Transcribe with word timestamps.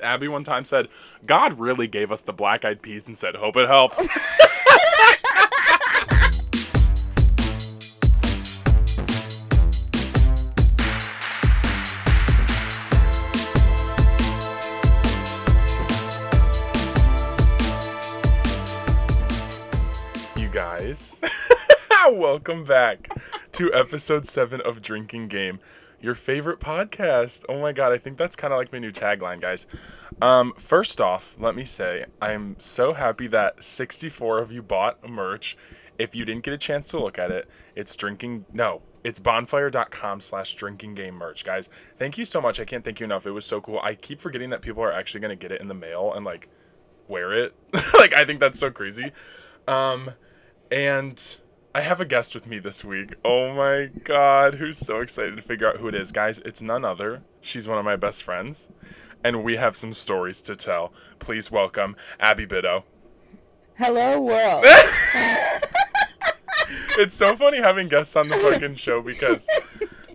Abby 0.00 0.28
one 0.28 0.44
time 0.44 0.64
said, 0.64 0.88
God 1.26 1.58
really 1.58 1.88
gave 1.88 2.12
us 2.12 2.20
the 2.20 2.32
black 2.32 2.64
eyed 2.64 2.82
peas 2.82 3.08
and 3.08 3.16
said, 3.16 3.34
Hope 3.34 3.56
it 3.56 3.68
helps. 3.68 4.06
you 20.36 20.48
guys, 20.48 21.22
welcome 22.10 22.64
back 22.64 23.08
to 23.52 23.72
episode 23.74 24.24
seven 24.24 24.60
of 24.60 24.80
Drinking 24.80 25.28
Game, 25.28 25.58
your 26.00 26.14
favorite 26.14 26.60
podcast. 26.60 27.44
Oh 27.48 27.60
my 27.60 27.72
god, 27.72 27.92
I 27.92 27.98
think 27.98 28.18
that's 28.18 28.36
kind 28.36 28.52
of 28.52 28.58
like 28.58 28.72
my 28.72 28.78
new 28.78 28.90
tagline, 28.90 29.40
guys. 29.40 29.66
Um, 30.20 30.52
first 30.56 31.00
off, 31.00 31.36
let 31.38 31.54
me 31.54 31.64
say 31.64 32.04
I'm 32.20 32.56
so 32.58 32.92
happy 32.92 33.26
that 33.28 33.62
64 33.62 34.38
of 34.38 34.52
you 34.52 34.62
bought 34.62 35.08
merch. 35.08 35.56
If 35.98 36.14
you 36.14 36.24
didn't 36.24 36.44
get 36.44 36.54
a 36.54 36.58
chance 36.58 36.86
to 36.88 37.00
look 37.00 37.18
at 37.18 37.30
it, 37.30 37.48
it's 37.74 37.94
drinking. 37.96 38.44
No, 38.52 38.82
it's 39.04 39.20
bonfire.com 39.20 40.20
slash 40.20 40.54
drinking 40.54 40.94
game 40.94 41.14
merch, 41.14 41.44
guys. 41.44 41.68
Thank 41.68 42.18
you 42.18 42.24
so 42.24 42.40
much. 42.40 42.60
I 42.60 42.64
can't 42.64 42.84
thank 42.84 43.00
you 43.00 43.04
enough. 43.04 43.26
It 43.26 43.32
was 43.32 43.44
so 43.44 43.60
cool. 43.60 43.80
I 43.82 43.94
keep 43.94 44.20
forgetting 44.20 44.50
that 44.50 44.62
people 44.62 44.82
are 44.82 44.92
actually 44.92 45.20
gonna 45.20 45.36
get 45.36 45.52
it 45.52 45.60
in 45.60 45.68
the 45.68 45.74
mail 45.74 46.12
and 46.14 46.24
like 46.24 46.48
wear 47.08 47.32
it. 47.32 47.54
like 47.98 48.14
I 48.14 48.24
think 48.24 48.40
that's 48.40 48.58
so 48.58 48.70
crazy. 48.70 49.12
Um, 49.66 50.10
and 50.70 51.36
I 51.78 51.82
have 51.82 52.00
a 52.00 52.04
guest 52.04 52.34
with 52.34 52.48
me 52.48 52.58
this 52.58 52.84
week. 52.84 53.14
Oh 53.24 53.54
my 53.54 53.88
god, 54.02 54.56
who's 54.56 54.78
so 54.78 54.98
excited 54.98 55.36
to 55.36 55.42
figure 55.42 55.68
out 55.68 55.76
who 55.76 55.86
it 55.86 55.94
is. 55.94 56.10
Guys, 56.10 56.40
it's 56.40 56.60
none 56.60 56.84
other. 56.84 57.22
She's 57.40 57.68
one 57.68 57.78
of 57.78 57.84
my 57.84 57.94
best 57.94 58.24
friends, 58.24 58.68
and 59.22 59.44
we 59.44 59.54
have 59.54 59.76
some 59.76 59.92
stories 59.92 60.42
to 60.42 60.56
tell. 60.56 60.92
Please 61.20 61.52
welcome 61.52 61.94
Abby 62.18 62.46
Bidow. 62.48 62.82
Hello, 63.76 64.20
world. 64.20 64.64
It's 66.98 67.14
so 67.14 67.36
funny 67.36 67.58
having 67.58 67.86
guests 67.86 68.16
on 68.16 68.26
the 68.26 68.34
fucking 68.38 68.74
show 68.74 69.00
because, 69.00 69.48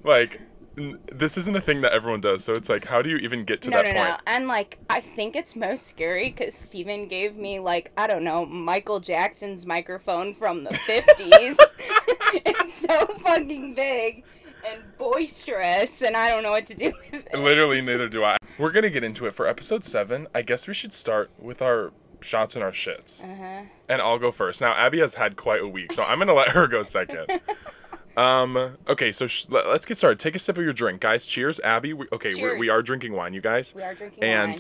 like, 0.04 0.42
this 0.76 1.38
isn't 1.38 1.56
a 1.56 1.62
thing 1.62 1.82
that 1.82 1.94
everyone 1.94 2.22
does. 2.22 2.44
So 2.44 2.54
it's 2.54 2.70
like, 2.70 2.86
how 2.86 3.02
do 3.02 3.10
you 3.10 3.18
even 3.18 3.46
get 3.46 3.62
to 3.64 3.70
no, 3.70 3.78
that 3.78 3.94
no, 3.94 3.94
point? 3.94 4.10
no. 4.10 4.18
And 4.28 4.48
like, 4.48 4.80
I 4.90 5.00
think 5.00 5.36
it's 5.36 5.56
most 5.56 5.88
scary 5.88 6.30
because 6.30 6.54
Steven 6.54 7.08
gave 7.08 7.36
me 7.36 7.60
like 7.60 7.92
I 7.98 8.08
don't 8.08 8.24
know 8.24 8.46
Michael 8.46 9.00
Jackson's 9.00 9.66
microphone 9.66 10.34
from 10.34 10.64
the 10.64 10.74
fifties. 10.74 11.58
it's 12.46 12.74
so 12.74 13.06
fucking 13.06 13.76
big 13.76 14.26
and 14.66 14.84
boisterous, 14.98 16.02
and 16.02 16.16
I 16.16 16.30
don't 16.30 16.44
know 16.44 16.52
what 16.52 16.68
to 16.68 16.76
do 16.76 16.94
with 17.12 17.26
it. 17.34 17.40
Literally, 17.40 17.82
neither 17.82 18.08
do 18.08 18.24
I. 18.24 18.38
We're 18.58 18.72
gonna 18.72 18.90
get 18.90 19.04
into 19.04 19.26
it 19.26 19.34
for 19.34 19.48
episode 19.48 19.84
seven. 19.84 20.28
I 20.34 20.42
guess 20.42 20.68
we 20.68 20.74
should 20.74 20.94
start 20.94 21.30
with 21.40 21.62
our 21.62 21.92
shots 22.22 22.56
and 22.56 22.64
our 22.64 22.72
shits. 22.72 23.24
Uh-huh. 23.24 23.64
And 23.90 24.02
I'll 24.02 24.18
go 24.18 24.32
first. 24.32 24.62
Now, 24.62 24.74
Abby 24.74 25.00
has 25.00 25.14
had 25.14 25.36
quite 25.36 25.62
a 25.62 25.68
week, 25.68 25.94
so 25.94 26.04
I'm 26.04 26.20
gonna 26.20 26.34
let 26.34 26.50
her 26.50 26.68
go 26.68 26.84
second. 26.84 27.28
um. 28.18 28.78
Okay, 28.88 29.12
so 29.12 29.28
sh- 29.28 29.46
let, 29.50 29.66
us 29.66 29.86
get 29.86 29.98
started. 29.98 30.20
Take 30.20 30.36
a 30.36 30.40
sip 30.40 30.58
of 30.58 30.64
your 30.64 30.74
drink, 30.74 31.02
guys. 31.02 31.26
Cheers, 31.26 31.60
Abby. 31.62 31.94
We, 31.94 32.06
okay, 32.14 32.34
we're, 32.42 32.58
we 32.58 32.70
are 32.70 32.82
drinking 32.82 33.14
wine, 33.14 33.34
you 33.34 33.42
guys. 33.42 33.74
We 33.76 33.82
are 33.84 33.94
drinking 33.94 34.24
And 34.24 34.52
wine. 34.52 34.60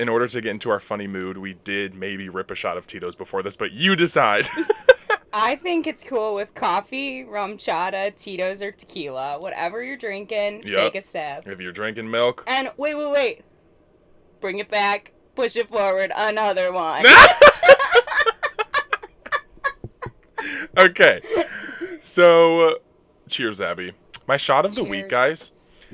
in 0.00 0.08
order 0.08 0.26
to 0.26 0.40
get 0.40 0.50
into 0.50 0.70
our 0.70 0.80
funny 0.80 1.06
mood, 1.06 1.36
we 1.38 1.54
did 1.54 1.94
maybe 1.94 2.28
rip 2.28 2.50
a 2.50 2.54
shot 2.54 2.76
of 2.76 2.86
Tito's 2.86 3.14
before 3.14 3.42
this, 3.42 3.56
but 3.56 3.72
you 3.72 3.96
decide. 3.96 4.46
I 5.32 5.54
think 5.62 5.86
it's 5.86 6.04
cool 6.04 6.34
with 6.34 6.52
coffee, 6.54 7.24
RumChata, 7.24 8.14
Tito's, 8.16 8.60
or 8.62 8.70
tequila. 8.72 9.38
Whatever 9.40 9.82
you're 9.82 9.96
drinking, 9.96 10.62
Yep. 10.66 10.92
take 10.92 10.94
a 10.96 11.02
sip. 11.02 11.46
if 11.46 11.60
you're 11.60 11.72
drinking 11.72 12.10
milk. 12.10 12.44
And 12.46 12.70
wait, 12.76 12.94
wait, 12.94 13.10
wait. 13.10 13.44
Bring 14.40 14.58
it 14.58 14.68
back. 14.68 15.12
Push 15.34 15.56
it 15.56 15.68
forward. 15.70 16.12
Another 16.14 16.72
one. 16.72 17.06
okay. 20.76 21.20
So, 22.04 22.62
uh, 22.62 22.74
cheers, 23.28 23.60
Abby. 23.60 23.92
My 24.26 24.36
shot 24.36 24.66
of 24.66 24.74
the 24.74 24.82
week, 24.82 25.08
guys, 25.08 25.52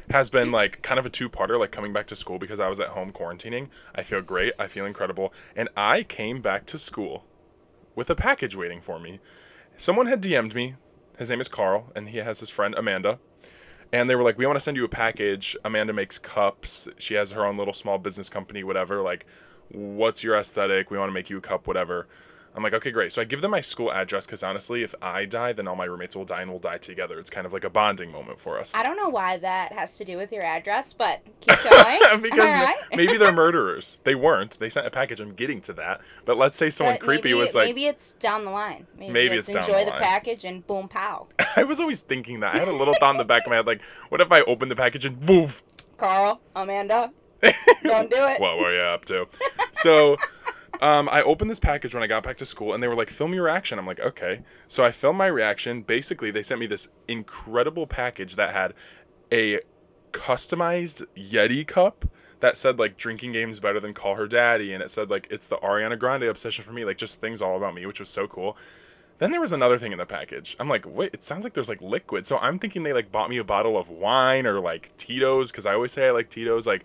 has 0.08 0.30
been 0.30 0.50
like 0.50 0.80
kind 0.80 0.98
of 0.98 1.04
a 1.04 1.10
two-parter, 1.10 1.60
like 1.60 1.70
coming 1.70 1.92
back 1.92 2.06
to 2.06 2.16
school 2.16 2.38
because 2.38 2.58
I 2.58 2.66
was 2.70 2.80
at 2.80 2.88
home 2.88 3.12
quarantining. 3.12 3.68
I 3.94 4.02
feel 4.02 4.22
great. 4.22 4.54
I 4.58 4.68
feel 4.68 4.86
incredible, 4.86 5.34
and 5.54 5.68
I 5.76 6.04
came 6.04 6.40
back 6.40 6.64
to 6.68 6.78
school 6.78 7.26
with 7.94 8.08
a 8.08 8.14
package 8.14 8.56
waiting 8.56 8.80
for 8.80 8.98
me. 8.98 9.20
Someone 9.76 10.06
had 10.06 10.22
DM'd 10.22 10.54
me. 10.54 10.76
His 11.18 11.28
name 11.28 11.42
is 11.42 11.48
Carl, 11.50 11.92
and 11.94 12.08
he 12.08 12.16
has 12.18 12.40
his 12.40 12.48
friend 12.48 12.74
Amanda. 12.74 13.18
And 13.92 14.08
they 14.08 14.14
were 14.14 14.24
like, 14.24 14.38
"We 14.38 14.46
want 14.46 14.56
to 14.56 14.62
send 14.62 14.78
you 14.78 14.86
a 14.86 14.88
package. 14.88 15.58
Amanda 15.62 15.92
makes 15.92 16.18
cups. 16.18 16.88
She 16.96 17.16
has 17.16 17.32
her 17.32 17.44
own 17.44 17.58
little 17.58 17.74
small 17.74 17.98
business 17.98 18.30
company, 18.30 18.64
whatever. 18.64 19.02
Like, 19.02 19.26
what's 19.68 20.24
your 20.24 20.36
aesthetic? 20.36 20.90
We 20.90 20.96
want 20.96 21.10
to 21.10 21.14
make 21.14 21.28
you 21.28 21.36
a 21.36 21.42
cup, 21.42 21.66
whatever." 21.66 22.08
I'm 22.54 22.62
like, 22.62 22.72
okay, 22.74 22.90
great. 22.90 23.12
So 23.12 23.22
I 23.22 23.24
give 23.24 23.40
them 23.40 23.50
my 23.52 23.60
school 23.60 23.92
address 23.92 24.26
because 24.26 24.42
honestly, 24.42 24.82
if 24.82 24.94
I 25.00 25.26
die, 25.26 25.52
then 25.52 25.68
all 25.68 25.76
my 25.76 25.84
roommates 25.84 26.16
will 26.16 26.24
die 26.24 26.42
and 26.42 26.50
we'll 26.50 26.58
die 26.58 26.78
together. 26.78 27.18
It's 27.18 27.30
kind 27.30 27.46
of 27.46 27.52
like 27.52 27.64
a 27.64 27.70
bonding 27.70 28.10
moment 28.10 28.40
for 28.40 28.58
us. 28.58 28.74
I 28.74 28.82
don't 28.82 28.96
know 28.96 29.08
why 29.08 29.36
that 29.38 29.72
has 29.72 29.96
to 29.98 30.04
do 30.04 30.16
with 30.16 30.32
your 30.32 30.44
address, 30.44 30.92
but 30.92 31.20
keep 31.40 31.54
going. 31.70 32.22
because 32.22 32.52
right? 32.52 32.76
maybe 32.96 33.16
they're 33.16 33.32
murderers. 33.38 34.00
They 34.04 34.14
weren't. 34.14 34.58
They 34.58 34.70
sent 34.70 34.86
a 34.86 34.90
package. 34.90 35.20
I'm 35.20 35.34
getting 35.34 35.60
to 35.62 35.72
that. 35.74 36.00
But 36.24 36.36
let's 36.36 36.56
say 36.56 36.70
someone 36.70 36.96
But 36.96 37.02
creepy 37.02 37.28
maybe, 37.28 37.40
was 37.40 37.54
like, 37.54 37.66
maybe 37.66 37.86
it's 37.86 38.14
down 38.14 38.44
the 38.44 38.50
line. 38.50 38.86
Maybe, 38.98 39.12
Maybe 39.12 39.36
let's 39.36 39.48
it's 39.48 39.54
down 39.54 39.64
enjoy 39.64 39.84
the 39.84 39.92
the, 39.92 40.02
package 40.02 40.44
and 40.44 40.66
boom 40.66 40.88
pow. 40.88 41.28
I 41.56 41.64
was 41.64 41.80
always 41.80 42.02
thinking 42.02 42.40
that. 42.40 42.54
I 42.54 42.58
had 42.58 42.68
a 42.68 42.72
little 42.72 42.94
thought 42.94 43.12
in 43.12 43.18
the 43.18 43.24
back 43.24 43.44
of 43.44 43.50
my 43.50 43.56
head, 43.56 43.66
like, 43.66 43.82
what 44.08 44.20
if 44.20 44.32
I 44.32 44.40
open 44.42 44.68
the 44.68 44.76
package 44.76 45.04
and 45.04 45.22
woof? 45.28 45.62
Carl, 45.96 46.40
Amanda, 46.56 47.12
don't 47.82 48.10
do 48.10 48.16
it. 48.16 48.40
what 48.40 48.58
were 48.58 48.72
you 48.74 48.80
up 48.80 49.04
to? 49.06 49.26
So, 49.72 50.16
um, 50.80 51.08
I 51.10 51.22
opened 51.22 51.50
this 51.50 51.58
package 51.58 51.94
when 51.94 52.02
I 52.02 52.06
got 52.06 52.22
back 52.22 52.36
to 52.38 52.46
school, 52.46 52.72
and 52.72 52.82
they 52.82 52.88
were 52.88 52.94
like, 52.94 53.10
"Film 53.10 53.34
your 53.34 53.44
reaction." 53.44 53.78
I'm 53.78 53.86
like, 53.86 54.00
"Okay." 54.00 54.42
So 54.66 54.84
I 54.84 54.90
filmed 54.90 55.18
my 55.18 55.26
reaction. 55.26 55.82
Basically, 55.82 56.30
they 56.30 56.42
sent 56.42 56.60
me 56.60 56.66
this 56.66 56.88
incredible 57.08 57.86
package 57.86 58.36
that 58.36 58.50
had 58.50 58.74
a 59.32 59.60
customized 60.12 61.04
Yeti 61.16 61.66
cup 61.66 62.04
that 62.40 62.56
said 62.56 62.78
like 62.78 62.96
drinking 62.96 63.32
games 63.32 63.60
better 63.60 63.80
than 63.80 63.92
call 63.92 64.14
her 64.14 64.26
daddy, 64.26 64.72
and 64.72 64.82
it 64.82 64.90
said 64.90 65.10
like 65.10 65.26
it's 65.30 65.48
the 65.48 65.56
Ariana 65.56 65.98
Grande 65.98 66.24
obsession 66.24 66.64
for 66.64 66.72
me, 66.72 66.84
like 66.84 66.96
just 66.96 67.20
things 67.20 67.42
all 67.42 67.56
about 67.56 67.74
me, 67.74 67.84
which 67.86 68.00
was 68.00 68.08
so 68.08 68.26
cool. 68.26 68.56
Then 69.18 69.32
there 69.32 69.40
was 69.40 69.52
another 69.52 69.78
thing 69.78 69.90
in 69.90 69.98
the 69.98 70.06
package. 70.06 70.56
I'm 70.60 70.68
like, 70.68 70.86
wait, 70.86 71.12
it 71.12 71.24
sounds 71.24 71.42
like 71.42 71.52
there's 71.52 71.68
like 71.68 71.82
liquid. 71.82 72.24
So 72.24 72.38
I'm 72.38 72.58
thinking 72.58 72.84
they 72.84 72.92
like 72.92 73.10
bought 73.10 73.28
me 73.28 73.38
a 73.38 73.44
bottle 73.44 73.76
of 73.76 73.88
wine 73.88 74.46
or 74.46 74.60
like 74.60 74.96
Tito's 74.96 75.50
because 75.50 75.66
I 75.66 75.74
always 75.74 75.92
say 75.92 76.06
I 76.06 76.12
like 76.12 76.30
Tito's. 76.30 76.66
Like, 76.66 76.84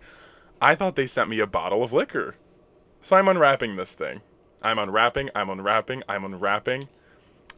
I 0.59 0.73
thought 0.73 0.95
they 0.95 1.05
sent 1.05 1.29
me 1.29 1.39
a 1.39 1.47
bottle 1.47 1.83
of 1.83 1.93
liquor. 1.93 2.35
So 3.03 3.17
I'm 3.17 3.27
unwrapping 3.27 3.75
this 3.75 3.95
thing. 3.95 4.21
I'm 4.61 4.79
unwrapping, 4.79 5.29
I'm 5.35 5.49
unwrapping, 5.49 6.03
I'm 6.07 6.23
unwrapping. 6.23 6.87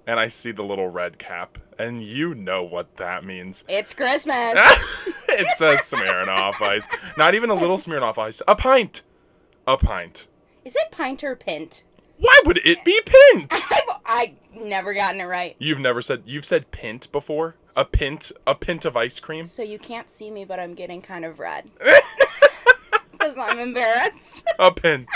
And 0.07 0.19
I 0.19 0.27
see 0.27 0.51
the 0.51 0.63
little 0.63 0.87
red 0.87 1.19
cap. 1.19 1.59
And 1.77 2.01
you 2.01 2.33
know 2.33 2.63
what 2.63 2.95
that 2.95 3.23
means. 3.23 3.63
It's 3.69 3.93
Christmas. 3.93 4.55
it 5.29 5.47
says 5.55 5.81
Smirnoff 5.81 6.59
Ice. 6.61 6.87
Not 7.15 7.35
even 7.35 7.51
a 7.51 7.53
little 7.53 7.77
Smirnoff 7.77 8.17
Ice. 8.17 8.41
A 8.47 8.55
pint. 8.55 9.03
A 9.67 9.77
pint. 9.77 10.25
Is 10.63 10.75
it 10.75 10.89
pint 10.89 11.23
or 11.23 11.35
pint? 11.35 11.83
Why 12.17 12.39
would 12.45 12.59
it 12.65 12.83
be 12.83 12.99
pint? 13.05 13.53
I've, 13.71 13.99
I've 14.03 14.61
never 14.63 14.95
gotten 14.95 15.21
it 15.21 15.25
right. 15.25 15.55
You've 15.59 15.79
never 15.79 16.01
said 16.01 16.23
you've 16.25 16.45
said 16.45 16.71
pint 16.71 17.11
before? 17.11 17.55
A 17.75 17.85
pint, 17.85 18.31
a 18.47 18.55
pint 18.55 18.83
of 18.83 18.97
ice 18.97 19.19
cream? 19.19 19.45
So 19.45 19.61
you 19.61 19.77
can't 19.77 20.09
see 20.09 20.31
me, 20.31 20.43
but 20.43 20.59
I'm 20.59 20.73
getting 20.73 21.03
kind 21.03 21.23
of 21.23 21.37
red. 21.37 21.69
Because 23.25 23.37
I'm 23.39 23.59
embarrassed. 23.59 24.45
A 24.59 24.71
pint. 24.71 25.07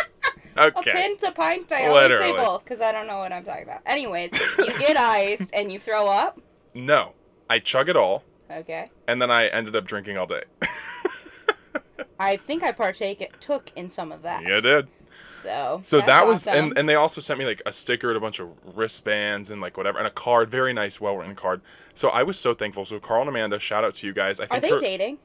A 0.60 0.78
Okay. 0.78 0.92
pint, 0.92 1.24
a 1.24 1.32
pint. 1.32 1.72
I 1.72 1.88
always 1.88 2.20
say 2.20 2.32
both 2.32 2.64
because 2.64 2.82
I 2.82 2.92
don't 2.92 3.08
know 3.08 3.18
what 3.20 3.32
I'm 3.32 3.44
talking 3.46 3.64
about. 3.64 3.82
Anyways, 3.86 4.32
you 4.60 4.68
get 4.80 4.98
iced 4.98 5.50
and 5.54 5.72
you 5.72 5.80
throw 5.80 6.08
up. 6.08 6.40
No. 6.74 7.14
I 7.50 7.60
chug 7.60 7.90
it 7.90 7.96
all 7.98 8.24
Okay. 8.52 8.92
and 9.08 9.22
then 9.22 9.32
I 9.32 9.48
ended 9.48 9.76
up 9.76 9.86
drinking 9.86 10.18
all 10.18 10.28
day. 10.28 10.44
I 12.20 12.36
think 12.36 12.64
I 12.64 12.72
partake 12.74 13.22
it 13.22 13.40
took 13.40 13.72
in 13.76 13.90
some 13.90 14.12
of 14.12 14.24
that. 14.24 14.44
you 14.44 14.60
did. 14.62 14.88
So. 15.30 15.80
So 15.84 16.02
that 16.02 16.28
was, 16.28 16.46
awesome. 16.48 16.66
and, 16.66 16.78
and 16.78 16.90
they 16.90 16.96
also 16.96 17.22
sent 17.22 17.40
me 17.40 17.46
like 17.46 17.62
a 17.66 17.72
sticker 17.72 18.10
and 18.10 18.18
a 18.18 18.20
bunch 18.20 18.40
of 18.42 18.50
wristbands 18.76 19.52
and 19.52 19.62
like 19.62 19.78
whatever, 19.78 19.98
and 19.98 20.06
a 20.06 20.12
card, 20.12 20.50
very 20.50 20.74
nice, 20.74 21.00
well 21.00 21.16
written 21.16 21.34
card. 21.36 21.62
So 21.94 22.10
I 22.10 22.24
was 22.24 22.38
so 22.38 22.54
thankful. 22.54 22.84
So 22.84 23.00
Carl 23.00 23.22
and 23.22 23.30
Amanda, 23.30 23.58
shout 23.58 23.86
out 23.86 23.94
to 23.96 24.08
you 24.08 24.12
guys. 24.14 24.42
I 24.42 24.44
Are 24.46 24.48
think 24.48 24.64
they 24.64 24.70
her, 24.72 24.80
dating? 24.82 25.18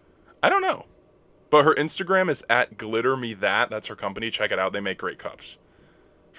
I 0.43 0.49
don't 0.49 0.63
know, 0.63 0.87
but 1.55 1.65
her 1.65 1.75
Instagram 1.77 2.29
is 2.31 2.45
at 2.51 2.77
Glitter 2.77 3.17
Me 3.17 3.33
That. 3.35 3.71
That's 3.71 3.87
her 3.87 3.95
company. 3.95 4.29
Check 4.29 4.51
it 4.51 4.59
out. 4.59 4.73
They 4.73 4.81
make 4.81 4.99
great 4.99 5.21
cups. 5.21 5.61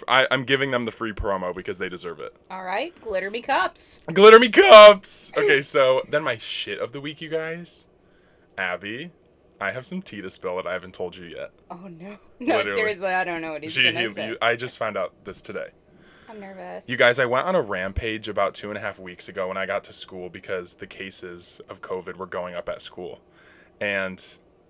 I, 0.10 0.28
am 0.30 0.44
giving 0.44 0.72
them 0.72 0.84
the 0.84 0.92
free 0.92 1.14
promo 1.14 1.56
because 1.56 1.78
they 1.78 1.88
deserve 1.88 2.20
it. 2.20 2.36
All 2.52 2.66
right. 2.66 2.94
Glitter 3.02 3.32
me 3.32 3.42
cups. 3.42 4.02
Glitter 4.12 4.40
Me 4.40 4.50
Cups. 4.50 5.32
Okay, 5.38 5.62
so 5.62 6.02
then 6.10 6.22
my 6.22 6.36
shit 6.36 6.80
of 6.80 6.92
the 6.92 7.00
week, 7.00 7.22
you 7.22 7.30
guys. 7.30 7.88
Abby, 8.58 9.10
I 9.62 9.72
have 9.72 9.86
some 9.86 10.02
tea 10.02 10.20
to 10.20 10.30
spill 10.30 10.58
that 10.58 10.68
I 10.68 10.74
haven't 10.74 10.94
told 10.94 11.16
you 11.16 11.28
yet. 11.28 11.52
Oh 11.72 11.88
no. 11.88 12.18
No, 12.42 12.58
Literally. 12.58 12.78
seriously, 12.78 13.08
I 13.08 13.24
don't 13.24 13.42
know 13.42 13.54
what 13.54 13.64
he's 13.64 13.72
She, 13.72 13.84
gonna 13.84 14.02
he- 14.02 14.14
say. 14.14 14.28
you- 14.28 14.38
I 14.42 14.58
just 14.58 14.78
found 14.78 14.98
out 14.98 15.14
this 15.24 15.42
today. 15.42 15.70
I'm 16.28 16.42
nervous. 16.42 16.90
You 16.90 16.98
guys, 16.98 17.22
I 17.22 17.26
went 17.26 17.46
on 17.46 17.56
a 17.56 17.62
rampage 17.62 18.28
about 18.28 18.54
two 18.54 18.68
and 18.68 18.78
a 18.78 18.82
half 18.82 19.00
weeks 19.00 19.30
ago 19.30 19.48
when 19.48 19.56
I 19.56 19.66
got 19.66 19.86
to 19.86 19.94
school 19.94 20.30
because 20.30 20.76
the 20.76 20.88
cases 20.88 21.62
of 21.70 21.80
COVID 21.80 22.18
were 22.18 22.26
going 22.26 22.54
up 22.54 22.68
at 22.68 22.82
school. 22.82 23.22
And 23.80 24.22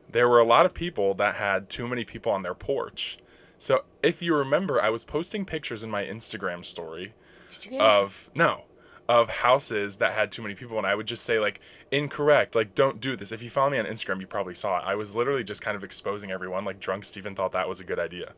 there 0.09 0.29
were 0.29 0.39
a 0.39 0.45
lot 0.45 0.65
of 0.65 0.73
people 0.73 1.13
that 1.15 1.35
had 1.35 1.69
too 1.69 1.87
many 1.87 2.05
people 2.05 2.31
on 2.31 2.43
their 2.43 2.53
porch. 2.53 3.17
So 3.57 3.83
if 4.03 4.21
you 4.21 4.35
remember, 4.35 4.81
I 4.81 4.89
was 4.89 5.03
posting 5.03 5.45
pictures 5.45 5.83
in 5.83 5.89
my 5.89 6.03
Instagram 6.03 6.63
story 6.65 7.13
Did 7.53 7.65
you 7.65 7.71
get 7.71 7.81
of 7.81 8.29
no 8.35 8.63
of 9.07 9.29
houses 9.29 9.97
that 9.97 10.13
had 10.13 10.31
too 10.31 10.41
many 10.41 10.55
people 10.55 10.77
and 10.77 10.87
i 10.87 10.95
would 10.95 11.05
just 11.05 11.23
say 11.23 11.39
like 11.39 11.59
incorrect 11.91 12.55
like 12.55 12.73
don't 12.73 12.99
do 12.99 13.15
this. 13.15 13.31
If 13.31 13.43
you 13.43 13.49
follow 13.49 13.69
me 13.69 13.77
on 13.77 13.85
instagram 13.85 14.19
you 14.19 14.27
probably 14.27 14.55
saw 14.55 14.79
it. 14.79 14.83
I 14.85 14.95
was 14.95 15.15
literally 15.15 15.43
just 15.43 15.61
kind 15.61 15.77
of 15.77 15.83
exposing 15.83 16.31
everyone 16.31 16.65
like 16.65 16.79
drunk 16.79 17.05
steven 17.05 17.35
thought 17.35 17.51
that 17.51 17.67
was 17.67 17.79
a 17.79 17.83
good 17.83 17.99
idea. 17.99 18.33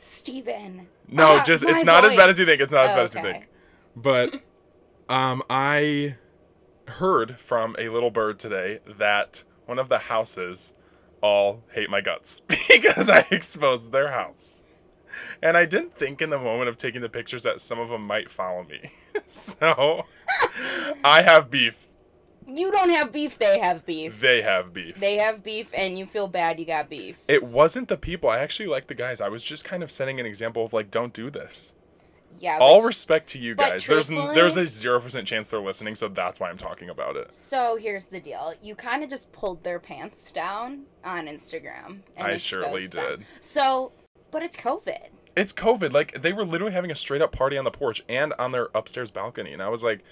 Steven. 0.00 0.86
no 1.08 1.42
just 1.44 1.64
it's 1.64 1.84
not 1.84 2.04
as 2.04 2.14
bad 2.14 2.28
as 2.28 2.38
you 2.38 2.46
think 2.46 2.60
it's 2.60 2.72
not 2.72 2.86
as 2.86 2.92
bad 2.92 3.02
as 3.02 3.14
you 3.14 3.22
think. 3.22 3.48
But 3.96 4.40
um 5.08 5.42
i 5.50 6.16
heard 6.86 7.38
from 7.38 7.74
a 7.78 7.88
little 7.88 8.10
bird 8.10 8.38
today 8.38 8.78
that 8.98 9.42
one 9.66 9.78
of 9.78 9.88
the 9.88 9.98
houses 9.98 10.74
all 11.20 11.62
hate 11.72 11.90
my 11.90 12.00
guts 12.00 12.40
because 12.68 13.10
i 13.10 13.24
exposed 13.30 13.92
their 13.92 14.10
house 14.10 14.66
and 15.42 15.56
I 15.56 15.66
didn't 15.66 15.94
think 15.94 16.22
in 16.22 16.30
the 16.30 16.38
moment 16.38 16.68
of 16.68 16.76
taking 16.76 17.02
the 17.02 17.08
pictures 17.08 17.42
that 17.42 17.60
some 17.60 17.78
of 17.78 17.88
them 17.88 18.06
might 18.06 18.30
follow 18.30 18.64
me. 18.64 18.80
so 19.26 20.06
I 21.04 21.22
have 21.22 21.50
beef. 21.50 21.88
You 22.46 22.72
don't 22.72 22.90
have 22.90 23.12
beef, 23.12 23.38
they 23.38 23.60
have 23.60 23.86
beef. 23.86 24.20
They 24.20 24.42
have 24.42 24.72
beef. 24.72 24.96
They 24.96 25.16
have 25.16 25.44
beef, 25.44 25.70
and 25.72 25.96
you 25.96 26.04
feel 26.04 26.26
bad 26.26 26.58
you 26.58 26.66
got 26.66 26.90
beef. 26.90 27.16
it 27.28 27.44
wasn't 27.44 27.88
the 27.88 27.96
people. 27.96 28.28
I 28.28 28.38
actually 28.38 28.68
like 28.68 28.88
the 28.88 28.94
guys. 28.94 29.20
I 29.20 29.28
was 29.28 29.44
just 29.44 29.64
kind 29.64 29.82
of 29.82 29.90
setting 29.90 30.18
an 30.18 30.26
example 30.26 30.64
of 30.64 30.72
like, 30.72 30.90
don't 30.90 31.12
do 31.12 31.30
this. 31.30 31.74
Yeah. 32.40 32.56
All 32.58 32.78
which- 32.78 32.86
respect 32.86 33.28
to 33.28 33.38
you 33.38 33.54
guys. 33.54 33.84
There's 33.86 34.08
there's 34.08 34.56
a 34.56 34.66
zero 34.66 34.98
percent 34.98 35.26
chance 35.26 35.50
they're 35.50 35.60
listening, 35.60 35.94
so 35.94 36.08
that's 36.08 36.40
why 36.40 36.48
I'm 36.48 36.56
talking 36.56 36.88
about 36.88 37.14
it. 37.16 37.34
So 37.34 37.76
here's 37.76 38.06
the 38.06 38.18
deal. 38.18 38.54
You 38.62 38.74
kind 38.74 39.04
of 39.04 39.10
just 39.10 39.30
pulled 39.30 39.62
their 39.62 39.78
pants 39.78 40.32
down 40.32 40.84
on 41.04 41.26
Instagram. 41.26 41.98
And 42.16 42.26
I 42.26 42.36
surely 42.38 42.84
exposed 42.84 42.92
them. 42.94 43.18
did. 43.18 43.26
So, 43.40 43.92
but 44.30 44.42
it's 44.42 44.56
COVID. 44.56 45.08
It's 45.36 45.52
COVID. 45.52 45.92
Like 45.92 46.22
they 46.22 46.32
were 46.32 46.44
literally 46.44 46.72
having 46.72 46.90
a 46.90 46.94
straight 46.94 47.20
up 47.22 47.30
party 47.32 47.56
on 47.58 47.64
the 47.64 47.70
porch 47.70 48.02
and 48.08 48.32
on 48.38 48.52
their 48.52 48.68
upstairs 48.74 49.10
balcony, 49.10 49.52
and 49.52 49.62
I 49.62 49.68
was 49.68 49.84
like, 49.84 50.02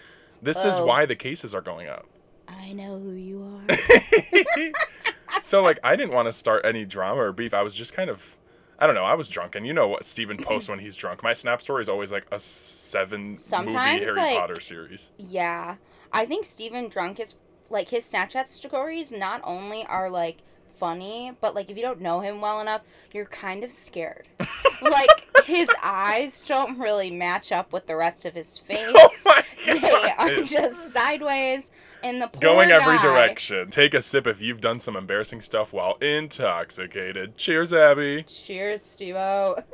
this 0.43 0.65
is 0.65 0.79
Oh. 0.81 0.87
why 0.87 1.07
the 1.07 1.17
cases 1.17 1.55
are 1.55 1.63
going 1.63 1.89
up. 1.89 2.07
I 2.47 2.73
know 2.73 2.99
who 2.99 3.13
you 3.13 3.43
are. 3.69 3.75
so 5.41 5.63
like 5.63 5.79
I 5.85 5.97
didn't 5.97 6.13
want 6.15 6.27
to 6.27 6.33
start 6.33 6.65
any 6.65 6.85
drama 6.85 7.21
or 7.23 7.33
beef. 7.33 7.55
I 7.55 7.63
was 7.63 7.75
just 7.75 7.95
kind 7.95 8.11
of 8.11 8.39
I 8.79 8.87
don't 8.87 8.95
know, 8.95 9.05
I 9.05 9.15
was 9.15 9.29
drunk 9.29 9.57
and 9.57 9.67
you 9.67 9.73
know 9.73 9.89
what 9.89 10.05
Steven 10.05 10.37
posts 10.37 10.69
when 10.69 10.79
he's 10.79 10.97
drunk. 10.97 11.23
My 11.23 11.33
snap 11.33 11.61
story 11.61 11.81
is 11.83 11.89
always 11.89 12.13
like 12.13 12.27
a 12.31 12.39
seven 12.39 13.37
Sometimes, 13.37 13.73
movie 13.75 14.05
Harry 14.05 14.17
like- 14.17 14.39
Potter 14.39 14.61
series. 14.61 15.13
yeah. 15.19 15.77
I 16.13 16.25
think 16.25 16.47
Steven 16.47 16.89
Drunk 16.89 17.21
is 17.21 17.35
like 17.69 17.91
his 17.91 18.05
Snapchat 18.11 18.47
stories 18.47 19.13
not 19.13 19.43
only 19.45 19.85
are 19.85 20.09
like 20.09 20.39
funny, 20.77 21.33
but 21.41 21.55
like 21.55 21.71
if 21.71 21.77
you 21.77 21.83
don't 21.83 22.01
know 22.01 22.21
him 22.21 22.41
well 22.41 22.61
enough, 22.61 22.81
you're 23.13 23.27
kind 23.27 23.63
of 23.63 23.71
scared. 23.71 24.27
like 24.83 25.11
his 25.45 25.69
eyes 25.83 26.45
don't 26.47 26.79
really 26.79 27.11
match 27.11 27.53
up 27.53 27.73
with 27.75 27.87
the 27.87 27.97
rest 27.97 28.25
of 28.25 28.35
his 28.35 28.63
oh 28.71 28.75
face. 28.75 28.93
Oh 28.97 29.11
my 29.27 29.43
they 29.81 30.13
are 30.41 30.43
just 30.45 30.93
sideways 30.93 31.71
and 32.03 32.21
the 32.23 32.29
Going 32.41 32.71
every 32.71 32.97
guy- 32.97 33.03
direction. 33.03 33.71
Take 33.71 33.95
a 33.95 34.01
sip 34.03 34.27
if 34.27 34.41
you've 34.43 34.61
done 34.61 34.79
some 34.79 34.97
embarrassing 34.97 35.41
stuff 35.41 35.73
while 35.73 35.97
intoxicated. 36.01 37.37
Cheers, 37.37 37.73
Abby. 37.73 38.25
Cheers, 38.25 38.83
Stevo. 38.83 39.63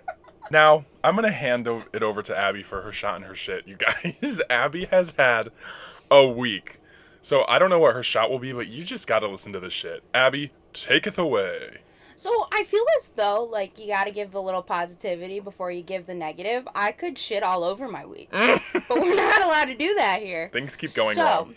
Now, 0.50 0.84
I'm 1.02 1.16
going 1.16 1.24
to 1.24 1.32
hand 1.32 1.66
it 1.94 2.02
over 2.02 2.20
to 2.20 2.36
Abby 2.36 2.62
for 2.62 2.82
her 2.82 2.92
shot 2.92 3.16
and 3.16 3.24
her 3.24 3.34
shit, 3.34 3.66
you 3.66 3.76
guys. 3.76 4.42
Abby 4.50 4.84
has 4.84 5.12
had 5.18 5.48
a 6.10 6.28
week. 6.28 6.80
So 7.22 7.46
I 7.48 7.58
don't 7.58 7.70
know 7.70 7.78
what 7.78 7.94
her 7.94 8.02
shot 8.02 8.30
will 8.30 8.38
be, 8.38 8.52
but 8.52 8.68
you 8.68 8.84
just 8.84 9.08
got 9.08 9.20
to 9.20 9.26
listen 9.28 9.54
to 9.54 9.60
this 9.60 9.72
shit. 9.72 10.02
Abby, 10.12 10.52
take 10.74 11.06
it 11.06 11.16
away. 11.16 11.78
So 12.14 12.46
I 12.52 12.64
feel 12.64 12.84
as 13.00 13.08
though 13.14 13.48
like 13.50 13.78
you 13.78 13.88
got 13.88 14.04
to 14.04 14.10
give 14.10 14.32
the 14.32 14.40
little 14.42 14.62
positivity 14.62 15.40
before 15.40 15.70
you 15.70 15.82
give 15.82 16.06
the 16.06 16.14
negative. 16.14 16.68
I 16.74 16.92
could 16.92 17.16
shit 17.16 17.42
all 17.42 17.64
over 17.64 17.88
my 17.88 18.04
week, 18.04 18.28
but 18.30 18.90
we're 18.90 19.16
not 19.16 19.42
allowed 19.42 19.64
to 19.66 19.74
do 19.74 19.94
that 19.94 20.20
here. 20.22 20.50
Things 20.52 20.76
keep 20.76 20.92
going 20.94 21.16
so, 21.16 21.24
wrong. 21.24 21.54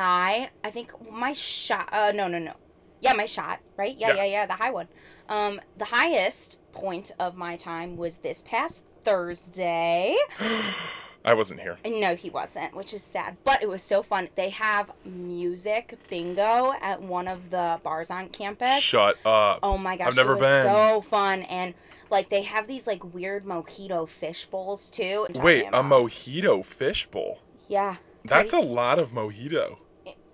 I 0.00 0.50
I 0.64 0.70
think 0.70 0.92
my 1.12 1.32
shot. 1.32 1.88
Uh, 1.92 2.12
no, 2.14 2.28
no, 2.28 2.38
no. 2.38 2.54
Yeah, 3.00 3.12
my 3.14 3.24
shot. 3.26 3.60
Right? 3.76 3.96
Yeah, 3.98 4.08
Yeah. 4.10 4.14
yeah, 4.16 4.24
yeah. 4.24 4.46
The 4.46 4.54
high 4.54 4.70
one. 4.70 4.88
Um, 5.28 5.60
the 5.78 5.86
highest 5.86 6.60
point 6.72 7.12
of 7.18 7.36
my 7.36 7.56
time 7.56 7.96
was 7.96 8.18
this 8.18 8.42
past 8.46 8.84
Thursday. 9.04 10.16
I 11.24 11.34
wasn't 11.34 11.60
here. 11.60 11.78
No, 11.84 12.16
he 12.16 12.30
wasn't, 12.30 12.74
which 12.74 12.94
is 12.94 13.02
sad. 13.02 13.36
But 13.44 13.62
it 13.62 13.68
was 13.68 13.82
so 13.82 14.02
fun. 14.02 14.28
They 14.36 14.48
have 14.50 14.90
music 15.04 15.98
bingo 16.08 16.72
at 16.80 17.02
one 17.02 17.28
of 17.28 17.50
the 17.50 17.78
bars 17.82 18.10
on 18.10 18.28
campus. 18.30 18.78
Shut 18.80 19.16
up. 19.26 19.58
Oh 19.62 19.76
my 19.76 19.96
gosh, 19.98 20.08
I've 20.08 20.16
never 20.16 20.32
it 20.32 20.40
was 20.40 20.46
been. 20.48 20.64
so 20.64 21.00
fun 21.02 21.42
and 21.42 21.74
like 22.10 22.30
they 22.30 22.42
have 22.42 22.66
these 22.66 22.86
like 22.86 23.04
weird 23.14 23.44
mojito 23.44 24.08
fish 24.08 24.46
bowls 24.46 24.88
too. 24.88 25.26
Wait, 25.34 25.66
a 25.66 25.82
mojito 25.82 26.64
fish 26.64 27.06
bowl. 27.06 27.40
Yeah. 27.68 27.96
That's 28.24 28.52
pretty- 28.54 28.66
a 28.66 28.70
lot 28.72 28.98
of 28.98 29.12
mojito. 29.12 29.76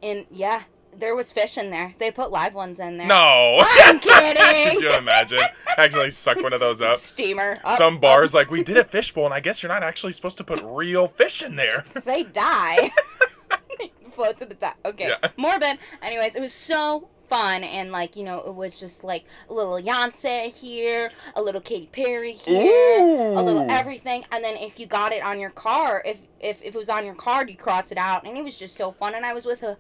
And 0.07 0.27
yeah, 0.31 0.63
there 0.99 1.15
was 1.15 1.33
fish 1.33 1.59
in 1.59 1.71
there. 1.71 1.95
They 1.99 2.11
put 2.11 2.31
live 2.31 2.55
ones 2.55 2.81
in 2.81 2.97
there. 2.97 3.07
No. 3.07 3.59
I'm 3.61 3.99
kidding. 4.01 4.75
Could 4.75 4.83
you 4.83 4.97
imagine? 4.97 5.41
Accidentally 5.77 6.11
suck 6.11 6.43
one 6.43 6.53
of 6.53 6.61
those 6.61 6.81
up. 6.81 6.99
Steamer. 6.99 7.57
Up, 7.65 7.73
Some 7.73 7.97
up, 7.97 8.01
bars 8.01 8.35
like 8.35 8.51
we 8.51 8.63
did 8.63 8.77
a 8.77 8.85
fish 8.85 9.13
bowl, 9.13 9.25
and 9.25 9.35
I 9.35 9.41
guess 9.41 9.63
you're 9.63 9.73
not 9.73 9.83
actually 9.83 10.13
supposed 10.13 10.37
to 10.39 10.45
put 10.45 10.61
real 10.63 11.09
fish 11.09 11.43
in 11.43 11.57
there. 11.57 11.85
they 12.05 12.23
die. 12.23 12.91
Float 14.13 14.39
to 14.39 14.47
the 14.47 14.55
top. 14.55 14.77
Okay. 14.85 15.09
Yeah. 15.09 15.29
Morbid. 15.37 15.79
Anyways, 16.01 16.37
it 16.37 16.41
was 16.41 16.53
so 16.53 17.09
fun 17.29 17.65
and 17.65 17.93
like 17.93 18.17
you 18.17 18.25
know 18.25 18.39
it 18.41 18.55
was 18.55 18.79
just 18.79 19.05
like 19.05 19.25
a 19.49 19.55
little 19.55 19.75
Beyonce 19.75 20.53
here, 20.53 21.11
a 21.35 21.43
little 21.43 21.61
Katy 21.61 21.87
Perry 21.93 22.33
here, 22.33 23.35
a 23.37 23.43
little 23.43 23.71
everything, 23.71 24.25
and 24.33 24.43
then 24.45 24.57
if 24.57 24.79
you 24.81 24.87
got 24.87 25.13
it 25.13 25.23
on 25.23 25.41
your 25.41 25.51
car, 25.51 26.03
if 26.05 26.19
if, 26.39 26.63
if 26.63 26.75
it 26.75 26.79
was 26.79 26.89
on 26.89 27.05
your 27.05 27.15
card, 27.15 27.49
you'd 27.49 27.59
cross 27.59 27.91
it 27.91 27.99
out, 27.99 28.27
and 28.27 28.37
it 28.37 28.45
was 28.45 28.59
just 28.59 28.77
so 28.77 28.93
fun. 28.93 29.15
And 29.15 29.25
I 29.27 29.33
was 29.33 29.47
with 29.47 29.63
a 29.63 29.77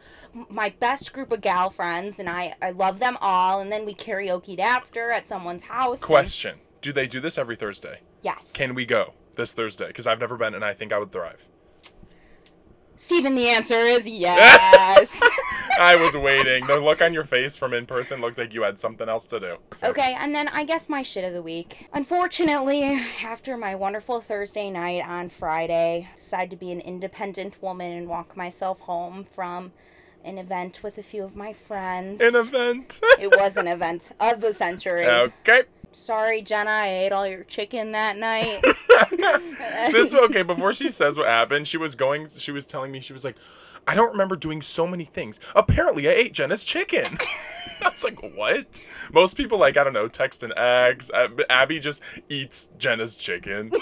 my 0.48 0.70
best 0.80 1.12
group 1.12 1.30
of 1.32 1.40
gal 1.40 1.70
friends, 1.70 2.18
and 2.18 2.28
I 2.28 2.54
I 2.62 2.70
love 2.70 2.98
them 2.98 3.16
all. 3.20 3.60
And 3.60 3.70
then 3.70 3.84
we 3.84 3.94
karaokeed 3.94 4.58
after 4.58 5.10
at 5.10 5.28
someone's 5.28 5.64
house. 5.64 6.00
and- 6.00 6.06
Question: 6.06 6.58
Do 6.80 6.92
they 6.92 7.06
do 7.06 7.20
this 7.20 7.38
every 7.38 7.56
Thursday? 7.56 8.00
yes. 8.22 8.52
Can 8.52 8.74
we 8.74 8.84
go 8.86 9.12
this 9.36 9.52
Thursday? 9.52 9.86
Because 9.88 10.06
I've 10.06 10.18
never 10.20 10.36
been, 10.36 10.54
and 10.54 10.64
I 10.64 10.72
think 10.74 10.92
I 10.92 10.98
would 10.98 11.12
thrive. 11.12 11.48
Stephen, 12.96 13.34
the 13.34 13.48
answer 13.48 13.78
is 13.78 14.08
yes. 14.26 15.20
I 15.78 15.96
was 15.96 16.16
waiting. 16.16 16.66
The 16.66 16.80
look 16.80 17.02
on 17.02 17.12
your 17.12 17.24
face 17.24 17.56
from 17.56 17.74
in 17.74 17.86
person 17.86 18.20
looked 18.20 18.38
like 18.38 18.54
you 18.54 18.62
had 18.62 18.78
something 18.78 19.08
else 19.08 19.26
to 19.26 19.40
do. 19.40 19.56
Okay, 19.82 20.16
and 20.18 20.34
then 20.34 20.48
I 20.48 20.64
guess 20.64 20.88
my 20.88 21.02
shit 21.02 21.24
of 21.24 21.32
the 21.32 21.42
week. 21.42 21.88
Unfortunately, 21.92 23.00
after 23.22 23.56
my 23.56 23.74
wonderful 23.74 24.20
Thursday 24.20 24.70
night 24.70 25.06
on 25.06 25.28
Friday, 25.28 26.08
decided 26.14 26.50
to 26.50 26.56
be 26.56 26.72
an 26.72 26.80
independent 26.80 27.62
woman 27.62 27.92
and 27.92 28.08
walk 28.08 28.36
myself 28.36 28.80
home 28.80 29.24
from 29.24 29.72
an 30.24 30.38
event 30.38 30.82
with 30.82 30.98
a 30.98 31.02
few 31.02 31.22
of 31.22 31.36
my 31.36 31.52
friends. 31.52 32.20
An 32.20 32.34
event. 32.34 33.00
it 33.20 33.34
was 33.38 33.56
an 33.56 33.68
event 33.68 34.12
of 34.20 34.40
the 34.40 34.52
century. 34.52 35.06
okay. 35.06 35.62
Sorry, 35.92 36.42
Jenna, 36.42 36.70
I 36.70 36.88
ate 36.88 37.12
all 37.12 37.26
your 37.26 37.44
chicken 37.44 37.92
that 37.92 38.18
night. 38.18 38.60
this 39.92 40.14
okay 40.14 40.42
before 40.42 40.72
she 40.72 40.88
says 40.88 41.18
what 41.18 41.26
happened 41.26 41.66
she 41.66 41.78
was 41.78 41.94
going 41.94 42.28
she 42.28 42.50
was 42.50 42.66
telling 42.66 42.90
me 42.90 43.00
she 43.00 43.12
was 43.12 43.24
like 43.24 43.36
i 43.86 43.94
don't 43.94 44.10
remember 44.12 44.36
doing 44.36 44.60
so 44.62 44.86
many 44.86 45.04
things 45.04 45.38
apparently 45.54 46.08
i 46.08 46.12
ate 46.12 46.32
jenna's 46.32 46.64
chicken 46.64 47.04
i 47.84 47.88
was 47.88 48.04
like 48.04 48.20
what 48.34 48.80
most 49.12 49.36
people 49.36 49.58
like 49.58 49.76
i 49.76 49.84
don't 49.84 49.92
know 49.92 50.08
text 50.08 50.42
and 50.42 50.52
eggs 50.56 51.10
abby 51.50 51.78
just 51.78 52.02
eats 52.28 52.70
jenna's 52.78 53.16
chicken 53.16 53.70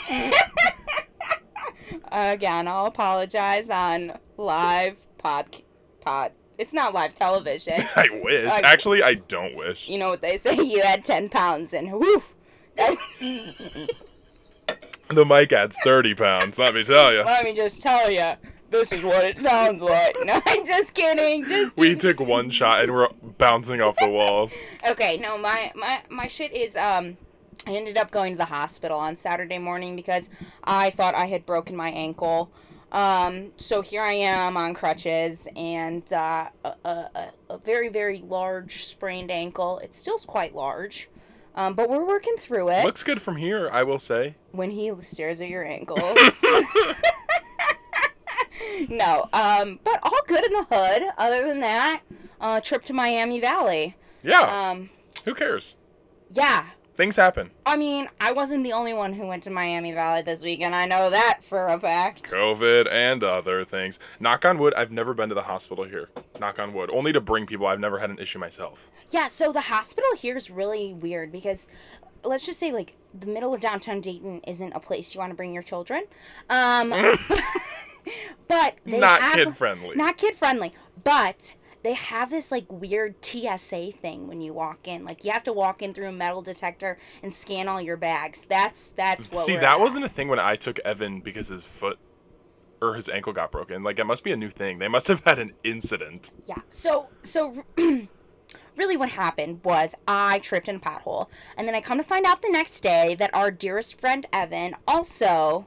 Again, 2.12 2.68
I'll 2.68 2.86
apologize 2.86 3.68
on 3.70 4.12
live 4.36 4.96
pod 5.18 5.46
pod. 6.00 6.30
It's 6.58 6.72
not 6.72 6.94
live 6.94 7.12
television. 7.12 7.74
i 7.96 8.06
wish 8.22 8.52
I- 8.52 8.60
actually 8.60 9.02
i 9.02 9.14
don't 9.14 9.56
wish 9.56 9.88
You 9.88 9.98
know 9.98 10.10
what 10.10 10.20
they 10.20 10.36
say? 10.36 10.54
You 10.54 10.80
had 10.82 11.04
ten 11.04 11.28
pounds, 11.28 11.72
and 11.72 11.90
woof. 11.92 12.34
the 15.08 15.24
mic 15.24 15.52
adds 15.52 15.76
30 15.84 16.14
pounds 16.14 16.58
let 16.58 16.74
me 16.74 16.82
tell 16.82 17.12
you 17.12 17.22
Let 17.24 17.44
me 17.44 17.54
just 17.54 17.82
tell 17.82 18.10
you, 18.10 18.34
this 18.74 18.92
is 18.92 19.04
what 19.04 19.24
it 19.24 19.38
sounds 19.38 19.80
like. 19.80 20.16
No, 20.24 20.40
I'm 20.46 20.66
just 20.66 20.94
kidding. 20.94 21.44
Just 21.44 21.76
we 21.76 21.94
took 21.94 22.20
one 22.20 22.50
shot 22.50 22.82
and 22.82 22.92
we're 22.92 23.08
bouncing 23.38 23.80
off 23.80 23.96
the 23.98 24.08
walls 24.08 24.60
okay. 24.88 25.16
No, 25.16 25.38
my 25.38 25.72
my 25.74 26.02
my 26.10 26.26
shit 26.26 26.52
is 26.52 26.76
um. 26.76 27.16
I 27.66 27.70
ended 27.76 27.96
up 27.96 28.10
going 28.10 28.34
to 28.34 28.36
the 28.36 28.44
hospital 28.44 28.98
on 28.98 29.16
Saturday 29.16 29.56
morning 29.58 29.96
because 29.96 30.28
I 30.64 30.90
thought 30.90 31.14
I 31.14 31.26
had 31.26 31.46
broken 31.46 31.74
my 31.74 31.88
ankle. 31.88 32.50
Um, 32.92 33.52
so 33.56 33.80
here 33.80 34.02
I 34.02 34.12
am 34.12 34.58
on 34.58 34.74
crutches 34.74 35.48
and 35.56 36.04
uh, 36.12 36.48
a, 36.62 36.74
a, 36.84 37.30
a- 37.48 37.58
very, 37.58 37.88
very 37.88 38.18
large 38.18 38.84
sprained 38.84 39.30
ankle. 39.30 39.78
It's 39.78 39.96
still 39.96 40.18
quite 40.18 40.54
large, 40.54 41.08
um, 41.54 41.72
but 41.72 41.88
we're 41.88 42.04
working 42.04 42.34
through 42.36 42.68
it. 42.68 42.84
looks 42.84 43.02
good 43.02 43.22
from 43.22 43.36
here 43.36 43.70
i 43.72 43.82
will 43.82 43.98
say 43.98 44.34
when 44.52 44.70
he 44.70 44.92
stares 45.00 45.40
at 45.40 45.48
your 45.48 45.64
ankles. 45.64 46.18
no, 48.88 49.28
um, 49.32 49.78
but 49.84 49.98
all 50.02 50.20
good 50.26 50.44
in 50.44 50.52
the 50.52 50.66
hood. 50.70 51.10
Other 51.18 51.46
than 51.46 51.60
that, 51.60 52.02
uh, 52.40 52.60
trip 52.60 52.84
to 52.86 52.92
Miami 52.92 53.40
Valley. 53.40 53.96
Yeah. 54.22 54.70
Um, 54.70 54.90
Who 55.24 55.34
cares? 55.34 55.76
yeah. 56.30 56.66
Things 56.96 57.16
happen. 57.16 57.50
I 57.66 57.74
mean, 57.74 58.06
I 58.20 58.30
wasn't 58.30 58.62
the 58.62 58.72
only 58.72 58.94
one 58.94 59.12
who 59.14 59.26
went 59.26 59.42
to 59.44 59.50
Miami 59.50 59.90
Valley 59.90 60.22
this 60.22 60.44
weekend. 60.44 60.76
I 60.76 60.86
know 60.86 61.10
that 61.10 61.40
for 61.42 61.66
a 61.66 61.76
fact. 61.80 62.22
COVID 62.30 62.86
and 62.88 63.24
other 63.24 63.64
things. 63.64 63.98
Knock 64.20 64.44
on 64.44 64.58
wood, 64.58 64.74
I've 64.74 64.92
never 64.92 65.12
been 65.12 65.28
to 65.30 65.34
the 65.34 65.42
hospital 65.42 65.82
here. 65.82 66.10
Knock 66.38 66.60
on 66.60 66.72
wood. 66.72 66.90
Only 66.92 67.12
to 67.12 67.20
bring 67.20 67.46
people. 67.46 67.66
I've 67.66 67.80
never 67.80 67.98
had 67.98 68.10
an 68.10 68.20
issue 68.20 68.38
myself. 68.38 68.92
Yeah, 69.10 69.26
so 69.26 69.50
the 69.50 69.62
hospital 69.62 70.08
here 70.16 70.36
is 70.36 70.50
really 70.50 70.94
weird 70.94 71.32
because 71.32 71.66
let's 72.22 72.46
just 72.46 72.60
say 72.60 72.70
like 72.70 72.94
the 73.12 73.26
middle 73.26 73.52
of 73.52 73.60
downtown 73.60 74.00
Dayton 74.00 74.40
isn't 74.46 74.72
a 74.72 74.78
place 74.78 75.14
you 75.14 75.18
want 75.18 75.30
to 75.32 75.36
bring 75.36 75.52
your 75.52 75.64
children. 75.64 76.04
Um 76.48 76.92
but 78.48 78.76
Not 78.84 79.20
have- 79.22 79.34
kid-friendly. 79.34 79.96
Not 79.96 80.16
kid 80.16 80.34
friendly, 80.36 80.72
but 81.02 81.54
they 81.82 81.92
have 81.94 82.30
this 82.30 82.50
like 82.50 82.64
weird 82.70 83.22
TSA 83.24 83.92
thing 83.92 84.26
when 84.26 84.40
you 84.40 84.54
walk 84.54 84.88
in. 84.88 85.04
Like 85.04 85.24
you 85.24 85.32
have 85.32 85.42
to 85.44 85.52
walk 85.52 85.82
in 85.82 85.92
through 85.92 86.08
a 86.08 86.12
metal 86.12 86.40
detector 86.42 86.98
and 87.22 87.32
scan 87.32 87.68
all 87.68 87.80
your 87.80 87.96
bags. 87.98 88.46
That's 88.48 88.88
that's 88.90 89.30
what 89.30 89.40
See, 89.40 89.56
that 89.56 89.74
at. 89.74 89.80
wasn't 89.80 90.04
a 90.06 90.08
thing 90.08 90.28
when 90.28 90.38
I 90.38 90.56
took 90.56 90.78
Evan 90.80 91.20
because 91.20 91.48
his 91.48 91.66
foot 91.66 91.98
or 92.80 92.94
his 92.94 93.08
ankle 93.08 93.32
got 93.32 93.50
broken. 93.52 93.82
Like, 93.82 93.98
it 93.98 94.04
must 94.04 94.24
be 94.24 94.32
a 94.32 94.36
new 94.36 94.50
thing. 94.50 94.78
They 94.78 94.88
must 94.88 95.08
have 95.08 95.24
had 95.24 95.38
an 95.38 95.52
incident. 95.62 96.30
Yeah. 96.46 96.58
So 96.70 97.08
so 97.22 97.64
really 98.76 98.96
what 98.96 99.10
happened 99.10 99.60
was 99.62 99.94
I 100.08 100.38
tripped 100.40 100.68
in 100.68 100.76
a 100.76 100.80
pothole 100.80 101.26
and 101.56 101.68
then 101.68 101.74
I 101.74 101.80
come 101.80 101.98
to 101.98 102.04
find 102.04 102.24
out 102.26 102.42
the 102.42 102.50
next 102.50 102.80
day 102.80 103.14
that 103.16 103.32
our 103.34 103.50
dearest 103.50 104.00
friend 104.00 104.26
Evan 104.32 104.74
also 104.88 105.66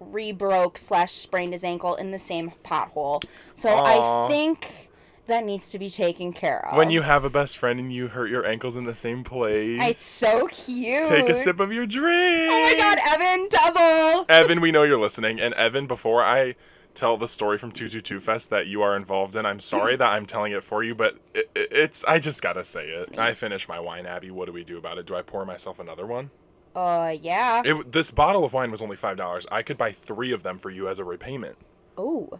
re-broke 0.00 0.78
slash 0.78 1.12
sprained 1.12 1.52
his 1.52 1.62
ankle 1.62 1.94
in 1.94 2.10
the 2.10 2.18
same 2.18 2.52
pothole. 2.64 3.22
So 3.54 3.68
Aw. 3.68 4.24
I 4.26 4.28
think 4.28 4.88
that 5.26 5.44
needs 5.44 5.70
to 5.70 5.78
be 5.78 5.88
taken 5.90 6.32
care 6.32 6.66
of. 6.66 6.76
When 6.76 6.90
you 6.90 7.02
have 7.02 7.24
a 7.24 7.30
best 7.30 7.56
friend 7.58 7.78
and 7.78 7.92
you 7.92 8.08
hurt 8.08 8.30
your 8.30 8.44
ankles 8.44 8.76
in 8.76 8.84
the 8.84 8.94
same 8.94 9.22
place, 9.22 9.80
It's 9.82 10.02
so 10.02 10.48
cute. 10.48 11.04
take 11.04 11.28
a 11.28 11.34
sip 11.34 11.60
of 11.60 11.72
your 11.72 11.86
drink. 11.86 12.50
Oh 12.52 12.62
my 12.64 12.74
god, 12.76 12.98
Evan, 13.06 13.48
double. 13.48 14.26
Evan, 14.28 14.60
we 14.60 14.72
know 14.72 14.82
you're 14.82 14.98
listening. 14.98 15.38
And 15.38 15.54
Evan, 15.54 15.86
before 15.86 16.24
I 16.24 16.56
tell 16.94 17.16
the 17.16 17.28
story 17.28 17.56
from 17.58 17.70
222 17.70 18.18
Fest 18.18 18.50
that 18.50 18.66
you 18.66 18.82
are 18.82 18.96
involved 18.96 19.36
in, 19.36 19.46
I'm 19.46 19.60
sorry 19.60 19.94
that 19.94 20.08
I'm 20.08 20.26
telling 20.26 20.52
it 20.52 20.64
for 20.64 20.82
you, 20.82 20.96
but 20.96 21.16
it, 21.34 21.48
it- 21.54 21.68
it's, 21.70 22.04
I 22.06 22.18
just 22.18 22.42
gotta 22.42 22.64
say 22.64 22.88
it. 22.88 23.16
I 23.16 23.32
finished 23.32 23.68
my 23.68 23.78
wine, 23.78 24.06
Abby. 24.06 24.32
What 24.32 24.46
do 24.46 24.52
we 24.52 24.64
do 24.64 24.76
about 24.78 24.98
it? 24.98 25.06
Do 25.06 25.14
I 25.14 25.22
pour 25.22 25.44
myself 25.44 25.78
another 25.78 26.06
one? 26.06 26.30
Uh 26.74 27.16
yeah. 27.20 27.62
It, 27.64 27.92
this 27.92 28.10
bottle 28.10 28.44
of 28.44 28.52
wine 28.52 28.70
was 28.70 28.80
only 28.82 28.96
$5. 28.96 29.46
I 29.50 29.62
could 29.62 29.76
buy 29.78 29.92
three 29.92 30.32
of 30.32 30.42
them 30.42 30.58
for 30.58 30.70
you 30.70 30.88
as 30.88 30.98
a 30.98 31.04
repayment. 31.04 31.56
Oh. 31.98 32.38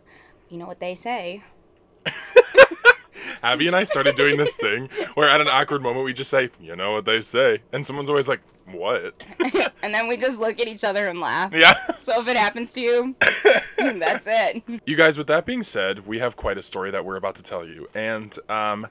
You 0.49 0.59
know 0.59 0.67
what 0.67 0.81
they 0.81 0.95
say. 0.95 1.43
Abby 3.43 3.67
and 3.67 3.77
I 3.77 3.85
started 3.85 4.15
doing 4.15 4.37
this 4.37 4.57
thing 4.57 4.89
where 5.15 5.29
at 5.29 5.41
an 5.41 5.49
awkward 5.49 5.83
moment 5.83 6.05
we 6.05 6.13
just 6.13 6.31
say, 6.31 6.51
you 6.61 6.77
know 6.77 6.93
what 6.93 7.05
they 7.05 7.21
say. 7.21 7.61
And 7.73 7.85
someone's 7.85 8.09
always 8.09 8.29
like, 8.29 8.41
what? 8.67 9.15
And 9.83 9.95
then 9.95 10.09
we 10.09 10.19
just 10.19 10.39
look 10.39 10.61
at 10.61 10.69
each 10.69 10.85
other 10.85 11.07
and 11.07 11.21
laugh. 11.21 11.55
yeah. 11.55 11.73
So 12.03 12.21
if 12.21 12.29
it 12.29 12.37
happens 12.37 12.73
to 12.75 12.81
you, 12.83 13.15
that's 13.79 14.27
it. 14.29 14.63
You 14.85 14.95
guys, 14.97 15.17
with 15.17 15.27
that 15.29 15.47
being 15.47 15.63
said, 15.63 16.07
we 16.07 16.19
have 16.19 16.37
quite 16.37 16.59
a 16.59 16.63
story 16.63 16.91
that 16.91 17.05
we're 17.05 17.17
about 17.17 17.35
to 17.37 17.43
tell 17.43 17.67
you. 17.67 17.89
And 17.95 18.37
um, 18.51 18.87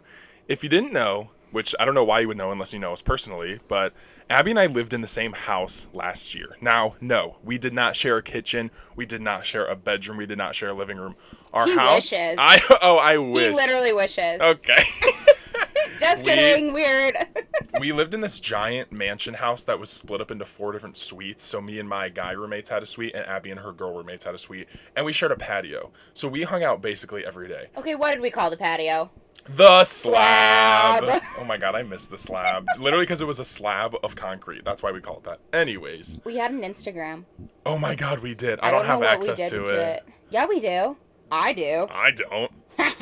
if 0.48 0.64
you 0.64 0.70
didn't 0.70 0.94
know, 0.94 1.30
which 1.52 1.74
I 1.80 1.86
don't 1.86 1.96
know 1.96 2.04
why 2.04 2.20
you 2.22 2.28
would 2.28 2.38
know 2.38 2.52
unless 2.52 2.74
you 2.74 2.80
know 2.80 2.94
us 2.94 3.02
personally, 3.02 3.60
but 3.68 3.94
Abby 4.30 4.52
and 4.52 4.60
I 4.60 4.68
lived 4.68 4.94
in 4.94 5.02
the 5.02 5.08
same 5.08 5.34
house 5.34 5.88
last 5.94 6.36
year. 6.36 6.56
Now, 6.62 6.96
no, 7.02 7.38
we 7.44 7.58
did 7.58 7.74
not 7.74 7.96
share 7.96 8.18
a 8.18 8.24
kitchen. 8.24 8.70
We 8.96 9.06
did 9.06 9.22
not 9.22 9.46
share 9.46 9.66
a 9.66 9.76
bedroom. 9.76 10.18
We 10.18 10.26
did 10.26 10.38
not 10.38 10.54
share 10.56 10.70
a 10.70 10.74
living 10.74 10.98
room. 10.98 11.16
Our 11.54 11.66
He 11.66 11.76
house. 11.76 12.12
wishes. 12.12 12.36
I 12.38 12.60
oh, 12.84 12.98
I 12.98 13.18
wish. 13.18 13.48
He 13.48 13.54
literally 13.54 13.94
wishes. 13.94 14.40
Okay. 14.40 14.78
Just 16.00 16.24
We- 16.26 16.32
kidding. 16.32 16.74
Weird. 16.74 17.18
we 17.80 17.92
lived 17.92 18.14
in 18.14 18.22
this 18.22 18.40
giant 18.40 18.92
mansion 18.92 19.34
house 19.34 19.64
that 19.66 19.80
was 19.80 19.90
split 19.90 20.22
up 20.22 20.32
into 20.32 20.46
four 20.46 20.72
different 20.72 20.96
suites. 20.96 21.44
So 21.44 21.60
me 21.60 21.80
and 21.80 21.90
my 21.90 22.08
guy 22.10 22.32
roommates 22.32 22.70
had 22.70 22.84
a 22.84 22.86
suite, 22.86 23.14
and 23.16 23.26
Abby 23.26 23.52
and 23.52 23.60
her 23.60 23.74
girl 23.74 23.94
roommates 23.96 24.24
had 24.24 24.34
a 24.34 24.38
suite, 24.38 24.68
and 24.96 25.06
we 25.06 25.12
shared 25.12 25.32
a 25.32 25.36
patio. 25.36 25.92
So 26.14 26.28
we 26.30 26.44
hung 26.44 26.64
out 26.64 26.82
basically 26.82 27.26
every 27.26 27.48
day. 27.50 27.68
okay, 27.78 27.96
what 27.96 28.12
did 28.12 28.22
we 28.22 28.30
call 28.30 28.50
the 28.50 28.58
patio? 28.58 29.10
The 29.46 29.84
slab. 29.84 31.04
Slab. 31.04 31.22
Oh 31.38 31.44
my 31.44 31.58
god, 31.58 31.76
I 31.76 31.84
missed 31.84 32.10
the 32.10 32.18
slab. 32.18 32.66
Literally 32.80 33.04
because 33.06 33.22
it 33.22 33.28
was 33.28 33.40
a 33.40 33.46
slab 33.46 33.96
of 34.04 34.16
concrete. 34.16 34.64
That's 34.66 34.84
why 34.84 34.92
we 34.92 35.02
call 35.02 35.18
it 35.18 35.24
that. 35.24 35.40
Anyways, 35.54 36.20
We 36.24 36.38
had 36.38 36.52
an 36.52 36.62
Instagram. 36.62 37.24
oh 37.66 37.78
my 37.78 37.96
god, 37.96 38.20
we 38.20 38.36
did. 38.36 38.60
I, 38.62 38.72
don't, 38.72 38.86
have 38.86 39.00
know 39.00 39.06
what 39.08 39.24
we 39.24 39.30
access 39.30 39.50
did 39.50 39.66
to 39.66 39.74
it. 39.74 40.04
Yeah, 40.30 40.46
we 40.46 40.60
do. 40.60 40.98
I 41.32 41.54
do. 41.54 41.88
I 41.90 42.12
don't. 42.12 42.52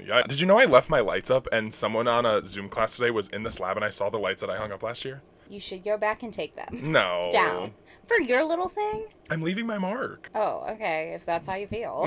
Yeah. 0.00 0.22
Did 0.22 0.40
you 0.40 0.46
know 0.46 0.58
I 0.58 0.64
left 0.64 0.88
my 0.88 1.00
lights 1.00 1.28
up 1.28 1.48
and 1.52 1.74
someone 1.74 2.06
on 2.08 2.24
a 2.24 2.42
Zoom 2.42 2.68
class 2.68 2.96
today 2.96 3.10
was 3.10 3.28
in 3.28 3.42
the 3.42 3.50
slab 3.50 3.76
and 3.76 3.84
I 3.84 3.90
saw 3.90 4.08
the 4.08 4.16
lights 4.18 4.40
that 4.40 4.48
I 4.48 4.56
hung 4.56 4.70
up 4.72 4.82
last 4.82 5.04
year? 5.04 5.20
you 5.50 5.58
should 5.60 5.82
go 5.82 5.96
back 5.98 6.22
and 6.22 6.32
take 6.32 6.54
them 6.54 6.92
No. 6.92 7.28
down 7.32 7.72
for 8.06 8.20
your 8.20 8.44
little 8.44 8.68
thing. 8.68 9.06
I'm 9.30 9.42
leaving 9.42 9.66
my 9.66 9.76
mark. 9.76 10.30
Oh, 10.34 10.64
okay. 10.70 11.12
If 11.14 11.26
that's 11.26 11.46
how 11.46 11.56
you 11.56 11.66
feel. 11.66 12.06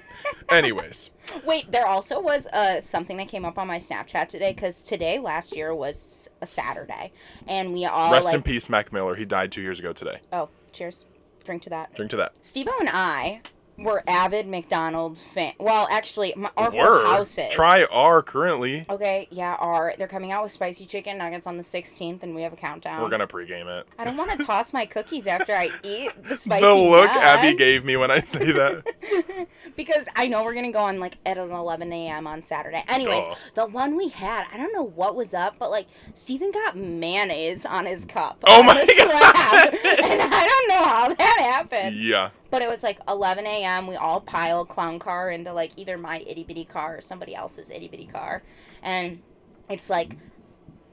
Anyways, 0.50 1.10
Wait, 1.44 1.70
there 1.70 1.86
also 1.86 2.20
was 2.20 2.46
uh, 2.48 2.82
something 2.82 3.16
that 3.16 3.28
came 3.28 3.44
up 3.44 3.58
on 3.58 3.66
my 3.66 3.78
Snapchat 3.78 4.28
today 4.28 4.52
because 4.52 4.82
today 4.82 5.18
last 5.18 5.56
year 5.56 5.74
was 5.74 6.28
a 6.40 6.46
Saturday, 6.46 7.12
and 7.46 7.72
we 7.72 7.84
all 7.84 8.12
rest 8.12 8.28
like. 8.28 8.34
in 8.36 8.42
peace, 8.42 8.68
Mac 8.68 8.92
Miller. 8.92 9.14
He 9.14 9.24
died 9.24 9.52
two 9.52 9.62
years 9.62 9.78
ago 9.78 9.92
today. 9.92 10.20
Oh, 10.32 10.48
cheers! 10.72 11.06
Drink 11.44 11.62
to 11.62 11.70
that. 11.70 11.94
Drink 11.94 12.10
to 12.10 12.16
that. 12.16 12.32
Steve 12.42 12.68
and 12.80 12.88
I 12.88 13.40
were 13.82 14.02
avid 14.06 14.46
McDonald's 14.48 15.22
fan. 15.22 15.52
Well, 15.58 15.86
actually, 15.90 16.34
my, 16.36 16.50
our 16.56 16.70
Word. 16.70 17.04
houses. 17.06 17.46
Try 17.50 17.84
R 17.84 18.22
currently. 18.22 18.86
Okay, 18.88 19.28
yeah, 19.30 19.54
are 19.58 19.94
they're 19.98 20.08
coming 20.08 20.32
out 20.32 20.42
with 20.42 20.52
spicy 20.52 20.86
chicken 20.86 21.18
nuggets 21.18 21.46
on 21.46 21.56
the 21.56 21.62
16th, 21.62 22.22
and 22.22 22.34
we 22.34 22.42
have 22.42 22.52
a 22.52 22.56
countdown. 22.56 23.02
We're 23.02 23.08
gonna 23.10 23.26
pregame 23.26 23.66
it. 23.80 23.86
I 23.98 24.04
don't 24.04 24.16
want 24.16 24.38
to 24.38 24.44
toss 24.44 24.72
my 24.72 24.86
cookies 24.86 25.26
after 25.26 25.52
I 25.54 25.68
eat 25.82 26.12
the 26.22 26.36
spicy. 26.36 26.64
The 26.64 26.74
look 26.74 27.06
nuts, 27.06 27.18
Abby 27.18 27.54
gave 27.54 27.84
me 27.84 27.96
when 27.96 28.10
I 28.10 28.18
say 28.18 28.52
that. 28.52 29.46
because 29.76 30.08
I 30.16 30.26
know 30.28 30.44
we're 30.44 30.54
gonna 30.54 30.72
go 30.72 30.80
on 30.84 31.00
like 31.00 31.16
at 31.26 31.38
an 31.38 31.50
11 31.50 31.92
a.m. 31.92 32.26
on 32.26 32.42
Saturday. 32.44 32.84
Anyways, 32.88 33.24
Duh. 33.26 33.34
the 33.54 33.66
one 33.66 33.96
we 33.96 34.08
had, 34.08 34.46
I 34.52 34.56
don't 34.56 34.72
know 34.72 34.82
what 34.84 35.14
was 35.16 35.34
up, 35.34 35.56
but 35.58 35.70
like 35.70 35.86
Steven 36.14 36.50
got 36.50 36.76
mayonnaise 36.76 37.64
on 37.66 37.86
his 37.86 38.04
cup. 38.04 38.38
Oh 38.46 38.62
my 38.62 38.74
God. 38.98 39.74
and 40.04 40.22
I 40.22 40.46
don't 40.46 40.68
know 40.68 40.84
how 40.88 41.08
that 41.14 41.38
happened. 41.40 41.96
yeah. 41.96 42.30
But 42.52 42.60
it 42.60 42.68
was 42.68 42.82
like 42.82 43.00
11 43.08 43.46
a.m. 43.46 43.86
We 43.86 43.96
all 43.96 44.20
piled 44.20 44.68
clown 44.68 44.98
car 44.98 45.30
into 45.30 45.54
like 45.54 45.72
either 45.78 45.96
my 45.96 46.18
itty 46.26 46.44
bitty 46.44 46.66
car 46.66 46.98
or 46.98 47.00
somebody 47.00 47.34
else's 47.34 47.70
itty 47.70 47.88
bitty 47.88 48.04
car, 48.04 48.42
and 48.82 49.22
it's 49.70 49.88
like 49.88 50.18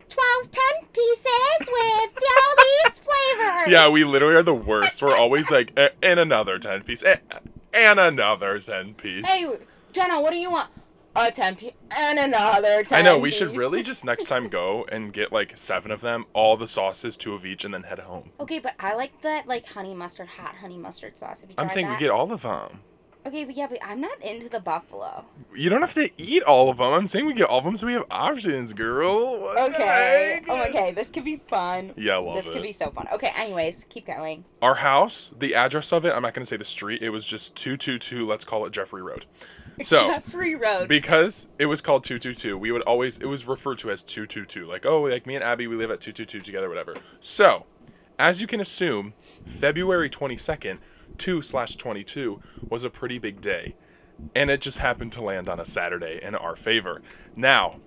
12 0.07 0.51
10 0.51 0.61
pieces 0.93 1.59
with 1.59 2.23
all 2.31 2.55
these 2.85 2.99
flavors. 2.99 3.67
Yeah, 3.71 3.89
we 3.89 4.05
literally 4.05 4.35
are 4.35 4.41
the 4.41 4.53
worst. 4.53 5.01
We're 5.01 5.17
always 5.17 5.51
like, 5.51 5.73
"Eh, 5.75 5.89
and 6.01 6.17
another 6.17 6.59
10 6.59 6.83
piece, 6.83 7.03
eh, 7.03 7.17
and 7.73 7.99
another 7.99 8.57
10 8.57 8.93
piece. 8.93 9.27
Hey, 9.27 9.45
Jenna, 9.91 10.21
what 10.21 10.31
do 10.31 10.37
you 10.37 10.49
want? 10.49 10.69
A 11.15 11.31
10 11.31 11.55
piece 11.55 11.73
and 11.91 12.19
another 12.19 12.83
10 12.83 12.97
I 12.97 13.01
know, 13.01 13.17
we 13.17 13.31
should 13.31 13.55
really 13.55 13.81
just 13.89 14.05
next 14.05 14.25
time 14.25 14.47
go 14.47 14.85
and 14.91 15.11
get 15.11 15.31
like 15.31 15.57
seven 15.57 15.91
of 15.91 16.01
them, 16.01 16.25
all 16.33 16.55
the 16.55 16.67
sauces, 16.67 17.17
two 17.17 17.33
of 17.33 17.45
each, 17.45 17.65
and 17.65 17.73
then 17.73 17.83
head 17.83 17.99
home. 17.99 18.29
Okay, 18.39 18.59
but 18.59 18.75
I 18.79 18.95
like 18.95 19.21
that 19.21 19.47
like 19.47 19.65
honey 19.65 19.95
mustard, 19.95 20.27
hot 20.27 20.55
honey 20.55 20.77
mustard 20.77 21.17
sauce. 21.17 21.41
Have 21.41 21.49
you 21.49 21.55
I'm 21.57 21.67
saying 21.69 21.87
that? 21.87 21.93
we 21.93 21.99
get 21.99 22.11
all 22.11 22.31
of 22.31 22.43
them. 22.43 22.81
Okay, 23.25 23.43
but 23.43 23.55
yeah, 23.55 23.67
but 23.67 23.79
I'm 23.83 23.99
not 23.99 24.21
into 24.21 24.47
the 24.47 24.61
buffalo. 24.61 25.25
You 25.53 25.69
don't 25.69 25.81
have 25.81 25.93
to 25.95 26.09
eat 26.17 26.41
all 26.43 26.69
of 26.69 26.77
them. 26.77 26.93
I'm 26.93 27.05
saying 27.05 27.25
we 27.25 27.33
get 27.33 27.49
all 27.49 27.57
of 27.59 27.65
them 27.65 27.75
so 27.75 27.85
we 27.85 27.93
have 27.93 28.05
options, 28.09 28.73
girl. 28.73 29.41
What 29.41 29.73
Okay. 29.73 30.39
Oh, 30.47 30.65
okay. 30.69 30.91
This 30.93 31.09
could 31.09 31.25
be 31.25 31.41
fun. 31.47 31.91
Yeah, 31.97 32.13
I 32.13 32.17
love 32.19 32.35
This 32.37 32.47
it. 32.49 32.53
could 32.53 32.61
be 32.63 32.71
so 32.71 32.89
fun. 32.91 33.07
Okay, 33.13 33.31
anyways, 33.35 33.85
keep 33.89 34.05
going. 34.05 34.45
Our 34.61 34.75
house, 34.75 35.33
the 35.37 35.53
address 35.53 35.91
of 35.91 36.05
it, 36.05 36.13
I'm 36.13 36.21
not 36.21 36.33
going 36.33 36.43
to 36.43 36.49
say 36.49 36.55
the 36.57 36.63
street. 36.63 37.01
It 37.01 37.09
was 37.09 37.27
just 37.27 37.55
222, 37.57 38.25
let's 38.25 38.45
call 38.45 38.65
it 38.65 38.71
Jeffrey 38.71 39.01
Road. 39.01 39.25
So, 39.81 40.09
Jeffrey 40.09 40.55
Road. 40.55 40.89
because 40.89 41.47
it 41.57 41.67
was 41.67 41.79
called 41.79 42.03
222, 42.03 42.57
we 42.57 42.69
would 42.69 42.81
always, 42.81 43.17
it 43.19 43.27
was 43.27 43.47
referred 43.47 43.77
to 43.77 43.89
as 43.91 44.03
222. 44.03 44.65
Like, 44.65 44.85
oh, 44.85 45.03
like 45.03 45.25
me 45.25 45.35
and 45.35 45.43
Abby, 45.43 45.67
we 45.67 45.77
live 45.77 45.89
at 45.89 46.01
222 46.01 46.41
together, 46.41 46.67
whatever. 46.67 46.95
So, 47.21 47.65
as 48.17 48.41
you 48.41 48.47
can 48.47 48.59
assume, 48.59 49.13
February 49.45 50.09
22nd, 50.09 50.79
2 51.19 51.41
slash 51.41 51.75
22 51.75 52.39
was 52.69 52.83
a 52.83 52.89
pretty 52.89 53.19
big 53.19 53.41
day. 53.41 53.75
And 54.35 54.49
it 54.49 54.59
just 54.61 54.79
happened 54.79 55.11
to 55.13 55.21
land 55.21 55.47
on 55.47 55.59
a 55.59 55.65
Saturday 55.65 56.19
in 56.21 56.35
our 56.35 56.55
favor. 56.55 57.01
Now, 57.35 57.79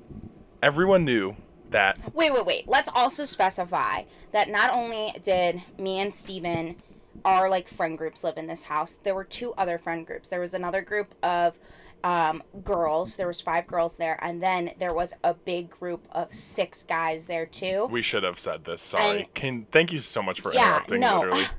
everyone 0.62 1.04
knew 1.04 1.36
that 1.70 1.98
Wait, 2.14 2.32
wait, 2.32 2.46
wait. 2.46 2.68
Let's 2.68 2.88
also 2.94 3.24
specify 3.24 4.04
that 4.32 4.48
not 4.48 4.70
only 4.70 5.14
did 5.22 5.62
me 5.78 6.00
and 6.00 6.12
Steven, 6.12 6.76
our 7.24 7.48
like 7.50 7.68
friend 7.68 7.98
groups 7.98 8.24
live 8.24 8.36
in 8.38 8.46
this 8.46 8.64
house, 8.64 8.96
there 9.02 9.14
were 9.14 9.24
two 9.24 9.52
other 9.54 9.78
friend 9.78 10.06
groups. 10.06 10.28
There 10.28 10.40
was 10.40 10.54
another 10.54 10.80
group 10.82 11.14
of 11.22 11.58
um, 12.04 12.42
girls. 12.64 13.16
There 13.16 13.26
was 13.26 13.40
five 13.40 13.66
girls 13.66 13.96
there, 13.96 14.18
and 14.24 14.42
then 14.42 14.72
there 14.78 14.94
was 14.94 15.14
a 15.22 15.34
big 15.34 15.70
group 15.70 16.06
of 16.12 16.34
six 16.34 16.82
guys 16.84 17.26
there 17.26 17.46
too. 17.46 17.86
we 17.90 18.02
should 18.02 18.22
have 18.22 18.38
said 18.38 18.64
this. 18.64 18.82
Sorry. 18.82 19.20
And- 19.20 19.34
Can 19.34 19.66
thank 19.70 19.92
you 19.92 19.98
so 19.98 20.22
much 20.22 20.40
for 20.40 20.52
yeah, 20.52 20.68
interrupting 20.68 21.00
no. 21.00 21.18
literally. 21.20 21.44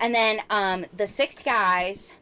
And 0.00 0.14
then 0.14 0.40
um, 0.50 0.86
the 0.96 1.06
six 1.06 1.42
guys 1.42 2.14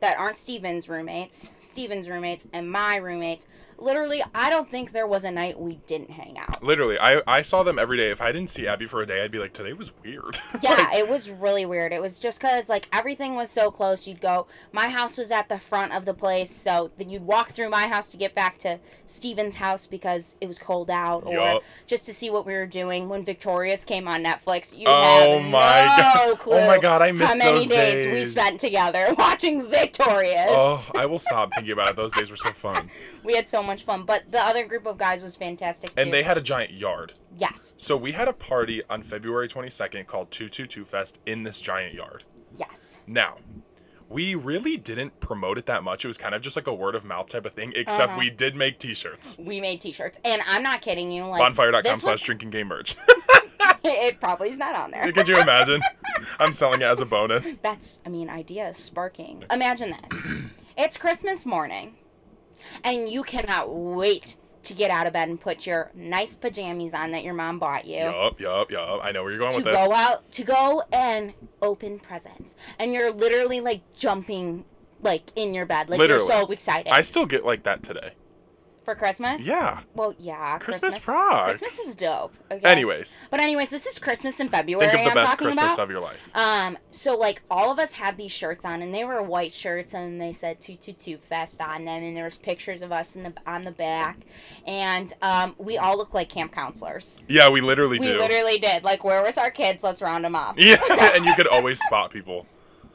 that 0.00 0.18
aren't 0.18 0.36
Steven's 0.36 0.88
roommates, 0.88 1.50
Steven's 1.58 2.08
roommates, 2.08 2.46
and 2.52 2.70
my 2.70 2.96
roommates 2.96 3.46
literally, 3.78 4.22
I 4.34 4.50
don't 4.50 4.68
think 4.70 4.92
there 4.92 5.06
was 5.06 5.24
a 5.24 5.30
night 5.30 5.58
we 5.58 5.76
didn't 5.86 6.10
hang 6.10 6.38
out. 6.38 6.62
Literally, 6.62 6.98
I, 6.98 7.22
I 7.26 7.40
saw 7.40 7.62
them 7.62 7.78
every 7.78 7.96
day. 7.96 8.10
If 8.10 8.20
I 8.20 8.32
didn't 8.32 8.50
see 8.50 8.66
Abby 8.66 8.86
for 8.86 9.00
a 9.02 9.06
day, 9.06 9.22
I'd 9.24 9.30
be 9.30 9.38
like, 9.38 9.52
today 9.52 9.72
was 9.72 9.92
weird. 10.04 10.36
Yeah, 10.62 10.70
Like, 10.74 10.94
it 10.96 11.08
was 11.08 11.30
really 11.30 11.64
weird. 11.66 11.92
It 11.92 12.02
was 12.02 12.18
just 12.18 12.40
because, 12.40 12.68
like, 12.68 12.88
everything 12.92 13.36
was 13.36 13.48
so 13.50 13.70
close. 13.70 14.08
You'd 14.08 14.20
go, 14.20 14.46
my 14.72 14.88
house 14.88 15.16
was 15.16 15.30
at 15.30 15.48
the 15.48 15.58
front 15.60 15.92
of 15.92 16.04
the 16.04 16.14
place, 16.14 16.50
so 16.50 16.90
then 16.98 17.08
you'd 17.10 17.22
walk 17.26 17.50
through 17.50 17.68
my 17.70 17.86
house 17.86 18.10
to 18.10 18.16
get 18.16 18.34
back 18.34 18.58
to 18.58 18.80
Steven's 19.06 19.56
house 19.56 19.86
because 19.86 20.34
it 20.40 20.46
was 20.48 20.58
cold 20.58 20.90
out, 20.90 21.24
or 21.26 21.34
Yup. 21.34 21.62
just 21.86 22.06
to 22.06 22.12
see 22.14 22.28
what 22.30 22.44
we 22.44 22.54
were 22.54 22.66
doing. 22.66 23.08
When 23.08 23.24
Victorious 23.24 23.84
came 23.84 24.08
on 24.08 24.24
Netflix, 24.24 24.76
you 24.76 24.84
Oh 24.88 25.38
have 25.38 25.50
my 25.50 25.80
no 26.26 26.28
God. 26.34 26.38
clue 26.40 26.54
Oh 26.54 26.66
my 26.66 26.78
God, 26.78 27.02
I 27.02 27.12
miss 27.12 27.32
how 27.32 27.38
many 27.38 27.50
those 27.52 27.68
days, 27.68 28.06
we 28.06 28.24
spent 28.24 28.58
together 28.60 29.14
watching 29.18 29.64
Victorious. 29.68 30.48
oh, 30.50 30.84
I 30.96 31.06
will 31.06 31.18
sob 31.20 31.50
thinking 31.54 31.72
about 31.72 31.90
it. 31.90 31.96
Those 31.96 32.12
days 32.14 32.30
were 32.30 32.36
so 32.36 32.50
fun. 32.52 32.90
We 33.22 33.36
had 33.36 33.48
so 33.48 33.62
much 33.68 33.84
fun, 33.84 34.02
but 34.04 34.32
the 34.32 34.40
other 34.42 34.66
group 34.66 34.84
of 34.86 34.98
guys 34.98 35.22
was 35.22 35.36
fantastic 35.36 35.90
too. 35.94 36.00
And 36.02 36.12
they 36.12 36.24
had 36.24 36.36
a 36.36 36.40
giant 36.42 36.72
yard. 36.72 37.12
yes, 37.36 37.74
So 37.76 37.96
we 37.96 38.10
had 38.12 38.26
a 38.26 38.32
party 38.32 38.82
on 38.90 39.02
February 39.02 39.46
22nd 39.48 40.06
called 40.08 40.32
222 40.32 40.84
Fest 40.84 41.20
in 41.26 41.44
this 41.44 41.60
giant 41.60 41.94
yard. 41.94 42.24
yes. 42.56 42.98
Now, 43.06 43.36
we 44.08 44.34
really 44.34 44.76
didn't 44.78 45.20
promote 45.20 45.58
it 45.58 45.66
that 45.66 45.84
much. 45.84 46.04
It 46.04 46.08
was 46.08 46.16
kind 46.18 46.34
of 46.34 46.40
just 46.40 46.56
like 46.56 46.66
a 46.66 46.72
word 46.74 46.94
of 46.94 47.04
mouth 47.04 47.28
type 47.28 47.44
of 47.46 47.52
thing, 47.52 47.72
except 47.76 48.10
Uh-huh. 48.12 48.18
we 48.18 48.30
did 48.30 48.56
make 48.56 48.78
t-shirts. 48.78 49.38
We 49.38 49.60
made 49.60 49.80
T-shirts, 49.82 50.18
and 50.24 50.40
I'm 50.48 50.62
not 50.62 50.80
kidding 50.80 51.12
you. 51.12 51.26
Like 51.26 51.40
Bonfire.com 51.40 51.84
slash 51.96 52.14
was- 52.14 52.22
drinking 52.22 52.48
game 52.50 52.68
merch. 52.68 52.96
it 53.84 54.18
probably 54.18 54.48
is 54.48 54.56
not 54.56 54.74
on 54.74 54.90
there. 54.90 55.12
Could 55.12 55.28
you 55.28 55.38
imagine? 55.38 55.82
I'm 56.40 56.52
selling 56.52 56.80
it 56.80 56.84
as 56.86 57.00
a 57.02 57.06
bonus. 57.06 57.58
That's, 57.58 58.00
I 58.06 58.08
mean, 58.08 58.30
idea 58.30 58.68
is 58.70 58.78
sparking. 58.78 59.44
Imagine 59.52 59.94
this. 60.10 60.32
it's 60.78 60.96
Christmas 60.96 61.44
morning, 61.44 61.94
and 62.84 63.08
you 63.08 63.22
cannot 63.22 63.72
wait 63.74 64.36
to 64.64 64.74
get 64.74 64.90
out 64.90 65.06
of 65.06 65.12
bed 65.14 65.28
and 65.28 65.40
put 65.40 65.66
your 65.66 65.90
nice 65.94 66.34
pajamas 66.36 66.92
on 66.92 67.12
that 67.12 67.24
your 67.24 67.32
mom 67.34 67.58
bought 67.58 67.86
you. 67.86 67.96
Yup, 67.96 68.38
yup, 68.40 68.70
yup. 68.70 69.00
I 69.02 69.12
know 69.12 69.22
where 69.22 69.30
you're 69.32 69.38
going 69.38 69.52
To 69.52 69.58
with 69.58 69.64
this. 69.64 69.88
go 69.88 69.94
out, 69.94 70.30
to 70.32 70.44
go 70.44 70.82
and 70.92 71.32
open 71.62 71.98
presents. 71.98 72.56
And 72.78 72.92
you're 72.92 73.10
literally 73.10 73.60
like 73.60 73.80
jumping 73.94 74.64
like 75.00 75.30
in 75.36 75.54
your 75.54 75.64
bed. 75.64 75.88
Like 75.88 75.98
Literally. 76.00 76.22
you're 76.22 76.28
so 76.44 76.50
excited. 76.52 76.92
I 76.92 77.00
still 77.00 77.24
get 77.24 77.44
like 77.46 77.62
that 77.62 77.82
today. 77.82 78.12
For 78.88 78.94
Christmas? 78.94 79.46
Yeah. 79.46 79.82
Well, 79.94 80.14
yeah. 80.18 80.56
Christmas, 80.56 80.94
Christmas 80.94 81.08
rocks. 81.08 81.58
Christmas 81.58 81.88
is 81.88 81.94
dope. 81.94 82.32
Okay? 82.50 82.66
Anyways, 82.66 83.20
But 83.28 83.38
anyways, 83.38 83.68
this 83.68 83.84
is 83.84 83.98
Christmas 83.98 84.40
in 84.40 84.48
February. 84.48 84.88
think 84.88 85.00
of 85.08 85.12
the 85.12 85.20
I'm 85.20 85.26
best 85.26 85.36
Christmas 85.36 85.74
about. 85.74 85.82
of 85.84 85.90
your 85.90 86.00
life. 86.00 86.34
Um, 86.34 86.78
so 86.90 87.14
like 87.14 87.42
all 87.50 87.70
of 87.70 87.78
us 87.78 87.92
had 87.92 88.16
these 88.16 88.32
shirts 88.32 88.64
on, 88.64 88.80
and 88.80 88.94
they 88.94 89.04
were 89.04 89.22
white 89.22 89.52
shirts, 89.52 89.92
and 89.92 90.18
they 90.18 90.32
said 90.32 90.62
"two 90.62 90.74
two 90.76 90.94
two 90.94 91.18
fest" 91.18 91.60
on 91.60 91.84
them, 91.84 92.02
and 92.02 92.16
there 92.16 92.24
was 92.24 92.38
pictures 92.38 92.80
of 92.80 92.90
us 92.90 93.14
in 93.14 93.24
the 93.24 93.34
on 93.46 93.60
the 93.60 93.72
back, 93.72 94.20
and 94.66 95.12
um, 95.20 95.54
we 95.58 95.76
all 95.76 95.98
look 95.98 96.14
like 96.14 96.30
camp 96.30 96.52
counselors. 96.52 97.22
Yeah, 97.28 97.50
we 97.50 97.60
literally 97.60 97.98
We 97.98 98.06
do. 98.06 98.12
We 98.14 98.18
literally 98.20 98.56
did. 98.56 98.84
Like, 98.84 99.04
where 99.04 99.22
was 99.22 99.36
our 99.36 99.50
kids? 99.50 99.84
Let's 99.84 100.00
round 100.00 100.24
them 100.24 100.34
up. 100.34 100.54
Yeah, 100.56 100.76
and 101.14 101.26
you 101.26 101.34
could 101.34 101.48
always 101.48 101.78
spot 101.78 102.10
people. 102.10 102.46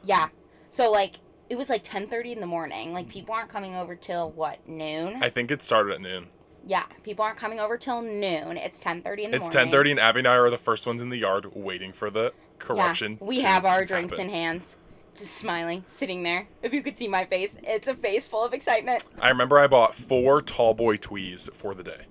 Yeah. 0.02 0.26
So 0.70 0.90
like, 0.90 1.20
it 1.50 1.56
was 1.56 1.68
like 1.70 1.82
ten 1.82 2.06
thirty 2.06 2.32
in 2.32 2.40
the 2.40 2.46
morning. 2.46 2.92
Like 2.92 3.08
people 3.08 3.34
aren't 3.34 3.50
coming 3.50 3.74
over 3.76 3.94
till 3.94 4.30
what 4.30 4.66
noon? 4.68 5.22
I 5.22 5.28
think 5.28 5.50
it 5.50 5.62
started 5.62 5.94
at 5.94 6.00
noon. 6.00 6.28
yeah, 6.66 6.84
people 7.02 7.24
aren't 7.24 7.38
coming 7.38 7.60
over 7.60 7.76
till 7.76 8.00
noon. 8.02 8.56
It's 8.56 8.80
ten 8.80 9.02
thirty 9.02 9.22
in 9.24 9.30
the 9.30 9.38
morning. 9.38 9.46
It's 9.46 9.54
10:30, 9.76 9.90
and 9.92 10.00
Abby 10.00 10.20
and 10.20 10.28
I 10.28 10.36
are 10.36 10.50
the 10.50 10.56
first 10.58 10.86
ones 10.86 11.02
in 11.02 11.08
the 11.10 11.18
yard 11.18 11.46
waiting 11.54 11.92
for 11.92 12.10
the 12.10 12.32
corruption. 12.58 13.18
Yeah, 13.20 13.26
we 13.26 13.40
have 13.42 13.64
our 13.64 13.84
drinks 13.84 14.14
happen. 14.14 14.28
in 14.28 14.34
hands, 14.34 14.78
just 15.14 15.32
smiling, 15.36 15.84
sitting 15.86 16.22
there. 16.22 16.46
If 16.62 16.72
you 16.72 16.82
could 16.82 16.96
see 16.98 17.08
my 17.08 17.24
face, 17.26 17.58
it's 17.62 17.88
a 17.88 17.94
face 17.94 18.26
full 18.26 18.42
of 18.44 18.54
excitement. 18.54 19.04
I 19.20 19.28
remember 19.28 19.58
I 19.58 19.66
bought 19.66 19.94
four 19.94 20.40
tall 20.40 20.72
boy 20.74 20.96
twees 20.96 21.54
for 21.54 21.74
the 21.74 21.82
day, 21.82 22.06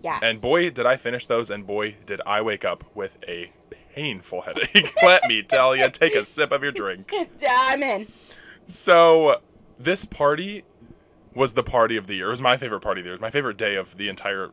Yes. 0.00 0.20
and 0.22 0.40
boy 0.40 0.70
did 0.70 0.86
I 0.86 0.96
finish 0.96 1.26
those, 1.26 1.50
and 1.50 1.66
boy 1.66 1.96
did 2.06 2.20
I 2.26 2.42
wake 2.42 2.64
up 2.64 2.84
with 2.94 3.18
a 3.26 3.50
painful 3.94 4.42
headache. 4.42 4.92
Let 5.02 5.22
me 5.28 5.42
tell 5.42 5.74
you, 5.76 5.90
take 5.90 6.14
a 6.14 6.24
sip 6.24 6.52
of 6.52 6.62
your 6.62 6.72
drink. 6.72 7.10
I'm 7.48 7.82
in. 7.82 8.06
So 8.66 9.40
this 9.78 10.04
party 10.04 10.64
was 11.34 11.54
the 11.54 11.62
party 11.62 11.96
of 11.96 12.06
the 12.06 12.14
year. 12.14 12.26
It 12.26 12.30
was 12.30 12.42
my 12.42 12.56
favorite 12.56 12.80
party 12.80 13.00
of 13.00 13.04
the 13.04 13.08
year. 13.08 13.14
It 13.14 13.20
was 13.20 13.22
my 13.22 13.30
favorite 13.30 13.56
day 13.56 13.76
of 13.76 13.96
the 13.96 14.08
entire 14.08 14.50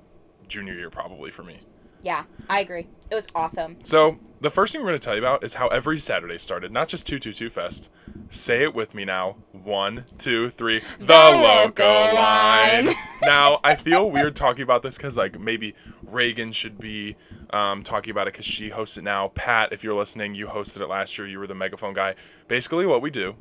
junior 0.47 0.73
year, 0.73 0.89
probably 0.89 1.31
for 1.31 1.43
me. 1.43 1.59
Yeah, 2.01 2.23
I 2.49 2.61
agree. 2.61 2.87
It 3.11 3.15
was 3.15 3.27
awesome. 3.35 3.75
So 3.83 4.19
the 4.39 4.49
first 4.49 4.71
thing 4.71 4.81
we're 4.81 4.89
going 4.89 4.99
to 4.99 5.03
tell 5.03 5.15
you 5.15 5.19
about 5.19 5.43
is 5.43 5.55
how 5.55 5.67
every 5.67 5.99
Saturday 5.99 6.37
started, 6.37 6.71
not 6.71 6.87
just 6.87 7.05
222 7.07 7.49
Fest. 7.49 7.91
Say 8.29 8.63
it 8.63 8.73
with 8.73 8.95
me 8.95 9.03
now. 9.03 9.35
One, 9.51 10.05
two, 10.17 10.49
three. 10.49 10.79
The, 10.99 11.05
The 11.05 11.13
Loco 11.13 11.83
line. 11.83 12.85
Line. 12.85 12.95
now, 13.21 13.59
I 13.65 13.75
feel 13.75 14.09
weird 14.09 14.35
talking 14.35 14.63
about 14.63 14.81
this 14.81 14.95
because, 14.95 15.17
like, 15.17 15.37
maybe 15.39 15.75
Reagan 16.03 16.53
should 16.53 16.79
be 16.79 17.17
um, 17.49 17.83
talking 17.83 18.11
about 18.11 18.27
it 18.27 18.33
because 18.33 18.45
she 18.45 18.69
hosts 18.69 18.97
it 18.97 19.03
now. 19.03 19.29
Pat, 19.29 19.73
if 19.73 19.83
you're 19.83 19.95
listening, 19.95 20.35
you 20.35 20.47
hosted 20.47 20.79
it 20.81 20.87
last 20.87 21.17
year. 21.17 21.27
You 21.27 21.39
were 21.39 21.47
the 21.47 21.55
megaphone 21.55 21.93
guy. 21.93 22.15
Basically, 22.47 22.85
what 22.85 23.01
we 23.01 23.09
do 23.09 23.35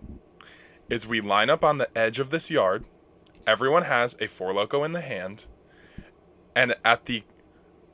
is 0.88 1.07
we 1.07 1.20
line 1.20 1.51
up 1.51 1.64
on 1.64 1.79
the 1.79 1.98
edge 1.98 2.18
of 2.18 2.31
this 2.31 2.51
yard. 2.51 2.85
Everyone 3.46 3.85
has 3.85 4.16
a 4.20 4.27
Four 4.27 4.53
Loko 4.53 4.85
in 4.85 4.92
the 4.92 5.01
hand. 5.01 5.46
And 6.55 6.74
at 6.85 7.05
the 7.05 7.22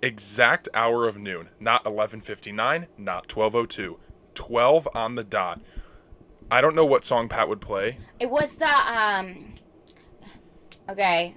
exact 0.01 0.69
hour 0.75 1.07
of 1.07 1.19
noon, 1.19 1.51
not 1.59 1.85
11:59, 1.85 2.87
not 2.97 3.29
12:02, 3.29 3.99
12 4.35 4.89
on 4.95 5.15
the 5.15 5.25
dot. 5.25 5.61
I 6.51 6.61
don't 6.61 6.75
know 6.75 6.85
what 6.85 7.05
song 7.05 7.29
Pat 7.29 7.49
would 7.49 7.61
play. 7.61 7.99
It 8.21 8.31
was 8.31 8.57
the 8.57 8.67
um. 8.67 9.55
Okay. 10.89 11.35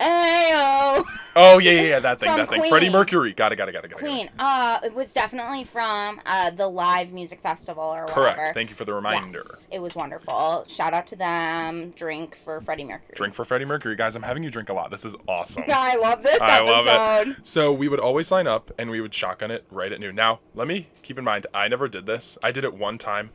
Ayo. 0.00 1.04
Oh 1.36 1.58
yeah, 1.58 1.70
yeah, 1.72 1.80
yeah, 1.82 1.98
that 2.00 2.20
thing, 2.20 2.28
From 2.28 2.38
that 2.38 2.48
thing. 2.50 2.64
Freddie 2.68 2.90
Mercury. 2.90 3.32
Got 3.32 3.52
it, 3.52 3.56
got 3.56 3.68
it, 3.68 3.72
got 3.72 3.84
it, 3.84 3.90
got 3.90 4.00
it. 4.00 4.04
Queen. 4.04 4.30
Uh, 4.38 4.80
it 4.82 4.94
was 4.94 5.12
definitely 5.12 5.64
from 5.64 6.20
uh 6.26 6.50
the 6.50 6.66
live 6.68 7.12
music 7.12 7.40
festival 7.40 7.82
or 7.82 8.02
whatever. 8.02 8.20
Correct. 8.20 8.54
Thank 8.54 8.70
you 8.70 8.74
for 8.76 8.84
the 8.84 8.94
reminder. 8.94 9.38
Yes, 9.38 9.68
it 9.70 9.80
was 9.80 9.94
wonderful. 9.94 10.64
Shout 10.68 10.94
out 10.94 11.06
to 11.08 11.16
them. 11.16 11.90
Drink 11.90 12.36
for 12.36 12.60
Freddie 12.60 12.84
Mercury. 12.84 13.14
Drink 13.14 13.34
for 13.34 13.44
Freddie 13.44 13.64
Mercury, 13.64 13.96
guys. 13.96 14.16
I'm 14.16 14.22
having 14.22 14.42
you 14.42 14.50
drink 14.50 14.68
a 14.68 14.72
lot. 14.72 14.90
This 14.90 15.04
is 15.04 15.14
awesome. 15.28 15.64
Yeah, 15.68 15.78
I 15.80 15.96
love 15.96 16.22
this 16.22 16.40
I 16.40 16.56
episode. 16.56 16.66
love 16.86 17.28
it. 17.28 17.46
So 17.46 17.72
we 17.72 17.88
would 17.88 18.00
always 18.00 18.30
line 18.32 18.46
up 18.46 18.70
and 18.78 18.90
we 18.90 19.00
would 19.00 19.14
shotgun 19.14 19.50
it 19.50 19.64
right 19.70 19.92
at 19.92 20.00
noon. 20.00 20.14
Now, 20.14 20.40
let 20.54 20.66
me 20.68 20.88
keep 21.02 21.18
in 21.18 21.24
mind, 21.24 21.46
I 21.54 21.68
never 21.68 21.88
did 21.88 22.06
this. 22.06 22.36
I 22.42 22.50
did 22.52 22.64
it 22.64 22.74
one 22.74 22.98
time, 22.98 23.30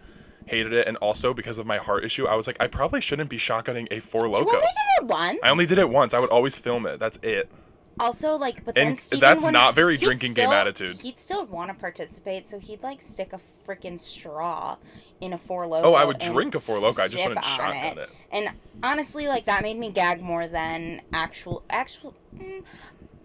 hated 0.46 0.74
it, 0.74 0.88
and 0.88 0.98
also 0.98 1.34
because 1.34 1.60
of 1.60 1.66
my 1.66 1.78
heart 1.78 2.04
issue, 2.04 2.26
I 2.28 2.36
was 2.36 2.48
like, 2.48 2.58
I 2.60 2.68
probably 2.68 3.02
shouldn't 3.02 3.30
be 3.30 3.38
shotgunning 3.38 3.88
a 3.92 4.00
Four 4.00 4.24
Loko. 4.24 4.46
You 4.46 4.56
only 4.56 4.62
did 4.62 5.02
it 5.02 5.06
once. 5.08 5.40
I 5.44 5.50
only 5.50 5.66
did 5.66 5.78
it 5.80 5.90
once. 5.90 6.14
I 6.14 6.20
would 6.20 6.30
always 6.30 6.58
film 6.58 6.86
it. 6.86 7.00
That's 7.00 7.18
it. 7.24 7.52
Also, 8.00 8.36
like, 8.38 8.66
but 8.66 8.76
And 8.78 8.90
then 8.90 8.98
Steven 8.98 9.20
that's 9.22 9.46
wouldn't- 9.46 9.76
very 9.76 9.98
he'd 9.98 10.04
drinking 10.04 10.34
game 10.34 10.50
attitude. 10.50 11.00
He'd 11.02 11.20
still 11.20 11.46
want 11.46 11.70
to 11.70 11.76
participate, 11.76 12.48
so 12.48 12.58
he'd 12.60 12.82
like 12.82 13.02
stick 13.02 13.34
a 13.34 13.40
freaking 13.68 14.00
straw 14.00 14.78
in 15.22 15.32
a 15.32 15.38
Four 15.38 15.66
Loko. 15.66 15.82
Oh, 15.84 15.94
I 15.94 16.04
would 16.04 16.18
drink 16.18 16.56
a 16.56 16.60
Four 16.60 16.78
Loko. 16.78 17.00
I 17.02 17.08
just 17.08 17.24
wouldn't 17.24 17.46
shotgun 17.46 18.00
it. 18.00 18.10
And 18.32 18.50
honestly, 18.82 19.28
like 19.28 19.46
that 19.46 19.62
made 19.62 19.78
me 19.78 19.90
gag 19.92 20.22
more 20.24 20.48
than 20.48 21.02
actual 21.14 21.64
actual. 21.70 22.16
Mm, 22.36 22.64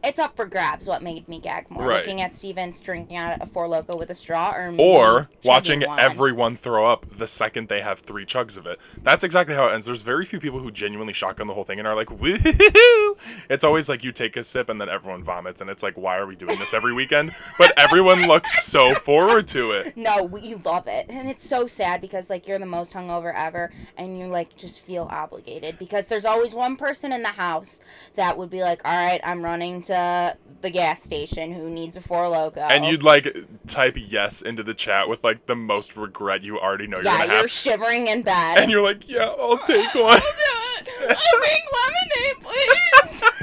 it's 0.05 0.19
up 0.21 0.37
for 0.37 0.47
grabs. 0.47 0.87
What 0.87 1.03
made 1.03 1.29
me 1.29 1.41
gag 1.41 1.71
more? 1.71 1.87
Right. 1.87 1.99
Looking 1.99 2.21
at 2.21 2.35
Stevens 2.35 2.81
drinking 2.81 3.17
out 3.17 3.43
a 3.43 3.47
Four 3.47 3.67
Loko 3.69 3.99
with 3.99 4.11
a 4.11 4.15
straw, 4.15 4.53
or 4.55 4.75
Or 4.79 5.29
watching 5.45 5.81
one. 5.83 5.99
everyone 5.99 6.55
throw 6.57 6.91
up 6.91 7.07
the 7.11 7.27
second 7.27 7.69
they 7.69 7.81
have 7.81 7.99
three 7.99 8.25
chugs 8.25 8.57
of 8.57 8.67
it. 8.67 8.79
That's 9.03 9.25
exactly 9.25 9.55
how 9.55 9.67
it 9.67 9.73
ends. 9.73 9.87
There's 9.87 10.03
very 10.03 10.25
few 10.25 10.39
people 10.41 10.61
who 10.61 10.71
genuinely 10.71 11.13
shotgun 11.13 11.47
the 11.47 11.55
whole 11.55 11.65
thing 11.65 11.79
and 11.79 11.89
are 11.89 11.97
like, 11.97 12.09
woohoo! 12.09 13.17
It's 13.51 13.65
always 13.65 13.89
like 13.89 14.05
you 14.05 14.13
take 14.13 14.37
a 14.37 14.45
sip 14.45 14.69
and 14.69 14.81
then 14.81 14.89
everyone 14.89 15.23
vomits, 15.25 15.61
and 15.61 15.69
it's 15.71 15.83
like, 15.83 15.97
why 15.97 16.17
are 16.19 16.27
we 16.27 16.37
doing 16.37 16.59
this 16.59 16.75
every 16.75 16.93
weekend? 16.93 17.35
But 17.59 17.73
everyone 17.77 18.27
looks 18.29 18.65
so 18.65 18.95
forward 18.95 19.47
to 19.49 19.73
it. 19.73 19.97
No, 19.97 20.23
we 20.23 20.55
love 20.55 20.87
it. 20.87 21.07
And 21.09 21.29
it's 21.29 21.47
so 21.49 21.67
sad 21.67 22.01
because 22.01 22.31
like 22.31 22.47
you're 22.47 22.59
the 22.59 22.67
most 22.67 22.95
hungover 22.95 23.33
ever 23.35 23.73
and 23.97 24.19
you 24.19 24.27
like 24.27 24.57
just 24.57 24.81
feel 24.81 25.09
obligated 25.11 25.79
because 25.79 26.09
there's 26.09 26.25
always 26.25 26.55
one 26.55 26.77
person 26.77 27.13
in 27.13 27.23
the 27.23 27.29
house 27.29 27.81
that 28.15 28.37
would 28.39 28.51
be 28.51 28.63
like, 28.63 28.81
"All 28.85 28.93
right, 28.97 29.21
I'm 29.25 29.43
running 29.45 29.83
to 29.89 30.37
the 30.63 30.71
gas 30.71 31.03
station 31.03 31.53
who 31.53 31.69
needs 31.69 31.97
a 31.97 32.01
Four 32.01 32.25
Loko." 32.25 32.59
And 32.71 32.85
you'd 32.85 33.03
like 33.03 33.37
type 33.67 33.97
yes 33.99 34.41
into 34.43 34.63
the 34.63 34.75
chat 34.75 35.09
with 35.09 35.23
like 35.25 35.47
the 35.47 35.55
most 35.57 35.97
regret 35.97 36.43
you 36.43 36.59
already 36.59 36.87
know 36.87 36.97
you're 36.99 37.05
Yeah, 37.05 37.19
gonna 37.19 37.33
you're 37.33 37.43
have. 37.43 37.51
shivering 37.51 38.07
in 38.07 38.23
bed. 38.23 38.59
And 38.59 38.71
you're 38.71 38.83
like, 38.83 39.09
yeah, 39.09 39.35
I'll 39.39 39.59
take 39.67 39.89
oh 39.95 40.05
one. 40.05 40.19
Oh, 40.21 41.07
I'll 41.11 41.41
make 41.43 41.65
lemonade, 41.75 42.43
please. 42.43 43.25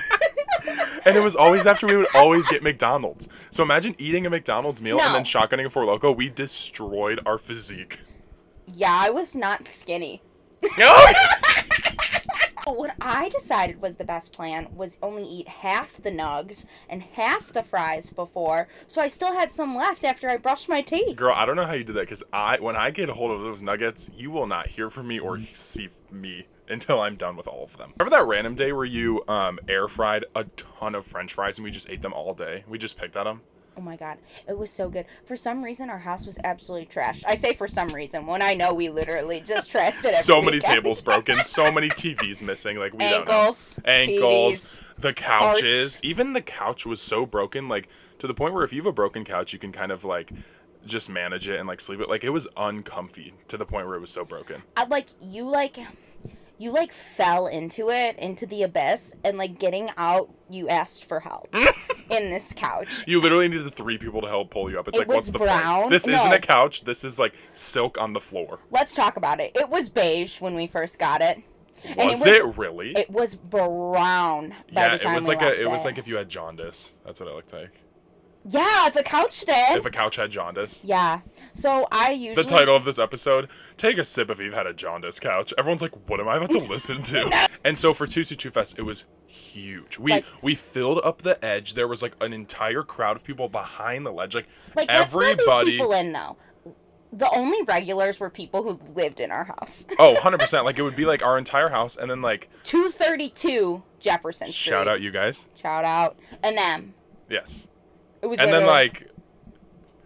And 1.07 1.15
it 1.15 1.19
was 1.21 1.35
always 1.35 1.67
after 1.67 1.85
we 1.85 1.95
would 1.97 2.07
always 2.15 2.47
get 2.47 2.63
McDonald's. 2.63 3.29
So 3.51 3.61
imagine 3.61 3.93
eating 3.99 4.25
a 4.25 4.29
McDonald's 4.31 4.81
meal 4.81 4.99
and 4.99 5.13
then 5.13 5.23
shotgunning 5.23 5.65
a 5.65 5.69
Four 5.69 5.83
Loko. 5.83 6.15
We 6.15 6.29
destroyed 6.29 7.19
our 7.27 7.37
physique. 7.37 7.99
yeah, 8.65 8.97
I 8.99 9.11
was 9.11 9.35
not 9.35 9.67
skinny. 9.67 10.23
What 12.65 12.95
I 12.99 13.29
decided 13.29 13.79
was 13.79 13.95
the 13.95 14.03
best 14.03 14.33
plan 14.33 14.75
was 14.75 14.97
only 15.03 15.23
eat 15.23 15.47
half 15.47 16.01
the 16.01 16.09
nugs 16.09 16.65
and 16.89 17.03
half 17.03 17.53
the 17.53 17.61
fries 17.61 18.09
before, 18.09 18.67
so 18.87 18.99
I 18.99 19.07
still 19.07 19.33
had 19.33 19.51
some 19.51 19.75
left 19.75 20.03
after 20.03 20.27
I 20.27 20.37
brushed 20.37 20.67
my 20.67 20.81
teeth. 20.81 21.15
Girl, 21.15 21.35
I 21.35 21.45
don't 21.45 21.57
know 21.57 21.67
how 21.67 21.73
you 21.73 21.83
did 21.83 21.95
that 21.95 22.01
because 22.01 22.23
I, 22.33 22.57
when 22.59 22.75
I 22.75 22.89
get 22.89 23.07
a 23.07 23.13
hold 23.13 23.29
of 23.29 23.41
those 23.41 23.61
nuggets, 23.61 24.09
you 24.17 24.31
will 24.31 24.47
not 24.47 24.65
hear 24.65 24.89
from 24.89 25.07
me 25.07 25.19
or 25.19 25.39
see 25.51 25.89
me 26.11 26.47
until 26.67 27.01
I'm 27.01 27.17
done 27.17 27.35
with 27.35 27.47
all 27.47 27.63
of 27.63 27.77
them. 27.77 27.93
Remember 27.99 28.17
that 28.17 28.25
random 28.25 28.55
day 28.55 28.73
where 28.73 28.83
you 28.83 29.23
um, 29.27 29.59
air 29.67 29.87
fried 29.87 30.25
a 30.35 30.45
ton 30.45 30.95
of 30.95 31.05
French 31.05 31.33
fries 31.33 31.59
and 31.59 31.65
we 31.65 31.69
just 31.69 31.87
ate 31.87 32.01
them 32.01 32.13
all 32.13 32.33
day? 32.33 32.63
We 32.67 32.79
just 32.79 32.97
picked 32.97 33.15
at 33.15 33.25
them. 33.25 33.41
Oh 33.77 33.81
my 33.81 33.95
god, 33.97 34.17
it 34.47 34.57
was 34.57 34.69
so 34.71 34.89
good. 34.89 35.05
For 35.25 35.35
some 35.35 35.63
reason, 35.63 35.89
our 35.89 35.99
house 35.99 36.25
was 36.25 36.37
absolutely 36.43 36.87
trashed. 36.87 37.23
I 37.27 37.35
say 37.35 37.53
for 37.53 37.67
some 37.67 37.89
reason 37.89 38.25
when 38.25 38.41
I 38.41 38.53
know 38.53 38.73
we 38.73 38.89
literally 38.89 39.41
just 39.45 39.71
trashed 39.71 40.05
it. 40.05 40.15
So 40.25 40.41
many 40.41 40.57
weekend. 40.57 40.75
tables 40.75 41.01
broken, 41.11 41.43
so 41.43 41.71
many 41.71 41.89
TVs 41.89 42.41
missing. 42.41 42.77
Like 42.77 42.93
we 42.93 43.03
Ankles, 43.03 43.75
don't 43.75 43.85
know. 43.85 43.91
Ankles, 43.91 44.59
TVs, 44.59 44.95
the 44.97 45.13
couches. 45.13 46.01
Even 46.03 46.33
the 46.33 46.41
couch 46.41 46.85
was 46.85 47.01
so 47.01 47.25
broken, 47.25 47.67
like 47.67 47.89
to 48.19 48.27
the 48.27 48.33
point 48.33 48.53
where 48.53 48.63
if 48.63 48.71
you 48.73 48.79
have 48.79 48.87
a 48.87 48.93
broken 48.93 49.25
couch, 49.25 49.53
you 49.53 49.59
can 49.59 49.71
kind 49.71 49.91
of 49.91 50.03
like 50.05 50.31
just 50.85 51.09
manage 51.09 51.49
it 51.49 51.59
and 51.59 51.67
like 51.67 51.79
sleep 51.79 51.99
it. 51.99 52.09
Like 52.09 52.23
it 52.23 52.29
was 52.29 52.47
uncomfy 52.57 53.33
to 53.47 53.57
the 53.57 53.65
point 53.65 53.87
where 53.87 53.95
it 53.95 54.01
was 54.01 54.11
so 54.11 54.23
broken. 54.23 54.63
I 54.77 54.85
like 54.85 55.07
you 55.21 55.49
like 55.49 55.77
you 56.57 56.71
like 56.71 56.91
fell 56.91 57.47
into 57.47 57.89
it 57.89 58.17
into 58.17 58.45
the 58.45 58.63
abyss 58.63 59.13
and 59.23 59.37
like 59.37 59.59
getting 59.59 59.89
out 59.97 60.29
you 60.49 60.69
asked 60.69 61.03
for 61.05 61.19
help 61.19 61.53
in 62.09 62.29
this 62.29 62.53
couch 62.53 63.03
You 63.07 63.19
literally 63.21 63.47
needed 63.47 63.73
three 63.73 63.97
people 63.97 64.21
to 64.21 64.27
help 64.27 64.51
pull 64.51 64.69
you 64.69 64.79
up. 64.79 64.87
It's 64.87 64.97
It 64.97 65.01
like, 65.01 65.07
what's 65.09 65.31
the 65.31 65.39
brown? 65.39 65.81
point? 65.81 65.89
This 65.89 66.07
isn't 66.07 66.31
a 66.31 66.39
couch. 66.39 66.83
This 66.83 67.03
is 67.03 67.19
like 67.19 67.35
silk 67.51 67.99
on 67.99 68.13
the 68.13 68.19
floor. 68.21 68.59
let's 68.71 68.93
talk 68.95 69.17
about 69.17 69.39
it 69.39 69.51
it 69.55 69.69
was 69.69 69.89
beige 69.89 70.39
when 70.39 70.55
we 70.55 70.67
first 70.67 70.97
got 70.99 71.21
it 71.21 71.41
Was 71.97 72.25
it 72.25 72.33
it, 72.35 72.47
was 72.47 72.57
really? 72.57 72.91
it 72.95 73.09
was 73.09 73.35
brown 73.35 74.49
by 74.49 74.55
yeah, 74.71 74.95
the 74.97 75.09
it 75.09 75.13
was 75.13 75.27
we 75.27 75.33
like 75.35 75.41
a. 75.41 75.45
left 75.45 75.59
It 75.59 75.69
was 75.69 75.85
like 75.85 75.97
if 75.97 76.07
you 76.07 76.15
had 76.17 76.29
jaundice. 76.29 76.93
That's 77.05 77.19
what 77.19 77.29
it 77.29 77.35
looked 77.35 77.53
like. 77.53 77.81
yeah 78.47 78.87
if 78.87 78.95
a 78.95 79.03
couch 79.03 79.41
did 79.45 79.77
If 79.77 79.85
a 79.85 79.89
couch 79.91 80.15
had 80.15 80.29
jaundice. 80.31 80.83
yeah 80.85 81.19
so 81.55 81.87
i 81.91 82.11
usually 82.11 82.35
The 82.35 82.43
title 82.43 82.75
of 82.75 82.85
this 82.85 82.99
episode: 82.99 83.49
Take 83.77 83.97
a 83.97 84.03
sip 84.03 84.29
if 84.29 84.39
you've 84.39 84.53
had 84.53 84.67
a 84.67 84.73
jaundice 84.73 85.19
couch. 85.19 85.51
Everyone's 85.57 85.81
like, 85.81 85.93
"What 86.09 86.19
am 86.19 86.27
I 86.27 86.37
about 86.37 86.51
to 86.51 86.59
listen 86.69 87.01
to?" 87.03 87.49
and 87.63 87.77
so 87.77 87.93
for 87.93 88.05
Two 88.05 88.23
Two 88.23 88.35
Two 88.35 88.49
Fest, 88.51 88.77
it 88.77 88.83
was 88.83 89.05
huge. 89.25 89.97
We 89.97 90.11
Like- 90.11 90.25
we 90.43 90.53
filled 90.53 90.99
up 91.03 91.23
the 91.23 91.43
edge. 91.43 91.73
There 91.73 91.87
was 91.87 92.01
like 92.03 92.13
an 92.21 92.33
entire 92.33 92.83
crowd 92.83 93.15
of 93.15 93.23
people 93.23 93.49
behind 93.49 94.05
the 94.05 94.11
ledge. 94.11 94.35
Like, 94.35 94.47
like 94.75 94.89
everybody. 94.91 95.71
people 95.77 95.93
in 95.93 96.11
though 96.13 96.35
the 97.13 97.29
only 97.29 97.61
regulars 97.61 98.19
were 98.19 98.29
people 98.29 98.61
who 98.61 98.77
lived 98.93 99.21
in 99.21 99.31
our 99.31 99.45
house 99.45 99.87
oh, 99.99 100.11
100 100.13 100.37
percent. 100.37 100.65
Like 100.65 100.77
it 100.77 100.81
would 100.81 100.97
be 100.97 101.05
like 101.05 101.23
our 101.23 101.37
entire 101.37 101.69
house, 101.69 101.95
and 101.95 102.11
then 102.11 102.21
like 102.21 102.49
232 102.65 103.81
jefferson 104.01 104.47
street 104.49 104.71
shout 104.73 104.87
out 104.89 104.99
you 104.99 105.11
guys. 105.11 105.47
shout 105.55 105.85
out 105.85 106.17
and 106.43 106.57
them 106.57 106.93
Yes. 107.29 107.69
it 108.21 108.27
was 108.27 108.39
And 108.39 108.51
then 108.51 108.65
like 108.67 109.09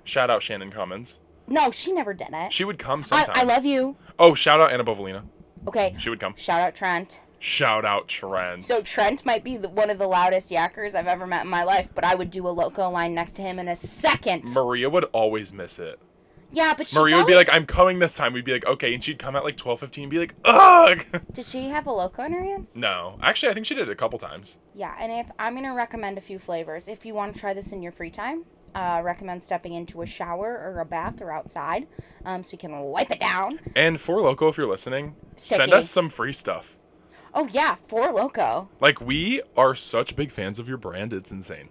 shout 0.03 0.29
out 0.29 0.43
Shannon 0.43 0.69
Cummins. 0.71 1.19
No 1.49 1.71
she 1.71 1.91
never 1.91 2.13
did 2.13 2.29
it 2.31 2.51
She 2.53 2.63
would 2.65 2.77
come 2.79 3.03
sometimes. 3.03 3.37
I 3.37 3.43
love 3.43 3.65
you 3.65 3.95
Oh, 4.17 4.33
shout 4.33 4.59
out 4.59 4.71
Anna 4.71 4.83
Bovalina. 4.83 5.23
okay 5.67 5.95
She 5.97 6.09
would 6.09 6.19
come. 6.19 6.33
shout 6.37 6.61
out 6.61 6.75
trent 6.75 7.21
Shout 7.41 7.85
out 7.85 8.09
Trent. 8.09 8.65
so 8.65 8.81
trent 8.81 9.25
might 9.25 9.45
be 9.45 9.55
the, 9.55 9.69
one 9.69 9.89
of 9.89 9.97
the 9.97 10.07
loudest 10.07 10.51
yackers 10.51 10.93
i've 10.93 11.07
ever 11.07 11.25
met 11.25 11.43
in 11.45 11.49
my 11.49 11.63
life 11.63 11.87
but 11.95 12.03
i 12.03 12.13
would 12.13 12.29
do 12.31 12.45
a 12.47 12.49
loco 12.49 12.89
line 12.89 13.13
next 13.13 13.33
to 13.37 13.41
him 13.41 13.59
in 13.59 13.67
a 13.69 13.75
second 13.75 14.43
Maria 14.49 14.89
would 14.89 15.05
always 15.13 15.53
miss 15.53 15.79
it. 15.79 15.99
yeah 16.51 16.73
but 16.75 16.89
she 16.89 16.97
Maria 16.99 17.15
would 17.17 17.27
be 17.27 17.35
like, 17.35 17.47
I'm 17.49 17.65
coming 17.65 17.99
this 17.99 18.17
time. 18.17 18.33
We'd 18.33 18.43
be 18.43 18.51
like, 18.53 18.65
okay. 18.65 18.93
And 18.93 19.01
she'd 19.03 19.19
come 19.19 19.35
at 19.37 19.43
like 19.45 19.55
twelve 19.55 19.79
fifteen, 19.79 20.05
and 20.05 20.11
be 20.11 20.17
like, 20.19 20.33
ugh. 20.43 20.99
did 21.31 21.45
she 21.45 21.69
have 21.69 21.85
a 21.87 21.91
loco 21.91 22.23
in 22.23 22.33
her 22.33 22.43
hand 22.43 22.67
no. 22.75 23.17
Actually, 23.21 23.51
I 23.51 23.53
think 23.53 23.65
she 23.67 23.75
did 23.75 23.87
it 23.87 23.91
a 23.91 23.95
couple 23.95 24.17
times. 24.19 24.57
Yeah, 24.75 24.95
and 24.99 25.11
if 25.11 25.29
I'm 25.39 25.53
gonna 25.55 25.73
recommend 25.75 26.17
a 26.17 26.21
few 26.21 26.39
flavors, 26.39 26.87
if 26.87 27.05
you 27.05 27.13
want 27.13 27.35
to 27.35 27.39
try 27.39 27.53
this 27.53 27.71
in 27.71 27.81
your 27.83 27.91
free 27.93 28.09
time, 28.09 28.45
uh, 28.75 29.01
recommend 29.03 29.43
stepping 29.43 29.73
into 29.73 30.01
a 30.01 30.05
shower 30.05 30.57
or 30.57 30.79
a 30.79 30.85
bath 30.85 31.21
or 31.21 31.31
outside, 31.31 31.87
um, 32.25 32.43
so 32.43 32.53
you 32.53 32.57
can 32.57 32.79
wipe 32.81 33.11
it 33.11 33.19
down. 33.19 33.59
And 33.75 33.99
Four 33.99 34.19
Loko, 34.19 34.49
if 34.49 34.57
you're 34.57 34.67
listening, 34.67 35.15
send 35.35 35.73
us 35.73 35.89
some 35.89 36.09
free 36.09 36.33
stuff. 36.33 36.77
Oh 37.33 37.47
yeah, 37.51 37.75
Four 37.75 38.13
Loko. 38.13 38.67
Like, 38.79 38.99
we 39.01 39.41
are 39.55 39.75
such 39.75 40.15
big 40.15 40.31
fans 40.31 40.59
of 40.59 40.67
your 40.67 40.77
brand. 40.77 41.13
It's 41.13 41.31
insane. 41.31 41.69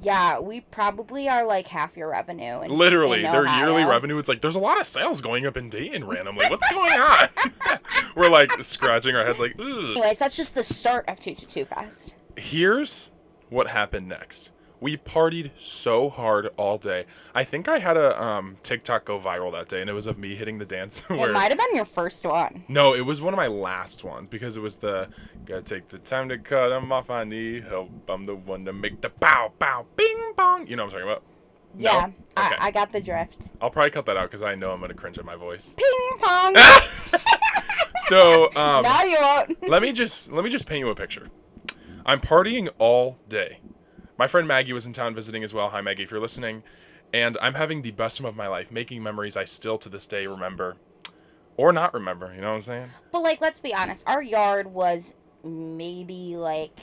Yeah, 0.00 0.38
we 0.38 0.60
probably 0.60 1.28
are 1.28 1.44
like 1.44 1.66
half 1.66 1.96
your 1.96 2.08
revenue. 2.10 2.60
In, 2.62 2.70
Literally, 2.70 3.24
in 3.24 3.32
their 3.32 3.46
yearly 3.58 3.84
revenue, 3.84 4.16
it's 4.18 4.28
like, 4.28 4.40
there's 4.40 4.54
a 4.54 4.60
lot 4.60 4.80
of 4.80 4.86
sales 4.86 5.20
going 5.20 5.44
up 5.44 5.56
in 5.56 5.68
Dayton 5.68 6.06
randomly. 6.06 6.46
What's 6.48 6.70
going 6.70 6.92
on? 6.92 7.28
We're 8.16 8.28
like 8.30 8.62
scratching 8.62 9.16
our 9.16 9.24
heads, 9.24 9.40
like, 9.40 9.56
Ugh. 9.58 9.66
Anyways, 9.66 10.18
that's 10.20 10.36
just 10.36 10.54
the 10.54 10.62
start 10.62 11.08
of 11.08 11.18
Two 11.18 11.34
Two 11.34 11.46
Two 11.46 11.64
Fest. 11.64 12.14
here's 12.36 13.10
what 13.50 13.68
happened 13.68 14.08
next. 14.08 14.52
We 14.80 14.96
partied 14.96 15.50
so 15.56 16.08
hard 16.08 16.50
all 16.56 16.78
day. 16.78 17.06
I 17.34 17.44
think 17.44 17.68
I 17.68 17.78
had 17.78 17.96
a 17.96 18.20
um, 18.22 18.56
TikTok 18.62 19.04
go 19.04 19.18
viral 19.18 19.50
that 19.52 19.68
day, 19.68 19.80
and 19.80 19.90
it 19.90 19.92
was 19.92 20.06
of 20.06 20.18
me 20.18 20.34
hitting 20.36 20.58
the 20.58 20.64
dance. 20.64 21.04
It 21.10 21.32
might 21.32 21.50
have 21.50 21.58
been 21.58 21.74
your 21.74 21.84
first 21.84 22.24
one. 22.24 22.64
no, 22.68 22.94
it 22.94 23.00
was 23.02 23.20
one 23.20 23.34
of 23.34 23.38
my 23.38 23.48
last 23.48 24.04
ones 24.04 24.28
because 24.28 24.56
it 24.56 24.60
was 24.60 24.76
the 24.76 25.08
gotta 25.46 25.62
take 25.62 25.88
the 25.88 25.98
time 25.98 26.28
to 26.28 26.38
cut 26.38 26.72
'em 26.72 26.92
off. 26.92 27.10
I 27.10 27.24
need 27.24 27.64
help. 27.64 27.90
I'm 28.08 28.24
the 28.24 28.36
one 28.36 28.64
to 28.66 28.72
make 28.72 29.00
the 29.00 29.08
bow 29.08 29.52
bow 29.58 29.86
bing 29.96 30.32
bong. 30.36 30.66
You 30.66 30.76
know 30.76 30.84
what 30.84 30.94
I'm 30.94 31.00
talking 31.00 31.12
about? 31.12 31.22
No? 31.74 31.82
Yeah, 31.90 32.04
Okay. 32.06 32.56
I, 32.60 32.68
I 32.68 32.70
got 32.70 32.92
the 32.92 33.00
drift. 33.00 33.48
I'll 33.60 33.70
probably 33.70 33.90
cut 33.90 34.06
that 34.06 34.16
out 34.16 34.24
because 34.30 34.42
I 34.42 34.54
know 34.54 34.70
I'm 34.70 34.80
gonna 34.80 34.94
cringe 34.94 35.18
at 35.18 35.24
my 35.24 35.36
voice. 35.36 35.74
Ping 35.76 36.18
pong. 36.20 36.54
So 38.00 38.44
um, 38.54 38.84
now 38.84 39.02
you 39.02 39.16
won't. 39.20 39.68
let 39.68 39.82
me 39.82 39.92
just 39.92 40.30
let 40.30 40.44
me 40.44 40.50
just 40.50 40.68
paint 40.68 40.80
you 40.80 40.88
a 40.88 40.94
picture. 40.94 41.26
I'm 42.06 42.20
partying 42.20 42.68
all 42.78 43.18
day. 43.28 43.60
My 44.18 44.26
friend 44.26 44.48
Maggie 44.48 44.72
was 44.72 44.84
in 44.84 44.92
town 44.92 45.14
visiting 45.14 45.44
as 45.44 45.54
well. 45.54 45.68
Hi 45.68 45.80
Maggie, 45.80 46.02
if 46.02 46.10
you're 46.10 46.18
listening. 46.20 46.64
And 47.14 47.38
I'm 47.40 47.54
having 47.54 47.82
the 47.82 47.92
best 47.92 48.18
time 48.18 48.26
of 48.26 48.36
my 48.36 48.48
life, 48.48 48.72
making 48.72 49.00
memories 49.00 49.36
I 49.36 49.44
still 49.44 49.78
to 49.78 49.88
this 49.88 50.08
day 50.08 50.26
remember, 50.26 50.76
or 51.56 51.72
not 51.72 51.94
remember. 51.94 52.34
You 52.34 52.40
know 52.40 52.48
what 52.48 52.56
I'm 52.56 52.60
saying? 52.62 52.90
But 53.12 53.20
like, 53.20 53.40
let's 53.40 53.60
be 53.60 53.72
honest. 53.72 54.02
Our 54.08 54.20
yard 54.20 54.66
was 54.66 55.14
maybe 55.44 56.36
like 56.36 56.80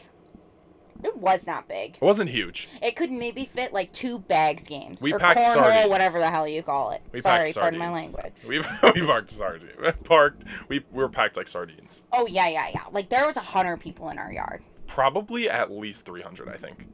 it 1.03 1.17
was 1.17 1.45
not 1.45 1.67
big. 1.67 1.95
It 1.95 2.01
wasn't 2.01 2.29
huge. 2.29 2.69
It 2.81 2.95
could 2.95 3.11
maybe 3.11 3.43
fit 3.43 3.73
like 3.73 3.91
two 3.91 4.19
bags 4.19 4.65
games. 4.65 5.01
We 5.01 5.13
or 5.13 5.19
packed 5.19 5.41
cornhole, 5.41 5.53
sardines. 5.53 5.89
whatever 5.89 6.19
the 6.19 6.31
hell 6.31 6.47
you 6.47 6.63
call 6.63 6.91
it. 6.91 7.01
We 7.11 7.19
Sorry, 7.19 7.43
packed 7.43 7.57
pardon 7.57 7.81
sardines. 7.81 8.13
my 8.13 8.21
language. 8.21 8.33
We 8.47 8.59
we 9.01 9.05
parked 9.05 9.29
sardines. 9.29 9.97
Parked. 10.05 10.45
We, 10.69 10.79
we 10.89 11.03
were 11.03 11.09
packed 11.09 11.35
like 11.35 11.49
sardines. 11.49 12.03
Oh 12.13 12.27
yeah, 12.27 12.47
yeah, 12.47 12.69
yeah. 12.73 12.83
Like 12.93 13.09
there 13.09 13.27
was 13.27 13.35
a 13.35 13.41
hundred 13.41 13.81
people 13.81 14.09
in 14.09 14.17
our 14.17 14.31
yard. 14.31 14.63
Probably 14.87 15.49
at 15.49 15.71
least 15.71 16.05
300, 16.05 16.47
I 16.47 16.53
think. 16.53 16.87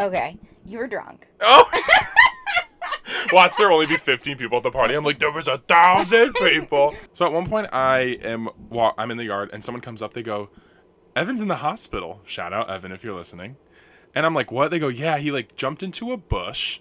Okay, 0.00 0.38
you 0.64 0.78
were 0.78 0.86
drunk. 0.86 1.28
Oh. 1.40 1.64
Watch 3.32 3.56
there 3.56 3.70
only 3.70 3.86
be 3.86 3.96
15 3.96 4.36
people 4.36 4.58
at 4.58 4.62
the 4.62 4.70
party. 4.70 4.94
I'm 4.94 5.04
like, 5.04 5.18
there 5.18 5.32
was 5.32 5.48
a 5.48 5.58
thousand 5.58 6.34
people. 6.34 6.94
So 7.12 7.26
at 7.26 7.32
one 7.32 7.46
point, 7.46 7.68
I 7.72 8.18
am 8.22 8.48
wa- 8.70 8.94
I'm 8.98 9.10
in 9.10 9.16
the 9.16 9.24
yard, 9.24 9.50
and 9.52 9.62
someone 9.62 9.80
comes 9.82 10.02
up. 10.02 10.12
They 10.12 10.22
go, 10.22 10.50
"Evan's 11.16 11.40
in 11.40 11.48
the 11.48 11.56
hospital." 11.56 12.20
Shout 12.24 12.52
out 12.52 12.70
Evan 12.70 12.92
if 12.92 13.02
you're 13.04 13.14
listening. 13.14 13.56
And 14.14 14.24
I'm 14.26 14.34
like, 14.34 14.52
"What?" 14.52 14.70
They 14.70 14.78
go, 14.78 14.88
"Yeah, 14.88 15.18
he 15.18 15.30
like 15.30 15.56
jumped 15.56 15.82
into 15.82 16.12
a 16.12 16.16
bush, 16.16 16.80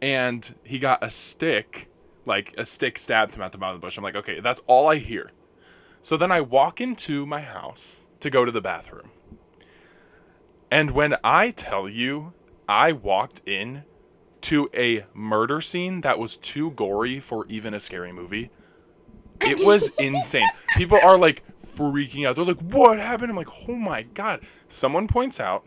and 0.00 0.54
he 0.64 0.78
got 0.78 1.02
a 1.02 1.10
stick, 1.10 1.88
like 2.24 2.54
a 2.58 2.64
stick 2.64 2.98
stabbed 2.98 3.34
him 3.34 3.42
at 3.42 3.52
the 3.52 3.58
bottom 3.58 3.74
of 3.76 3.80
the 3.80 3.86
bush." 3.86 3.96
I'm 3.96 4.04
like, 4.04 4.16
"Okay, 4.16 4.40
that's 4.40 4.60
all 4.66 4.88
I 4.88 4.96
hear." 4.96 5.30
So 6.00 6.16
then 6.16 6.32
I 6.32 6.40
walk 6.40 6.80
into 6.80 7.26
my 7.26 7.40
house 7.40 8.08
to 8.20 8.28
go 8.30 8.44
to 8.44 8.50
the 8.50 8.60
bathroom. 8.60 9.10
And 10.72 10.92
when 10.92 11.16
I 11.22 11.50
tell 11.50 11.86
you, 11.86 12.32
I 12.66 12.92
walked 12.92 13.42
in 13.44 13.84
to 14.40 14.70
a 14.74 15.04
murder 15.12 15.60
scene 15.60 16.00
that 16.00 16.18
was 16.18 16.38
too 16.38 16.70
gory 16.70 17.20
for 17.20 17.44
even 17.48 17.74
a 17.74 17.78
scary 17.78 18.10
movie. 18.10 18.50
It 19.42 19.66
was 19.66 19.90
insane. 19.98 20.48
People 20.74 20.98
are 21.04 21.18
like 21.18 21.44
freaking 21.58 22.26
out. 22.26 22.36
They're 22.36 22.46
like, 22.46 22.62
"What 22.62 22.98
happened?" 22.98 23.30
I'm 23.30 23.36
like, 23.36 23.50
"Oh 23.68 23.74
my 23.74 24.04
god!" 24.04 24.40
Someone 24.66 25.08
points 25.08 25.38
out 25.38 25.66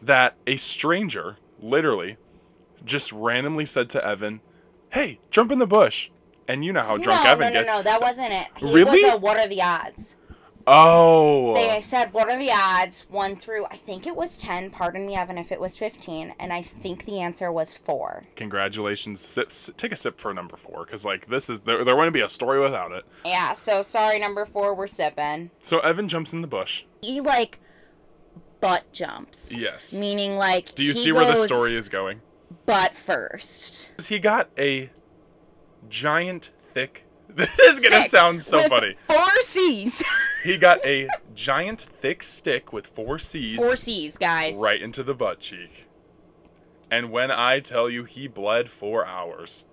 that 0.00 0.36
a 0.46 0.56
stranger, 0.56 1.36
literally, 1.60 2.16
just 2.86 3.12
randomly 3.12 3.66
said 3.66 3.90
to 3.90 4.02
Evan, 4.02 4.40
"Hey, 4.92 5.20
jump 5.30 5.52
in 5.52 5.58
the 5.58 5.66
bush." 5.66 6.08
And 6.48 6.64
you 6.64 6.72
know 6.72 6.82
how 6.84 6.96
drunk 6.96 7.22
no, 7.22 7.30
Evan 7.32 7.48
no, 7.48 7.52
no, 7.52 7.60
gets. 7.60 7.72
no, 7.72 7.82
that 7.82 8.00
wasn't 8.00 8.32
it. 8.32 8.46
He 8.56 8.72
Really? 8.72 9.02
Was 9.02 9.14
a, 9.14 9.16
what 9.18 9.36
are 9.36 9.48
the 9.48 9.60
odds? 9.60 10.16
Oh. 10.66 11.54
They 11.54 11.80
said, 11.80 12.12
"What 12.12 12.28
are 12.28 12.38
the 12.38 12.50
odds?" 12.52 13.06
One 13.08 13.36
through, 13.36 13.66
I 13.66 13.76
think 13.76 14.06
it 14.06 14.16
was 14.16 14.36
ten. 14.36 14.70
Pardon 14.70 15.06
me, 15.06 15.14
Evan, 15.14 15.38
if 15.38 15.52
it 15.52 15.60
was 15.60 15.78
fifteen, 15.78 16.34
and 16.40 16.52
I 16.52 16.62
think 16.62 17.04
the 17.04 17.20
answer 17.20 17.52
was 17.52 17.76
four. 17.76 18.24
Congratulations. 18.34 19.20
Sip, 19.20 19.48
s- 19.48 19.70
take 19.76 19.92
a 19.92 19.96
sip 19.96 20.18
for 20.18 20.34
number 20.34 20.56
four, 20.56 20.84
because 20.84 21.04
like 21.04 21.26
this 21.26 21.48
is 21.48 21.60
there. 21.60 21.84
There 21.84 21.94
wouldn't 21.94 22.14
be 22.14 22.20
a 22.20 22.28
story 22.28 22.58
without 22.60 22.90
it. 22.92 23.04
Yeah. 23.24 23.52
So 23.52 23.82
sorry, 23.82 24.18
number 24.18 24.44
four, 24.44 24.74
we're 24.74 24.86
sipping. 24.88 25.50
So 25.60 25.78
Evan 25.80 26.08
jumps 26.08 26.32
in 26.32 26.42
the 26.42 26.48
bush. 26.48 26.84
He 27.00 27.20
like 27.20 27.60
butt 28.60 28.92
jumps. 28.92 29.54
Yes. 29.54 29.94
Meaning 29.94 30.36
like. 30.36 30.74
Do 30.74 30.82
you 30.82 30.94
see 30.94 31.12
where 31.12 31.26
the 31.26 31.36
story 31.36 31.76
is 31.76 31.88
going? 31.88 32.22
Butt 32.64 32.94
first. 32.94 33.92
He 34.08 34.18
got 34.18 34.50
a 34.58 34.90
giant, 35.88 36.50
thick. 36.72 37.04
This 37.46 37.58
is 37.58 37.80
gonna 37.80 38.02
sound 38.02 38.40
so 38.40 38.58
with 38.58 38.68
funny. 38.68 38.96
Four 39.06 39.30
C's. 39.42 40.02
He 40.42 40.58
got 40.58 40.78
a 40.86 41.08
giant, 41.34 41.80
thick 41.80 42.22
stick 42.22 42.72
with 42.72 42.86
four 42.86 43.18
C's 43.18 43.58
Four 43.58 43.76
C's, 43.76 44.16
guys. 44.16 44.56
right 44.56 44.80
into 44.80 45.02
the 45.02 45.12
butt 45.12 45.40
cheek. 45.40 45.86
And 46.90 47.10
when 47.10 47.30
I 47.32 47.58
tell 47.60 47.90
you 47.90 48.04
he 48.04 48.28
bled 48.28 48.68
for 48.68 49.04
hours, 49.04 49.64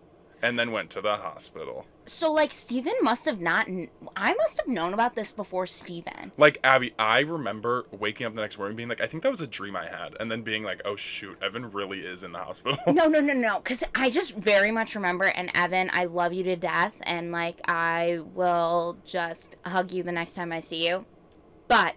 and 0.41 0.57
then 0.57 0.71
went 0.71 0.89
to 0.91 1.01
the 1.01 1.17
hospital. 1.17 1.85
So 2.05 2.31
like 2.31 2.51
Steven 2.51 2.93
must 3.01 3.25
have 3.25 3.39
not 3.39 3.67
I 4.15 4.33
must 4.33 4.57
have 4.59 4.67
known 4.67 4.93
about 4.93 5.15
this 5.15 5.31
before 5.31 5.65
Steven. 5.67 6.31
Like 6.37 6.57
Abby, 6.63 6.93
I 6.99 7.19
remember 7.19 7.85
waking 7.91 8.27
up 8.27 8.35
the 8.35 8.41
next 8.41 8.57
morning 8.57 8.75
being 8.75 8.89
like, 8.89 9.01
I 9.01 9.07
think 9.07 9.23
that 9.23 9.29
was 9.29 9.41
a 9.41 9.47
dream 9.47 9.75
I 9.75 9.87
had, 9.87 10.15
and 10.19 10.29
then 10.29 10.41
being 10.41 10.63
like, 10.63 10.81
oh 10.85 10.95
shoot, 10.95 11.37
Evan 11.41 11.71
really 11.71 11.99
is 11.99 12.23
in 12.23 12.31
the 12.31 12.39
hospital. 12.39 12.77
No, 12.93 13.07
no, 13.07 13.19
no, 13.19 13.33
no. 13.33 13.59
Because 13.63 13.83
I 13.95 14.09
just 14.09 14.35
very 14.35 14.71
much 14.71 14.95
remember, 14.95 15.25
and 15.25 15.49
Evan, 15.55 15.89
I 15.93 16.05
love 16.05 16.33
you 16.33 16.43
to 16.43 16.55
death, 16.55 16.93
and 17.01 17.31
like 17.31 17.59
I 17.67 18.19
will 18.33 18.97
just 19.05 19.55
hug 19.65 19.91
you 19.91 20.03
the 20.03 20.11
next 20.11 20.35
time 20.35 20.51
I 20.51 20.59
see 20.59 20.85
you. 20.87 21.05
But 21.67 21.95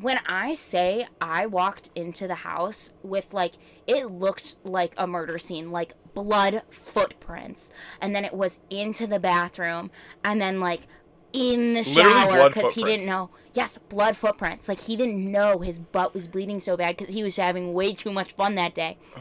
when 0.00 0.18
I 0.26 0.54
say 0.54 1.06
I 1.20 1.46
walked 1.46 1.90
into 1.94 2.26
the 2.26 2.36
house 2.36 2.94
with 3.02 3.32
like, 3.32 3.54
it 3.86 4.06
looked 4.10 4.56
like 4.64 4.94
a 4.98 5.06
murder 5.06 5.38
scene, 5.38 5.70
like 5.70 5.94
blood 6.14 6.62
footprints, 6.70 7.72
and 8.00 8.14
then 8.14 8.24
it 8.24 8.34
was 8.34 8.60
into 8.70 9.06
the 9.06 9.20
bathroom, 9.20 9.90
and 10.24 10.40
then 10.40 10.60
like 10.60 10.82
in 11.32 11.74
the 11.74 11.82
Literally 11.82 12.10
shower 12.12 12.48
because 12.48 12.74
he 12.74 12.84
didn't 12.84 13.06
know. 13.06 13.30
Yes, 13.52 13.78
blood 13.78 14.16
footprints. 14.16 14.68
Like 14.68 14.80
he 14.80 14.96
didn't 14.96 15.30
know 15.30 15.58
his 15.58 15.78
butt 15.78 16.14
was 16.14 16.28
bleeding 16.28 16.60
so 16.60 16.76
bad 16.76 16.96
because 16.96 17.14
he 17.14 17.22
was 17.22 17.36
having 17.36 17.72
way 17.72 17.92
too 17.92 18.12
much 18.12 18.32
fun 18.32 18.54
that 18.56 18.74
day. 18.74 18.96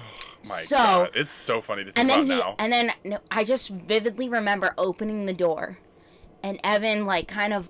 My 0.48 0.56
so- 0.60 0.76
God, 0.76 1.12
it's 1.16 1.34
so 1.34 1.62
funny 1.62 1.84
to 1.86 1.92
think 1.92 2.00
and 2.00 2.10
then 2.10 2.26
about 2.26 2.34
he 2.34 2.40
now. 2.40 2.56
and 2.60 2.74
then 2.74 2.92
no, 3.04 3.20
I 3.32 3.44
just 3.44 3.70
vividly 3.70 4.28
remember 4.28 4.74
opening 4.78 5.26
the 5.26 5.34
door, 5.34 5.80
and 6.42 6.60
Evan 6.64 7.06
like 7.06 7.28
kind 7.28 7.54
of 7.54 7.70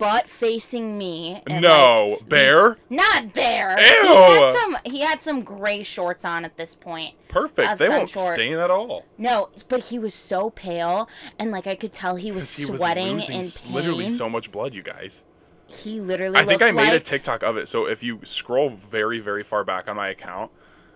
butt 0.00 0.26
facing 0.26 0.98
me. 0.98 1.40
And, 1.46 1.62
No, 1.62 2.16
like, 2.18 2.28
bear? 2.28 2.78
not 2.88 3.32
bear. 3.32 3.76
Ew. 3.78 3.84
He 4.02 4.14
had 4.16 4.52
some. 4.52 4.76
He 4.84 5.00
had 5.02 5.22
some 5.22 5.42
gray 5.44 5.84
shorts 5.84 6.24
on 6.24 6.44
at 6.44 6.56
this 6.56 6.74
point. 6.74 7.14
Perfect. 7.28 7.78
They 7.78 7.88
won't 7.88 8.10
stain 8.10 8.58
at 8.58 8.70
all. 8.72 9.04
No, 9.16 9.50
but 9.68 9.84
he 9.84 9.98
was 10.00 10.14
so 10.14 10.50
pale, 10.50 11.08
and 11.38 11.52
like 11.52 11.68
I 11.68 11.76
could 11.76 11.92
tell 11.92 12.16
he 12.16 12.32
was 12.32 12.56
he 12.56 12.68
was 12.70 12.80
sweating 12.80 13.12
losing 13.12 13.36
in 13.36 13.40
s- 13.42 13.62
pain. 13.62 13.72
literally 13.74 14.08
so 14.08 14.28
much 14.28 14.50
blood, 14.50 14.74
you 14.74 14.82
guys. 14.82 15.24
he 15.66 16.00
literally. 16.00 16.36
I 16.36 16.44
think 16.44 16.62
I 16.62 16.72
made 16.72 16.92
a 16.94 16.98
TikTok 17.00 17.44
of 17.44 17.56
it. 17.56 17.68
So 17.68 17.86
if 17.86 18.02
you 18.02 18.18
scroll 18.24 18.70
very, 18.70 19.20
very 19.20 19.44
far 19.44 19.62
back 19.62 19.88
on 19.88 19.94
my 19.96 20.08
account, 20.08 20.50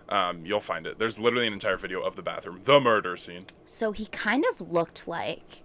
um, 0.09 0.45
you'll 0.45 0.59
find 0.59 0.85
it. 0.85 0.99
There's 0.99 1.19
literally 1.19 1.47
an 1.47 1.53
entire 1.53 1.77
video 1.77 2.01
of 2.01 2.15
the 2.17 2.21
bathroom, 2.21 2.59
the 2.63 2.79
murder 2.81 3.15
scene. 3.15 3.45
So 3.63 3.91
he 3.93 4.07
kind 4.07 4.43
of 4.51 4.59
looked 4.71 5.07
like 5.07 5.63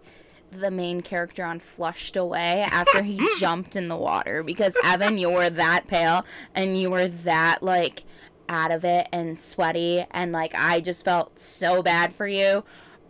the 0.52 0.70
main 0.70 1.00
character 1.00 1.44
on 1.44 1.60
Flushed 1.60 2.16
Away 2.16 2.62
after 2.70 3.02
he 3.02 3.20
jumped 3.38 3.76
in 3.76 3.88
the 3.88 3.96
water 3.96 4.42
because 4.42 4.76
Evan, 4.84 5.18
you 5.18 5.30
were 5.30 5.50
that 5.50 5.86
pale 5.86 6.24
and 6.54 6.78
you 6.78 6.90
were 6.90 7.08
that 7.08 7.62
like 7.62 8.04
out 8.48 8.70
of 8.72 8.84
it 8.84 9.08
and 9.12 9.38
sweaty 9.38 10.04
and 10.10 10.32
like 10.32 10.52
I 10.56 10.80
just 10.80 11.04
felt 11.04 11.38
so 11.38 11.82
bad 11.82 12.12
for 12.12 12.26
you, 12.26 12.64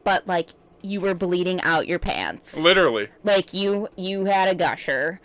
but 0.05 0.27
like 0.27 0.51
you 0.83 1.01
were 1.01 1.15
bleeding 1.15 1.61
out 1.63 1.87
your 1.87 1.99
pants. 1.99 2.59
Literally. 2.63 3.09
Like 3.25 3.53
you 3.55 3.89
you 3.97 4.27
had 4.27 4.49
a 4.49 4.55
gusher. 4.55 5.21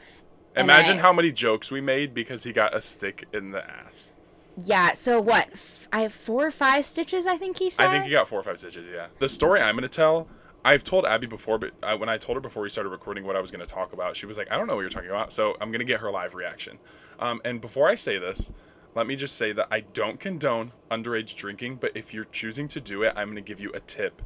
Imagine 0.56 1.00
I- 1.00 1.02
how 1.02 1.12
many 1.14 1.32
jokes 1.32 1.70
we 1.70 1.82
made 1.82 2.14
because 2.14 2.44
he 2.46 2.54
got 2.54 2.74
a 2.76 2.80
stick 2.82 3.26
in 3.34 3.52
the 3.52 3.70
ass. 3.70 4.14
Yeah, 4.58 4.94
so 4.94 5.20
what? 5.20 5.50
F- 5.52 5.90
I 5.92 6.02
have 6.02 6.14
four 6.14 6.46
or 6.48 6.52
five 6.52 6.86
stitches 6.86 7.28
I 7.28 7.36
think 7.38 7.60
he 7.60 7.70
said. 7.70 7.88
I 7.88 7.92
think 7.92 8.06
he 8.06 8.12
got 8.12 8.28
four 8.28 8.40
or 8.40 8.44
five 8.44 8.58
stitches. 8.58 8.88
Yeah. 8.90 9.08
The 9.20 9.28
story 9.28 9.60
I'm 9.60 9.76
gonna 9.76 9.90
tell, 9.90 10.30
I've 10.66 10.84
told 10.84 11.06
Abby 11.06 11.28
before, 11.28 11.58
but 11.60 11.72
I, 11.84 11.94
when 11.94 12.10
I 12.10 12.18
told 12.18 12.36
her 12.36 12.42
before 12.42 12.64
we 12.64 12.70
started 12.70 12.90
recording 12.90 13.24
what 13.24 13.36
I 13.36 13.40
was 13.40 13.52
gonna 13.52 13.66
talk 13.66 13.94
about, 13.94 14.16
she 14.16 14.26
was 14.26 14.38
like, 14.38 14.52
"I 14.52 14.58
don't 14.58 14.68
know 14.68 14.76
what 14.76 14.82
you're 14.82 14.90
talking 14.90 15.10
about," 15.10 15.32
so 15.32 15.56
I'm 15.62 15.72
gonna 15.72 15.84
get 15.84 16.02
her 16.02 16.12
live 16.12 16.36
reaction. 16.36 16.80
Um, 17.20 17.40
and 17.46 17.62
before 17.62 17.88
I 17.88 17.96
say 17.96 18.18
this, 18.18 18.52
let 18.96 19.08
me 19.08 19.16
just 19.16 19.38
say 19.38 19.52
that 19.52 19.68
I 19.70 19.82
don't 19.82 20.20
condone 20.20 20.72
underage 20.90 21.36
drinking, 21.36 21.76
but 21.76 21.92
if 21.96 22.14
you're 22.14 22.26
choosing 22.26 22.68
to 22.70 22.82
do 22.82 23.04
it, 23.04 23.14
I'm 23.16 23.30
gonna 23.30 23.42
give 23.42 23.60
you 23.60 23.72
a 23.74 23.80
tip 23.80 24.22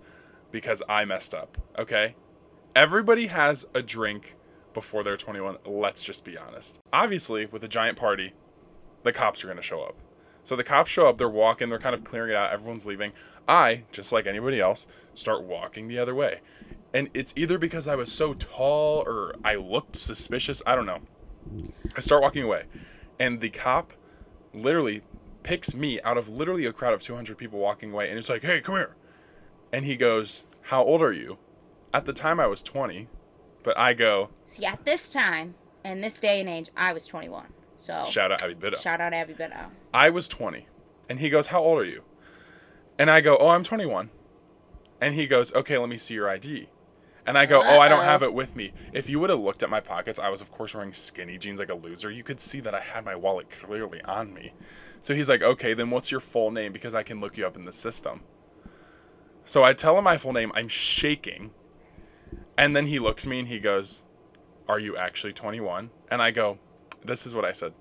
because 0.50 0.82
I 0.88 1.06
messed 1.06 1.36
up. 1.36 1.58
Okay. 1.78 2.16
Everybody 2.76 3.28
has 3.28 3.68
a 3.74 3.82
drink 3.82 4.36
before 4.74 5.04
they're 5.04 5.18
21. 5.18 5.58
Let's 5.66 6.04
just 6.04 6.24
be 6.24 6.38
honest. 6.38 6.80
Obviously, 6.94 7.48
with 7.48 7.64
a 7.64 7.68
giant 7.68 7.98
party, 7.98 8.34
the 9.04 9.12
cops 9.12 9.44
are 9.44 9.48
going 9.48 9.58
to 9.58 9.64
show 9.64 9.82
up. 9.82 9.96
So 10.50 10.56
the 10.56 10.64
cops 10.64 10.90
show 10.90 11.06
up, 11.06 11.20
they're 11.20 11.30
walking, 11.30 11.70
they're 11.70 11.78
kind 11.78 11.94
of 11.94 12.04
clearing 12.04 12.32
it 12.32 12.36
out, 12.36 12.52
everyone's 12.52 12.88
leaving. 12.88 13.12
I, 13.48 13.84
just 13.92 14.12
like 14.12 14.26
anybody 14.26 14.60
else, 14.60 14.88
start 15.14 15.44
walking 15.44 15.88
the 15.88 16.00
other 16.00 16.16
way. 16.16 16.40
And 16.92 17.08
it's 17.14 17.36
either 17.38 17.60
because 17.60 17.88
I 17.88 17.94
was 17.94 18.12
so 18.12 18.34
tall 18.34 19.04
or 19.06 19.36
I 19.46 19.58
looked 19.58 19.96
suspicious, 19.96 20.64
I 20.66 20.74
don't 20.74 20.88
know. 20.88 21.02
I 21.96 22.00
start 22.00 22.24
walking 22.24 22.42
away. 22.42 22.64
And 23.20 23.42
the 23.42 23.52
cop 23.52 23.94
literally 24.52 25.04
picks 25.44 25.76
me 25.76 26.02
out 26.02 26.18
of 26.18 26.30
literally 26.30 26.66
a 26.66 26.74
crowd 26.74 26.96
of 26.96 27.04
200 27.04 27.38
people 27.38 27.60
walking 27.60 27.92
away 27.92 28.10
and 28.10 28.18
it's 28.18 28.28
like, 28.28 28.42
hey, 28.42 28.60
come 28.60 28.74
here. 28.74 28.96
And 29.72 29.86
he 29.86 29.96
goes, 29.96 30.46
How 30.64 30.84
old 30.84 31.04
are 31.04 31.14
you? 31.14 31.38
At 31.94 32.08
the 32.08 32.14
time 32.14 32.40
I 32.40 32.48
was 32.48 32.64
20, 32.64 33.08
but 33.62 33.78
I 33.78 33.94
go, 33.94 34.32
See, 34.48 34.66
at 34.66 34.84
this 34.84 35.12
time, 35.14 35.54
in 35.86 36.02
this 36.02 36.20
day 36.20 36.40
and 36.40 36.50
age, 36.50 36.72
I 36.76 36.92
was 36.92 37.06
21. 37.06 37.54
So 37.80 38.04
Shout 38.04 38.32
out 38.34 38.44
Abby 38.44 38.56
Biddle. 38.56 38.78
shout 38.80 39.00
out 39.00 39.14
Abby 39.14 39.34
Bitto. 39.34 39.70
I 39.94 40.10
was 40.10 40.28
20. 40.28 40.68
And 41.08 41.20
he 41.20 41.30
goes, 41.30 41.48
How 41.48 41.62
old 41.62 41.80
are 41.80 41.86
you? 41.86 42.04
And 42.98 43.10
I 43.10 43.22
go, 43.22 43.38
Oh, 43.40 43.50
I'm 43.50 43.64
21. 43.64 44.10
And 45.00 45.16
he 45.16 45.26
goes, 45.28 45.54
Okay, 45.54 45.78
let 45.78 45.88
me 45.88 45.96
see 45.96 46.14
your 46.14 46.30
ID. 46.30 46.68
And 47.26 47.38
I 47.38 47.46
go, 47.46 47.62
Oh, 47.66 47.80
I 47.80 47.88
don't 47.88 48.04
have 48.04 48.22
it 48.22 48.34
with 48.34 48.58
me. 48.58 48.74
If 48.92 49.10
you 49.10 49.18
would 49.22 49.30
have 49.30 49.40
looked 49.40 49.64
at 49.64 49.70
my 49.70 49.80
pockets, 49.80 50.20
I 50.20 50.28
was, 50.28 50.42
of 50.42 50.52
course, 50.52 50.76
wearing 50.76 50.92
skinny 50.92 51.38
jeans 51.38 51.58
like 51.58 51.70
a 51.70 51.74
loser. 51.74 52.12
You 52.12 52.22
could 52.22 52.42
see 52.42 52.60
that 52.60 52.76
I 52.76 52.82
had 52.82 53.06
my 53.06 53.16
wallet 53.16 53.50
clearly 53.50 54.02
on 54.04 54.34
me. 54.34 54.52
So 55.00 55.16
he's 55.16 55.30
like, 55.30 55.42
Okay, 55.42 55.74
then 55.74 55.90
what's 55.90 56.12
your 56.12 56.20
full 56.20 56.52
name? 56.52 56.74
Because 56.74 56.94
I 56.94 57.04
can 57.04 57.22
look 57.22 57.38
you 57.38 57.48
up 57.48 57.56
in 57.56 57.64
the 57.64 57.72
system. 57.74 58.24
So 59.46 59.64
I 59.64 59.72
tell 59.72 59.98
him 59.98 60.04
my 60.04 60.18
full 60.18 60.34
name. 60.34 60.52
I'm 60.54 60.68
shaking. 60.68 61.52
And 62.58 62.76
then 62.76 62.88
he 62.88 63.00
looks 63.00 63.26
at 63.26 63.30
me 63.30 63.40
and 63.40 63.48
he 63.48 63.60
goes, 63.62 64.04
Are 64.68 64.80
you 64.80 64.98
actually 64.98 65.32
21? 65.32 65.92
And 66.12 66.22
I 66.22 66.32
go, 66.32 66.60
This 67.04 67.26
is 67.26 67.34
what 67.36 67.46
I 67.46 67.52
said. 67.52 67.74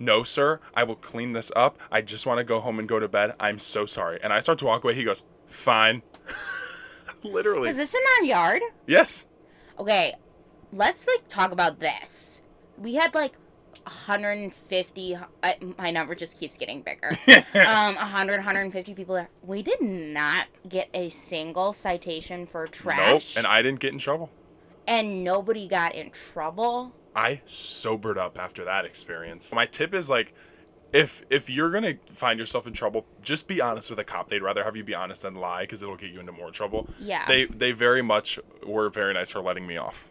No, 0.00 0.22
sir, 0.22 0.60
I 0.74 0.84
will 0.84 0.94
clean 0.96 1.32
this 1.32 1.50
up. 1.56 1.78
I 1.90 2.02
just 2.02 2.24
want 2.24 2.38
to 2.38 2.44
go 2.44 2.60
home 2.60 2.78
and 2.78 2.88
go 2.88 3.00
to 3.00 3.08
bed. 3.08 3.34
I'm 3.40 3.58
so 3.58 3.84
sorry. 3.84 4.18
And 4.22 4.32
I 4.32 4.38
start 4.40 4.58
to 4.58 4.64
walk 4.64 4.84
away. 4.84 4.94
He 4.94 5.02
goes, 5.04 5.24
Fine. 5.46 6.02
Literally. 7.24 7.68
Is 7.70 7.76
this 7.76 7.94
in 7.94 8.00
our 8.18 8.24
yard? 8.24 8.62
yes. 8.86 9.26
Okay, 9.78 10.14
let's 10.72 11.06
like 11.06 11.26
talk 11.28 11.50
about 11.52 11.78
this. 11.80 12.42
We 12.76 12.94
had 12.94 13.14
like 13.14 13.34
150. 13.84 15.16
I, 15.42 15.56
my 15.78 15.90
number 15.90 16.14
just 16.14 16.38
keeps 16.38 16.56
getting 16.56 16.82
bigger. 16.82 17.08
um, 17.66 17.94
100, 17.96 18.36
150 18.36 18.94
people 18.94 19.14
there. 19.14 19.28
We 19.42 19.62
did 19.62 19.80
not 19.80 20.46
get 20.68 20.88
a 20.94 21.08
single 21.08 21.72
citation 21.72 22.46
for 22.46 22.62
Nope. 22.64 22.72
trash, 22.72 23.36
And 23.36 23.46
I 23.46 23.62
didn't 23.62 23.80
get 23.80 23.92
in 23.92 23.98
trouble. 23.98 24.30
and 24.86 25.22
nobody 25.24 25.66
got 25.68 25.94
in 25.94 26.10
trouble. 26.10 26.92
I 27.18 27.42
sobered 27.46 28.16
up 28.16 28.38
after 28.38 28.64
that 28.64 28.84
experience. 28.84 29.52
My 29.52 29.66
tip 29.66 29.92
is 29.92 30.08
like, 30.08 30.34
if 30.92 31.22
if 31.30 31.50
you're 31.50 31.70
gonna 31.70 31.94
find 32.06 32.38
yourself 32.38 32.66
in 32.66 32.72
trouble, 32.72 33.04
just 33.22 33.48
be 33.48 33.60
honest 33.60 33.90
with 33.90 33.98
a 33.98 34.04
cop. 34.04 34.28
They'd 34.28 34.40
rather 34.40 34.62
have 34.62 34.76
you 34.76 34.84
be 34.84 34.94
honest 34.94 35.22
than 35.22 35.34
lie 35.34 35.62
because 35.62 35.82
it'll 35.82 35.96
get 35.96 36.12
you 36.12 36.20
into 36.20 36.32
more 36.32 36.50
trouble. 36.50 36.88
Yeah. 37.00 37.26
They 37.26 37.46
they 37.46 37.72
very 37.72 38.02
much 38.02 38.38
were 38.64 38.88
very 38.88 39.12
nice 39.14 39.30
for 39.30 39.40
letting 39.40 39.66
me 39.66 39.76
off. 39.76 40.08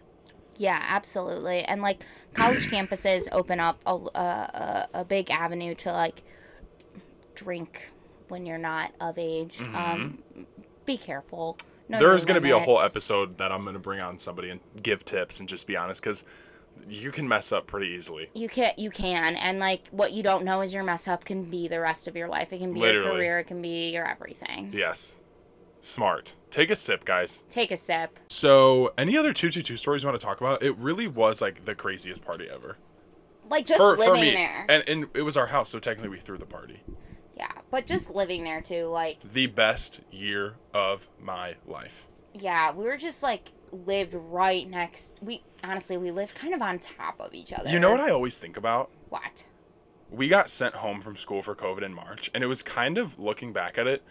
Yeah, 0.57 0.83
absolutely. 0.85 1.63
And 1.63 1.81
like 1.81 2.05
college 2.33 2.67
campuses 2.67 3.27
open 3.31 3.59
up 3.59 3.79
a, 3.85 3.93
a, 3.93 4.87
a, 4.95 5.05
big 5.05 5.31
avenue 5.31 5.75
to 5.75 5.91
like 5.91 6.23
drink 7.35 7.89
when 8.27 8.45
you're 8.45 8.57
not 8.57 8.91
of 8.99 9.17
age. 9.17 9.61
Um, 9.61 10.19
be 10.85 10.97
careful. 10.97 11.57
Your 11.89 11.99
There's 11.99 12.25
gonna 12.25 12.41
be 12.41 12.51
a 12.51 12.59
whole 12.59 12.81
episode 12.81 13.37
that 13.37 13.51
I'm 13.51 13.63
gonna 13.63 13.79
bring 13.79 14.01
on 14.01 14.17
somebody 14.17 14.49
and 14.49 14.59
give 14.83 15.05
tips 15.05 15.39
and 15.39 15.47
just 15.47 15.67
be 15.67 15.77
honest 15.77 16.01
because 16.03 16.25
you 16.89 17.11
can 17.11 17.27
mess 17.27 17.51
up 17.51 17.67
pretty 17.67 17.87
easily. 17.93 18.29
You 18.33 18.49
can, 18.49 18.73
you 18.77 18.89
can, 18.89 19.35
and 19.35 19.59
like 19.59 19.87
what 19.91 20.11
you 20.13 20.23
don't 20.23 20.43
know 20.43 20.61
is 20.61 20.73
your 20.73 20.83
mess 20.83 21.07
up 21.07 21.25
can 21.25 21.43
be 21.45 21.67
the 21.67 21.79
rest 21.79 22.07
of 22.07 22.15
your 22.15 22.27
life. 22.27 22.51
It 22.53 22.59
can 22.59 22.73
be 22.73 22.79
your 22.79 23.03
career. 23.03 23.39
It 23.39 23.45
can 23.45 23.61
be 23.61 23.89
your 23.91 24.05
everything. 24.09 24.71
Yes. 24.73 25.19
Smart. 25.81 26.35
Take 26.49 26.69
a 26.71 26.75
sip, 26.75 27.05
guys. 27.05 27.43
Take 27.49 27.71
a 27.71 27.77
sip. 27.77 28.19
So, 28.29 28.93
any 28.97 29.15
other 29.17 29.31
222 29.33 29.75
stories 29.77 30.03
you 30.03 30.09
want 30.09 30.19
to 30.19 30.25
talk 30.25 30.41
about? 30.41 30.63
It 30.63 30.75
really 30.77 31.07
was 31.07 31.41
like 31.41 31.65
the 31.65 31.75
craziest 31.75 32.23
party 32.25 32.47
ever. 32.49 32.77
Like 33.49 33.65
just 33.65 33.77
For, 33.77 33.95
for 33.95 34.03
living 34.13 34.21
me. 34.23 34.31
there. 34.33 34.65
And, 34.67 34.83
and 34.87 35.07
it 35.13 35.21
was 35.21 35.37
our 35.37 35.47
house, 35.47 35.69
so 35.69 35.79
technically 35.79 36.09
we 36.09 36.19
threw 36.19 36.37
the 36.37 36.45
party. 36.45 36.81
yeah, 37.37 37.51
but 37.71 37.85
just 37.85 38.09
living 38.09 38.43
there 38.43 38.59
too. 38.61 38.87
Like 38.87 39.19
The 39.31 39.47
best 39.47 40.01
year 40.11 40.55
of 40.73 41.07
my 41.21 41.55
life. 41.65 42.07
yeah, 42.33 42.73
we 42.73 42.83
were 42.85 42.97
just 42.97 43.23
like 43.23 43.51
lived 43.71 44.13
right 44.15 44.69
next. 44.69 45.15
We 45.21 45.43
honestly 45.63 45.97
we 45.97 46.11
lived 46.11 46.35
kind 46.35 46.53
of 46.53 46.61
on 46.61 46.79
top 46.79 47.19
of 47.19 47.33
each 47.33 47.53
other. 47.53 47.69
You 47.69 47.79
know 47.79 47.91
what 47.91 47.99
I 47.99 48.11
always 48.11 48.39
think 48.39 48.57
about? 48.57 48.89
What? 49.09 49.45
We 50.09 50.29
got 50.29 50.49
sent 50.49 50.75
home 50.75 51.01
from 51.01 51.17
school 51.17 51.41
for 51.41 51.53
COVID 51.53 51.81
in 51.81 51.93
March, 51.93 52.31
and 52.33 52.43
it 52.43 52.47
was 52.47 52.63
kind 52.63 52.97
of 52.97 53.19
looking 53.19 53.51
back 53.51 53.77
at 53.77 53.87
it, 53.87 54.03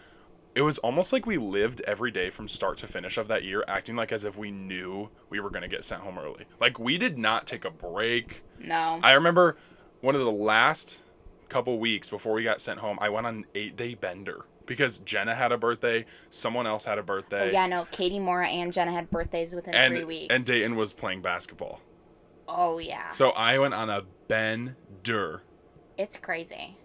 it 0.57 0.61
was 0.61 0.79
almost 0.79 1.13
like 1.13 1.27
we 1.27 1.37
lived 1.37 1.81
every 1.81 2.09
day 2.09 2.31
from 2.31 2.47
start 2.47 2.77
to 2.77 2.87
finish 2.87 3.19
of 3.19 3.27
that 3.27 3.43
year, 3.43 3.63
acting 3.67 3.95
like 3.95 4.11
as 4.11 4.25
if 4.25 4.39
we 4.39 4.49
knew 4.49 5.07
we 5.29 5.39
were 5.39 5.51
going 5.51 5.61
to 5.61 5.67
get 5.67 5.83
sent 5.83 6.01
home 6.01 6.17
early. 6.17 6.45
Like, 6.59 6.79
we 6.79 6.97
did 6.97 7.15
not 7.15 7.45
take 7.45 7.63
a 7.63 7.69
break. 7.69 8.43
No. 8.57 8.99
I 9.03 9.11
remember 9.13 9.55
one 10.01 10.15
of 10.15 10.21
the 10.21 10.31
last 10.31 11.05
couple 11.47 11.77
weeks 11.77 12.09
before 12.09 12.33
we 12.33 12.43
got 12.43 12.59
sent 12.59 12.79
home, 12.79 12.97
I 12.99 13.09
went 13.09 13.27
on 13.27 13.35
an 13.35 13.45
eight 13.53 13.75
day 13.75 13.93
bender 13.93 14.45
because 14.67 14.99
Jenna 14.99 15.33
had 15.33 15.51
a 15.51 15.57
birthday, 15.57 16.05
someone 16.29 16.67
else 16.67 16.85
had 16.85 16.99
a 16.99 17.03
birthday, 17.03 17.49
Oh, 17.49 17.51
yeah, 17.51 17.65
no, 17.65 17.85
Katie 17.89 18.19
Mora 18.19 18.47
and 18.47 18.71
Jenna 18.71 18.91
had 18.91 19.09
birthdays 19.09 19.55
within 19.55 19.73
and 19.73 19.95
three 19.95 20.03
weeks. 20.03 20.33
and 20.33 20.45
Dayton 20.45 20.75
was 20.75 20.93
playing 20.93 21.21
basketball. 21.23 21.81
oh 22.47 22.77
yeah, 22.77 23.09
So 23.09 23.31
I 23.31 23.57
went 23.57 23.73
on 23.73 23.89
a 23.89 24.03
Ben 24.27 24.75
bender. 25.03 25.41
it's 25.97 26.17
crazy. 26.17 26.77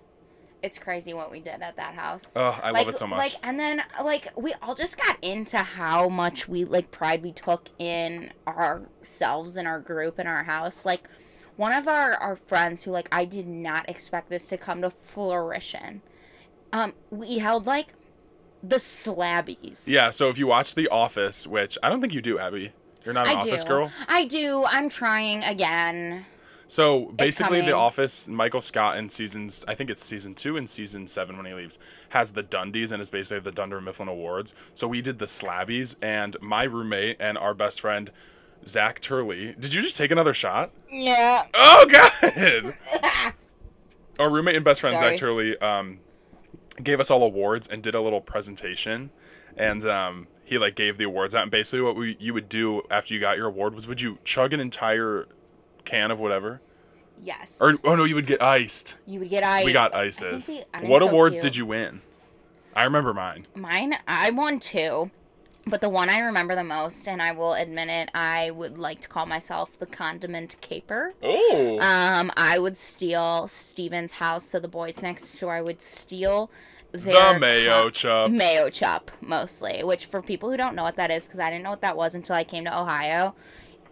It's 0.62 0.78
crazy 0.78 1.12
what 1.12 1.32
we 1.32 1.40
did 1.40 1.60
at 1.60 1.74
that 1.74 1.94
house. 1.96 2.34
Oh, 2.36 2.56
I 2.62 2.70
love 2.70 2.88
it 2.88 2.96
so 2.96 3.08
much. 3.08 3.18
Like, 3.18 3.32
and 3.42 3.58
then 3.58 3.82
like 4.00 4.28
we 4.36 4.54
all 4.62 4.76
just 4.76 4.96
got 4.96 5.18
into 5.20 5.58
how 5.58 6.08
much 6.08 6.46
we 6.46 6.64
like 6.64 6.92
pride 6.92 7.20
we 7.20 7.32
took 7.32 7.68
in 7.80 8.32
ourselves 8.46 9.56
and 9.56 9.66
our 9.66 9.80
group 9.80 10.20
and 10.20 10.28
our 10.28 10.44
house. 10.44 10.86
Like, 10.86 11.08
one 11.56 11.72
of 11.72 11.88
our 11.88 12.12
our 12.14 12.36
friends 12.36 12.84
who 12.84 12.92
like 12.92 13.08
I 13.10 13.24
did 13.24 13.48
not 13.48 13.88
expect 13.88 14.28
this 14.30 14.46
to 14.50 14.56
come 14.56 14.82
to 14.82 14.90
fruition. 14.90 16.00
Um, 16.72 16.94
we 17.10 17.38
held 17.38 17.66
like 17.66 17.94
the 18.62 18.76
slabbies. 18.76 19.86
Yeah, 19.86 20.10
so 20.10 20.28
if 20.28 20.38
you 20.38 20.46
watch 20.46 20.74
The 20.74 20.88
Office, 20.88 21.46
which 21.46 21.76
I 21.82 21.90
don't 21.90 22.00
think 22.00 22.14
you 22.14 22.22
do, 22.22 22.38
Abby. 22.38 22.72
You're 23.04 23.14
not 23.14 23.26
an 23.26 23.36
I 23.36 23.40
office 23.40 23.64
do. 23.64 23.68
girl. 23.68 23.92
I 24.08 24.26
do. 24.26 24.64
I'm 24.64 24.88
trying 24.88 25.42
again. 25.42 26.24
So 26.68 27.06
basically, 27.16 27.60
The. 27.60 27.72
Office, 27.72 28.28
Michael 28.28 28.60
Scott 28.60 28.96
in 28.96 29.08
seasons, 29.08 29.64
I 29.66 29.74
think 29.74 29.90
it's 29.90 30.02
season 30.02 30.34
two 30.34 30.56
and 30.56 30.68
season 30.68 31.06
seven 31.06 31.36
when 31.36 31.44
he 31.44 31.52
leaves, 31.52 31.78
has 32.10 32.30
the 32.30 32.42
Dundies 32.44 32.92
and 32.92 33.00
it's 33.00 33.10
basically 33.10 33.40
the 33.40 33.50
Dunder 33.50 33.80
Mifflin 33.80 34.08
Awards. 34.08 34.54
So 34.72 34.86
we 34.86 35.02
did 35.02 35.18
the 35.18 35.26
Slabbies, 35.26 35.96
and 36.00 36.36
my 36.40 36.62
roommate 36.64 37.16
and 37.20 37.36
our 37.36 37.52
best 37.54 37.80
friend, 37.80 38.10
Zach 38.64 39.00
Turley. 39.00 39.54
Did 39.58 39.74
you 39.74 39.82
just 39.82 39.96
take 39.96 40.12
another 40.12 40.32
shot? 40.32 40.70
Yeah. 40.88 41.44
Oh, 41.52 41.86
God! 41.90 42.74
our 44.20 44.30
roommate 44.30 44.54
and 44.56 44.64
best 44.64 44.80
friend, 44.80 44.98
Sorry. 44.98 45.16
Zach 45.16 45.20
Turley, 45.20 45.58
um, 45.58 45.98
gave 46.82 47.00
us 47.00 47.10
all 47.10 47.22
awards 47.22 47.66
and 47.68 47.82
did 47.82 47.94
a 47.94 48.00
little 48.00 48.20
presentation. 48.20 49.10
And 49.56 49.84
um, 49.84 50.28
he 50.44 50.58
like 50.58 50.74
gave 50.76 50.98
the 50.98 51.04
awards 51.04 51.34
out. 51.34 51.42
And 51.42 51.50
basically, 51.50 51.82
what 51.82 51.96
we 51.96 52.16
you 52.18 52.32
would 52.34 52.48
do 52.48 52.82
after 52.90 53.12
you 53.14 53.20
got 53.20 53.36
your 53.36 53.46
award 53.48 53.74
was 53.74 53.86
would 53.86 54.00
you 54.00 54.18
chug 54.24 54.52
an 54.52 54.60
entire 54.60 55.26
can 55.84 56.10
of 56.10 56.20
whatever? 56.20 56.60
Yes. 57.24 57.58
Or 57.60 57.74
oh 57.84 57.94
no, 57.94 58.04
you 58.04 58.14
would 58.14 58.26
get 58.26 58.42
iced. 58.42 58.96
you 59.06 59.20
would 59.20 59.28
get 59.28 59.44
I. 59.44 59.64
We 59.64 59.72
got 59.72 59.94
ices. 59.94 60.48
we- 60.80 60.88
What 60.88 61.02
so 61.02 61.08
awards 61.08 61.38
cute. 61.38 61.52
did 61.52 61.56
you 61.56 61.66
win? 61.66 62.00
I 62.74 62.84
remember 62.84 63.12
mine. 63.12 63.44
Mine, 63.54 63.96
I 64.08 64.30
won 64.30 64.58
two, 64.58 65.10
but 65.66 65.80
the 65.80 65.88
one 65.88 66.08
I 66.08 66.20
remember 66.20 66.54
the 66.54 66.64
most, 66.64 67.06
and 67.06 67.22
I 67.22 67.32
will 67.32 67.54
admit 67.54 67.88
it, 67.88 68.10
I 68.14 68.50
would 68.50 68.78
like 68.78 69.00
to 69.02 69.08
call 69.08 69.26
myself 69.26 69.78
the 69.78 69.86
condiment 69.86 70.56
caper. 70.60 71.14
Oh. 71.22 71.78
Um, 71.80 72.30
I 72.36 72.58
would 72.58 72.76
steal 72.76 73.46
Steven's 73.48 74.12
house, 74.12 74.44
so 74.44 74.58
the 74.58 74.68
boys 74.68 75.02
next 75.02 75.38
door. 75.38 75.52
I 75.52 75.62
would 75.62 75.80
steal 75.80 76.50
their 76.92 77.34
the 77.34 77.38
mayo 77.38 77.90
chop. 77.90 78.30
mayo 78.30 78.70
chop 78.70 79.10
mostly. 79.20 79.82
Which, 79.84 80.06
for 80.06 80.20
people 80.20 80.50
who 80.50 80.56
don't 80.56 80.74
know 80.74 80.82
what 80.82 80.96
that 80.96 81.10
is, 81.10 81.24
because 81.24 81.38
I 81.38 81.50
didn't 81.50 81.64
know 81.64 81.70
what 81.70 81.82
that 81.82 81.96
was 81.96 82.14
until 82.14 82.36
I 82.36 82.44
came 82.44 82.64
to 82.64 82.78
Ohio, 82.78 83.34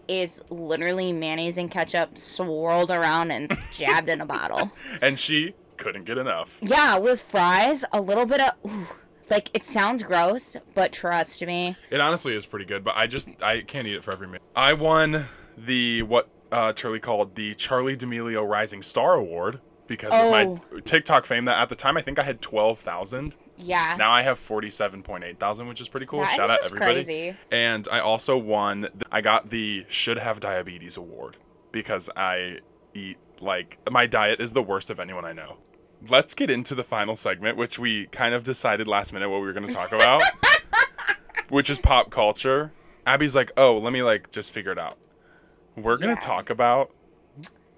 is 0.08 0.42
literally 0.50 1.12
mayonnaise 1.12 1.56
and 1.56 1.70
ketchup 1.70 2.18
swirled 2.18 2.90
around 2.90 3.30
and 3.30 3.56
jabbed 3.72 4.08
in 4.08 4.20
a 4.20 4.26
bottle. 4.26 4.72
And 5.00 5.18
she 5.18 5.54
couldn't 5.76 6.04
get 6.04 6.18
enough. 6.18 6.58
Yeah, 6.62 6.98
with 6.98 7.20
fries, 7.20 7.84
a 7.92 8.00
little 8.00 8.26
bit 8.26 8.40
of. 8.40 8.52
Ooh, 8.68 8.86
like 9.30 9.48
it 9.54 9.64
sounds 9.64 10.02
gross, 10.02 10.56
but 10.74 10.92
trust 10.92 11.44
me, 11.46 11.76
It 11.90 12.00
honestly 12.00 12.34
is 12.34 12.46
pretty 12.46 12.64
good, 12.66 12.82
but 12.84 12.96
I 12.96 13.06
just 13.06 13.28
I 13.42 13.60
can't 13.62 13.86
eat 13.86 13.94
it 13.94 14.04
for 14.04 14.12
every 14.12 14.26
meal. 14.28 14.40
I 14.56 14.72
won 14.74 15.24
the 15.56 16.02
what 16.02 16.28
uh, 16.52 16.72
Turley 16.72 16.98
called 17.00 17.34
the 17.36 17.54
Charli 17.54 17.96
D'Amelio 17.96 18.46
Rising 18.48 18.82
Star 18.82 19.14
Award 19.14 19.60
because 19.86 20.12
of 20.14 20.20
Oh. 20.22 20.30
my 20.30 20.56
TikTok 20.84 21.24
fame. 21.26 21.44
That 21.44 21.60
at 21.60 21.68
the 21.68 21.76
time 21.76 21.96
I 21.96 22.00
think 22.02 22.18
I 22.18 22.22
had 22.24 22.40
twelve 22.40 22.78
thousand. 22.80 23.36
yeah. 23.56 23.94
Now 23.98 24.10
I 24.10 24.22
have 24.22 24.38
forty-seven 24.38 25.02
point 25.02 25.22
eight 25.24 25.38
thousand, 25.38 25.68
which 25.68 25.80
is 25.80 25.88
pretty 25.88 26.06
cool. 26.06 26.20
That 26.20 26.30
Shout 26.36 26.50
out 26.50 26.58
everybody. 26.64 27.04
crazy. 27.04 27.36
And 27.52 27.86
I 27.92 28.00
also 28.00 28.36
won. 28.36 28.82
The, 28.82 29.06
I 29.12 29.20
got 29.20 29.50
the 29.50 29.84
Should 29.88 30.18
Have 30.18 30.40
Diabetes 30.40 30.96
Award 30.96 31.36
because 31.72 32.10
I 32.16 32.58
eat 32.94 33.16
like 33.40 33.78
my 33.90 34.06
diet 34.06 34.40
is 34.40 34.52
the 34.52 34.62
worst 34.62 34.90
of 34.90 34.98
anyone 35.00 35.24
I 35.24 35.32
know. 35.32 35.56
Let's 36.08 36.34
get 36.34 36.48
into 36.50 36.74
the 36.74 36.84
final 36.84 37.14
segment, 37.14 37.56
which 37.58 37.78
we 37.78 38.06
kind 38.06 38.34
of 38.34 38.42
decided 38.42 38.88
last 38.88 39.12
minute 39.12 39.28
what 39.28 39.40
we 39.40 39.46
were 39.46 39.52
going 39.52 39.66
to 39.66 39.72
talk 39.72 39.92
about, 39.92 40.22
which 41.50 41.68
is 41.68 41.78
pop 41.78 42.10
culture. 42.10 42.72
Abby's 43.06 43.36
like, 43.36 43.50
"Oh, 43.56 43.76
let 43.76 43.92
me 43.92 44.02
like 44.02 44.30
just 44.30 44.54
figure 44.54 44.72
it 44.72 44.78
out." 44.78 44.96
We're 45.76 45.96
going 45.98 46.14
to 46.16 46.20
Yeah. 46.22 46.34
talk 46.34 46.48
about 46.50 46.90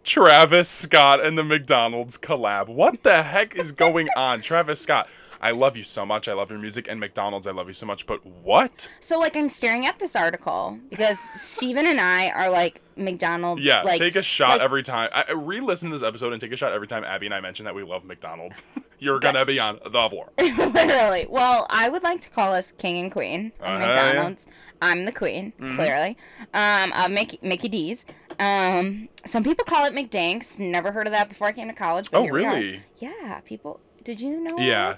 Travis 0.04 0.68
Scott 0.68 1.24
and 1.24 1.36
the 1.38 1.44
McDonald's 1.44 2.18
collab. 2.18 2.68
What 2.68 3.02
the 3.02 3.22
heck 3.22 3.56
is 3.56 3.72
going 3.72 4.08
on? 4.16 4.40
Travis 4.40 4.80
Scott, 4.80 5.08
I 5.42 5.50
love 5.50 5.76
you 5.76 5.82
so 5.82 6.06
much. 6.06 6.28
I 6.28 6.34
love 6.34 6.50
your 6.50 6.60
music. 6.60 6.86
And 6.88 7.00
McDonald's, 7.00 7.46
I 7.46 7.50
love 7.52 7.66
you 7.66 7.72
so 7.72 7.84
much. 7.84 8.06
But 8.06 8.24
what? 8.24 8.88
So 9.00 9.18
like 9.18 9.36
I'm 9.36 9.48
staring 9.48 9.86
at 9.86 9.98
this 9.98 10.14
article 10.14 10.78
because 10.88 11.18
Steven 11.18 11.86
and 11.86 12.00
I 12.00 12.30
are 12.30 12.48
like 12.48 12.80
McDonald's. 12.96 13.62
Yeah, 13.62 13.82
like, 13.82 13.98
take 13.98 14.14
a 14.16 14.22
shot 14.22 14.50
like- 14.50 14.60
every 14.60 14.82
time. 14.82 15.10
I, 15.12 15.24
I 15.28 15.32
re-listen 15.32 15.88
to 15.90 15.94
this 15.96 16.02
episode 16.06 16.32
and 16.32 16.40
take 16.40 16.52
a 16.52 16.56
shot 16.56 16.72
every 16.72 16.86
time 16.86 17.02
Abby 17.04 17.26
and 17.26 17.34
I 17.34 17.40
mention 17.40 17.64
that 17.64 17.74
we 17.74 17.82
love 17.82 18.04
McDonald's. 18.04 18.62
You're 19.00 19.18
gonna 19.18 19.44
be 19.44 19.58
on 19.58 19.80
the 19.84 20.08
floor. 20.08 20.30
Literally. 20.38 21.26
Well, 21.28 21.66
I 21.70 21.88
would 21.88 22.04
like 22.04 22.20
to 22.20 22.30
call 22.30 22.54
us 22.54 22.70
king 22.72 22.98
and 22.98 23.10
queen 23.10 23.52
of 23.60 23.80
yeah. 23.80 23.86
McDonald's. 24.06 24.46
I'm 24.80 25.04
the 25.04 25.12
queen, 25.12 25.52
Mm-hmm. 25.60 25.76
clearly. 25.76 26.16
Um, 26.54 26.92
uh, 26.92 27.08
Mickey, 27.08 27.38
Mickey 27.42 27.68
D's. 27.68 28.04
Um, 28.38 29.08
some 29.24 29.42
people 29.44 29.64
call 29.64 29.84
it 29.86 29.92
McDanks. 29.92 30.58
Never 30.58 30.92
heard 30.92 31.06
of 31.06 31.12
that 31.12 31.28
before 31.28 31.48
I 31.48 31.52
came 31.52 31.68
to 31.68 31.74
college. 31.74 32.08
Oh, 32.12 32.22
here 32.22 32.32
we 32.32 32.44
are. 32.44 32.54
really? 32.54 32.82
Yeah, 32.98 33.40
people. 33.44 33.80
Did 34.04 34.20
you 34.20 34.40
know? 34.40 34.56
Yeah. 34.58 34.94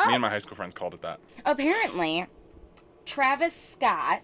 This? 0.00 0.08
Me 0.08 0.14
and 0.14 0.22
my 0.22 0.28
high 0.28 0.38
school 0.38 0.56
friends 0.56 0.74
called 0.74 0.94
it 0.94 1.02
that. 1.02 1.20
apparently 1.44 2.26
Travis 3.06 3.54
Scott 3.54 4.22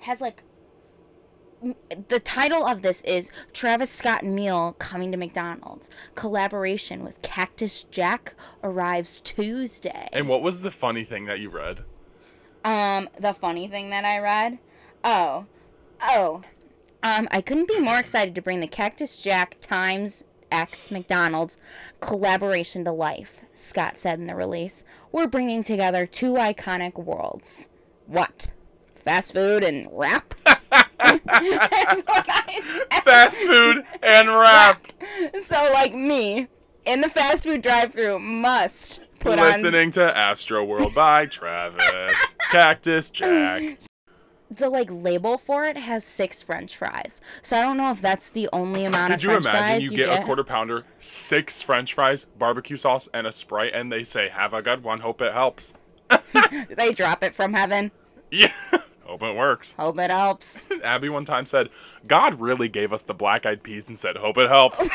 has 0.00 0.20
like 0.20 0.42
the 2.08 2.20
title 2.20 2.66
of 2.66 2.82
this 2.82 3.00
is 3.02 3.30
Travis 3.52 3.90
Scott 3.90 4.24
meal 4.24 4.76
coming 4.78 5.10
to 5.12 5.18
McDonald's. 5.18 5.88
Collaboration 6.14 7.02
with 7.02 7.20
Cactus 7.22 7.82
Jack 7.84 8.34
arrives 8.62 9.20
Tuesday. 9.20 10.08
And 10.12 10.28
what 10.28 10.42
was 10.42 10.62
the 10.62 10.70
funny 10.70 11.02
thing 11.02 11.24
that 11.24 11.40
you 11.40 11.48
read? 11.48 11.80
Um, 12.64 13.08
the 13.18 13.32
funny 13.32 13.68
thing 13.68 13.90
that 13.90 14.04
I 14.04 14.18
read, 14.18 14.58
oh, 15.02 15.46
oh, 16.02 16.42
um, 17.02 17.28
I 17.30 17.40
couldn't 17.40 17.68
be 17.68 17.80
more 17.80 17.98
excited 17.98 18.34
to 18.34 18.42
bring 18.42 18.60
the 18.60 18.66
Cactus 18.66 19.20
Jack 19.20 19.56
Times 19.60 20.24
X 20.50 20.90
McDonald's 20.90 21.58
collaboration 22.00 22.84
to 22.84 22.92
life. 22.92 23.40
Scott 23.54 23.98
said 23.98 24.18
in 24.18 24.26
the 24.26 24.34
release, 24.34 24.84
"We're 25.12 25.26
bringing 25.26 25.62
together 25.62 26.06
two 26.06 26.34
iconic 26.34 26.94
worlds. 26.94 27.68
What? 28.06 28.48
Fast 28.94 29.32
food 29.32 29.64
and 29.64 29.88
rap." 29.92 30.34
That's 30.44 32.02
what 32.02 32.26
I 32.28 32.60
said. 32.62 33.02
Fast 33.04 33.42
food 33.42 33.84
and 34.02 34.28
rap. 34.28 34.86
So, 35.42 35.70
like 35.72 35.94
me, 35.94 36.48
in 36.84 37.00
the 37.00 37.08
fast 37.08 37.44
food 37.44 37.62
drive-through, 37.62 38.18
must 38.18 39.00
put 39.18 39.38
on 39.38 39.46
Listening 39.46 39.90
to 39.92 40.00
Astroworld 40.00 40.94
by 40.94 41.26
Travis. 41.26 42.36
Cactus 42.50 43.10
Jack. 43.10 43.78
the 44.50 44.68
like 44.68 44.88
label 44.90 45.38
for 45.38 45.64
it 45.64 45.76
has 45.76 46.04
six 46.04 46.42
French 46.42 46.76
fries. 46.76 47.20
So 47.42 47.56
I 47.56 47.62
don't 47.62 47.76
know 47.76 47.90
if 47.90 48.00
that's 48.00 48.30
the 48.30 48.48
only 48.52 48.84
amount 48.84 49.10
Could 49.10 49.18
of 49.20 49.22
you 49.24 49.30
French 49.30 49.44
imagine 49.44 49.66
fries 49.66 49.82
you 49.82 49.90
get, 49.90 50.10
get. 50.10 50.22
a 50.22 50.24
quarter 50.24 50.44
pounder, 50.44 50.84
six 50.98 51.62
French 51.62 51.94
fries, 51.94 52.24
barbecue 52.38 52.76
sauce, 52.76 53.08
and 53.12 53.26
a 53.26 53.32
Sprite, 53.32 53.72
and 53.74 53.90
they 53.90 54.04
say, 54.04 54.28
"Have 54.28 54.54
a 54.54 54.62
good 54.62 54.82
one. 54.82 55.00
Hope 55.00 55.20
it 55.22 55.32
helps." 55.32 55.74
They 56.76 56.92
drop 56.92 57.22
it 57.24 57.34
from 57.34 57.54
heaven. 57.54 57.90
Yeah. 58.30 58.48
Hope 59.04 59.22
it 59.22 59.36
works. 59.36 59.74
Hope 59.74 59.98
it 60.00 60.10
helps. 60.10 60.80
Abby 60.82 61.08
one 61.08 61.24
time 61.24 61.46
said, 61.46 61.68
God 62.08 62.40
really 62.40 62.68
gave 62.68 62.92
us 62.92 63.02
the 63.02 63.14
black 63.14 63.46
eyed 63.46 63.62
peas 63.62 63.88
and 63.88 63.96
said, 63.96 64.16
Hope 64.16 64.36
it 64.36 64.48
helps. 64.50 64.88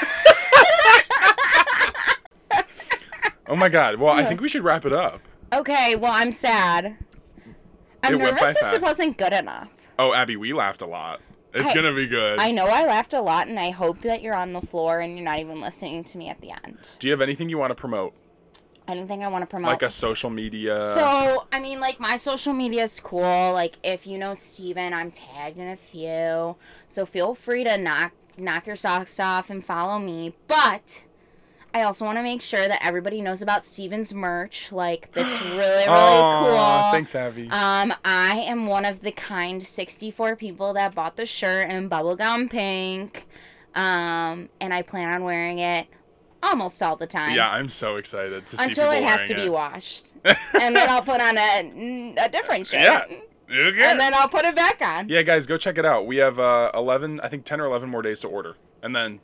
oh 3.48 3.56
my 3.56 3.70
god. 3.70 3.96
Well, 3.96 4.14
I 4.14 4.24
think 4.26 4.42
we 4.42 4.48
should 4.50 4.64
wrap 4.64 4.86
it 4.86 4.94
up. 4.94 5.22
Okay, 5.54 5.96
well 5.96 6.12
I'm 6.14 6.32
sad. 6.32 6.98
I'm 8.04 8.16
It 8.16 8.18
nervous 8.20 8.42
this 8.54 8.60
fast. 8.60 8.82
wasn't 8.82 9.18
good 9.18 9.34
enough. 9.34 9.70
Oh, 10.00 10.14
Abby, 10.14 10.36
we 10.38 10.54
laughed 10.54 10.82
a 10.82 10.88
lot. 10.88 11.22
It's 11.54 11.72
I- 11.72 11.76
gonna 11.76 11.94
be 11.94 12.08
good. 12.08 12.40
I 12.40 12.52
know 12.52 12.66
I 12.68 12.86
laughed 12.86 13.14
a 13.14 13.22
lot, 13.22 13.48
and 13.48 13.60
I 13.60 13.72
hope 13.72 14.02
that 14.02 14.22
you're 14.22 14.34
on 14.36 14.54
the 14.54 14.62
floor 14.62 15.00
and 15.02 15.16
you're 15.18 15.26
not 15.26 15.40
even 15.40 15.60
listening 15.62 16.04
to 16.06 16.18
me 16.18 16.30
at 16.30 16.40
the 16.42 16.52
end. 16.52 16.96
Do 17.00 17.08
you 17.08 17.12
have 17.12 17.22
anything 17.22 17.50
you 17.50 17.58
want 17.58 17.72
to 17.72 17.76
promote? 17.76 18.14
Anything 18.88 19.24
I 19.24 19.28
want 19.28 19.44
to 19.44 19.46
promote? 19.48 19.68
Like 19.70 19.84
a 19.84 19.90
social 19.90 20.30
media? 20.30 20.82
So, 20.82 21.46
I 21.52 21.60
mean, 21.60 21.80
like, 21.80 22.00
my 22.00 22.16
social 22.18 22.54
media 22.54 22.84
is 22.84 23.00
cool. 23.00 23.52
Like, 23.54 23.76
if 23.84 24.08
you 24.08 24.18
know 24.18 24.34
Steven, 24.34 24.94
I'm 24.94 25.12
tagged 25.12 25.60
in 25.60 25.68
a 25.68 25.76
few. 25.76 26.56
So, 26.88 27.06
feel 27.06 27.36
free 27.36 27.64
to 27.64 27.78
knock 27.78 28.14
knock 28.38 28.66
your 28.66 28.76
socks 28.78 29.20
off 29.20 29.50
and 29.50 29.64
follow 29.64 30.00
me. 30.00 30.34
But 30.48 31.04
I 31.74 31.84
also 31.84 32.06
want 32.06 32.18
to 32.18 32.24
make 32.24 32.42
sure 32.42 32.68
that 32.68 32.84
everybody 32.86 33.22
knows 33.22 33.42
about 33.42 33.66
Steven's 33.66 34.14
merch. 34.14 34.72
Like, 34.72 35.12
that's 35.12 35.42
really, 35.52 35.60
really 35.62 35.86
Aw, 35.88 36.84
cool. 36.84 36.92
Thanks, 36.92 37.16
Abby. 37.16 37.50
Um, 37.50 37.94
I 38.04 38.44
am 38.46 38.68
one 38.68 38.86
of 38.86 39.02
the 39.02 39.12
kind 39.12 39.66
64 39.66 40.36
people 40.36 40.74
that 40.74 40.94
bought 40.94 41.16
the 41.16 41.26
shirt 41.26 41.70
in 41.70 41.90
bubblegum 41.90 42.50
pink. 42.50 43.28
Um, 43.74 44.50
and 44.60 44.74
I 44.74 44.82
plan 44.82 45.14
on 45.14 45.24
wearing 45.24 45.60
it 45.60 45.88
almost 46.44 46.82
all 46.84 46.96
the 46.96 47.08
time. 47.08 47.36
Yeah, 47.36 47.50
I'm 47.50 47.70
so 47.70 47.96
excited 47.96 48.46
to 48.46 48.58
see 48.58 48.70
Until 48.70 48.92
it 48.92 49.04
has 49.04 49.28
to 49.30 49.36
be 49.36 49.50
washed, 49.50 50.16
and 50.60 50.76
then 50.76 50.90
I'll 50.90 51.04
put 51.04 51.22
on 51.22 51.38
a 51.38 52.16
a 52.18 52.30
different 52.30 52.68
shirt. 52.68 52.82
Yeah. 52.82 53.06
And 53.52 54.00
then? 54.00 54.14
I'll 54.14 54.30
put 54.30 54.46
it 54.46 54.56
back 54.56 54.82
on. 54.82 55.10
Yeah, 55.10 55.24
guys, 55.24 55.46
go 55.46 55.58
check 55.58 55.78
it 55.78 55.86
out. 55.86 56.06
We 56.06 56.18
have 56.18 56.40
uh, 56.40 56.72
11, 56.74 57.20
I 57.20 57.28
think 57.28 57.44
10 57.44 57.60
or 57.60 57.66
11 57.66 57.90
more 57.90 58.02
days 58.02 58.22
to 58.22 58.30
order. 58.30 58.56
And 58.82 58.96
then 58.96 59.20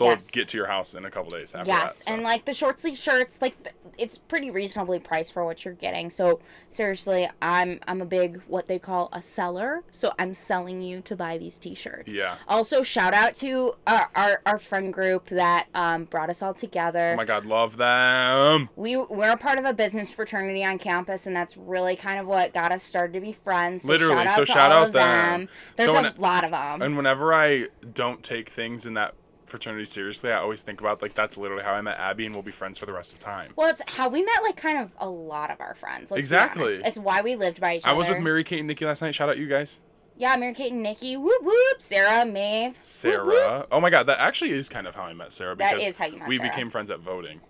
they'll 0.00 0.08
Yes. 0.14 0.30
get 0.30 0.48
to 0.48 0.56
your 0.56 0.66
house 0.66 0.94
in 0.94 1.04
a 1.04 1.10
couple 1.10 1.30
days 1.30 1.54
after 1.54 1.70
Yes, 1.70 1.98
that. 1.98 2.04
so. 2.04 2.12
and 2.14 2.22
like 2.22 2.44
the 2.44 2.52
short 2.52 2.80
sleeve 2.80 2.96
shirts, 2.98 3.40
like 3.40 3.54
it's 3.98 4.16
pretty 4.18 4.50
reasonably 4.50 4.98
priced 4.98 5.32
for 5.32 5.44
what 5.44 5.64
you're 5.64 5.74
getting. 5.74 6.10
So 6.10 6.40
seriously, 6.68 7.28
I'm 7.42 7.80
I'm 7.86 8.00
a 8.00 8.04
big 8.06 8.40
what 8.46 8.66
they 8.68 8.78
call 8.78 9.08
a 9.12 9.20
seller. 9.22 9.82
So 9.90 10.12
I'm 10.18 10.32
selling 10.34 10.82
you 10.82 11.00
to 11.02 11.14
buy 11.16 11.38
these 11.38 11.58
t-shirts. 11.58 12.12
Yeah. 12.12 12.36
Also, 12.48 12.82
shout 12.82 13.12
out 13.14 13.34
to 13.36 13.74
our 13.86 14.08
our, 14.14 14.42
our 14.46 14.58
friend 14.58 14.92
group 14.92 15.26
that 15.28 15.66
um, 15.74 16.04
brought 16.04 16.30
us 16.30 16.42
all 16.42 16.54
together. 16.54 17.10
Oh 17.14 17.16
my 17.16 17.24
god, 17.24 17.44
love 17.46 17.76
them. 17.76 18.68
we 18.76 18.96
we're 18.96 19.32
a 19.32 19.36
part 19.36 19.58
of 19.58 19.64
a 19.64 19.72
business 19.72 20.12
fraternity 20.12 20.64
on 20.64 20.78
campus, 20.78 21.26
and 21.26 21.36
that's 21.36 21.56
really 21.56 21.96
kind 21.96 22.18
of 22.20 22.26
what 22.26 22.54
got 22.54 22.72
us 22.72 22.82
started 22.82 23.12
to 23.14 23.20
be 23.20 23.32
friends. 23.32 23.82
So 23.82 23.88
Literally, 23.88 24.14
shout 24.14 24.26
out 24.26 24.32
so 24.34 24.40
to 24.44 24.46
shout 24.46 24.72
out 24.72 24.86
of 24.88 24.92
them. 24.92 25.48
There's 25.76 25.90
So 25.90 26.00
a 26.00 26.12
lot 26.20 26.44
of 26.44 26.50
them. 26.52 26.82
And 26.82 26.96
whenever 26.96 27.34
I 27.34 27.66
don't 27.94 28.22
take 28.22 28.48
things 28.48 28.86
in 28.86 28.94
that 28.94 29.14
fraternity 29.50 29.84
seriously, 29.84 30.30
I 30.32 30.38
always 30.38 30.62
think 30.62 30.80
about 30.80 31.02
like 31.02 31.14
that's 31.14 31.36
literally 31.36 31.62
how 31.62 31.72
I 31.72 31.80
met 31.82 31.98
Abby 31.98 32.26
and 32.26 32.34
we'll 32.34 32.42
be 32.42 32.50
friends 32.50 32.78
for 32.78 32.86
the 32.86 32.92
rest 32.92 33.12
of 33.12 33.18
time. 33.18 33.52
well, 33.56 33.68
it's 33.68 33.82
how 33.86 34.08
we 34.08 34.22
met, 34.22 34.42
like 34.42 34.56
kind 34.56 34.78
of 34.78 34.92
a 34.98 35.08
lot 35.08 35.50
of 35.50 35.60
our 35.60 35.74
friends. 35.74 36.10
Exactly. 36.12 36.74
It's 36.84 36.98
why 36.98 37.20
we 37.20 37.36
lived 37.36 37.60
by 37.60 37.76
each 37.76 37.84
I 37.86 37.90
other. 37.90 37.94
I 37.96 37.98
was 37.98 38.08
with 38.08 38.20
Mary 38.20 38.44
Kate 38.44 38.60
and 38.60 38.68
Nikki 38.68 38.84
last 38.86 39.02
night. 39.02 39.14
Shout 39.14 39.28
out 39.28 39.36
you 39.38 39.46
guys. 39.48 39.80
Yeah, 40.16 40.36
Mary 40.36 40.52
Kate 40.54 40.72
and 40.72 40.82
Nikki. 40.82 41.16
Whoop 41.16 41.42
whoop. 41.42 41.80
Sarah, 41.80 42.24
Maeve. 42.26 42.76
Sarah. 42.80 43.24
Whoop, 43.24 43.34
whoop. 43.34 43.68
Oh 43.72 43.80
my 43.80 43.90
god, 43.90 44.04
that 44.06 44.18
actually 44.20 44.50
is 44.50 44.68
kind 44.68 44.86
of 44.86 44.94
how 44.94 45.02
I 45.02 45.12
met 45.14 45.32
Sarah 45.32 45.56
That 45.56 45.74
because 45.74 45.88
is 45.88 45.98
how 45.98 46.06
you 46.06 46.18
met 46.18 46.28
we 46.28 46.36
Sarah. 46.36 46.50
became 46.50 46.70
friends 46.70 46.90
at 46.90 47.00
voting. 47.00 47.40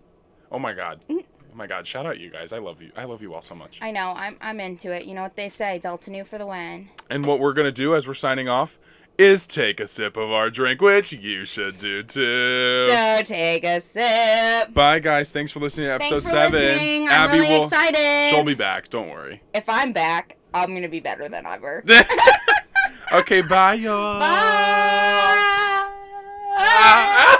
Oh 0.53 0.59
my 0.59 0.73
god. 0.73 1.01
Mm. 1.09 1.25
Oh 1.53 1.57
my 1.57 1.67
god, 1.67 1.85
shout 1.85 2.07
out 2.07 2.21
you 2.21 2.31
guys. 2.31 2.53
I 2.53 2.59
love 2.59 2.81
you. 2.81 2.93
I 2.97 3.05
love 3.05 3.23
you 3.23 3.35
all 3.35 3.43
so 3.43 3.57
much. 3.57 3.81
I 3.83 3.91
know. 3.91 4.13
I'm 4.17 4.37
I'm 4.41 4.61
into 4.61 4.93
it. 4.93 5.05
You 5.05 5.15
know 5.15 5.23
what 5.23 5.35
they 5.35 5.49
say? 5.49 5.79
Delta 5.81 6.11
Nu 6.13 6.23
for 6.23 6.39
the 6.39 6.47
win. 6.47 6.89
And 7.11 7.27
what 7.27 7.41
we're 7.41 7.55
gonna 7.55 7.73
do 7.73 7.97
as 7.97 8.07
we're 8.07 8.15
signing 8.15 8.49
off 8.49 8.79
is 9.19 9.47
take 9.47 9.81
a 9.81 9.87
sip 9.87 10.17
of 10.17 10.31
our 10.31 10.49
drink, 10.51 10.81
which 10.81 11.13
you 11.13 11.45
should 11.45 11.77
do 11.77 12.03
too. 12.03 12.89
So 12.91 13.23
take 13.25 13.65
a 13.65 13.81
sip. 13.81 14.73
Bye 14.75 14.99
guys, 14.99 15.31
thanks 15.33 15.53
for 15.53 15.61
listening 15.61 15.89
to 15.89 15.95
episode 15.95 16.11
Thanks 16.11 16.27
for 16.27 16.31
seven. 16.31 16.61
listening. 16.61 17.03
I'm 17.05 17.31
Abby 17.31 17.41
really 17.41 17.59
will 17.59 17.65
excited. 17.65 18.31
she'll 18.31 18.45
be 18.45 18.55
back, 18.55 18.89
don't 18.89 19.09
worry. 19.11 19.43
If 19.55 19.69
I'm 19.69 19.93
back, 19.93 20.37
I'm 20.55 20.75
gonna 20.75 20.89
be 20.89 21.01
better 21.01 21.29
than 21.29 21.45
ever. 21.47 21.85
okay, 23.13 23.43
bye 23.43 23.75
y'all. 23.75 24.19
Bye. 24.21 24.27
Ah. 26.63 27.37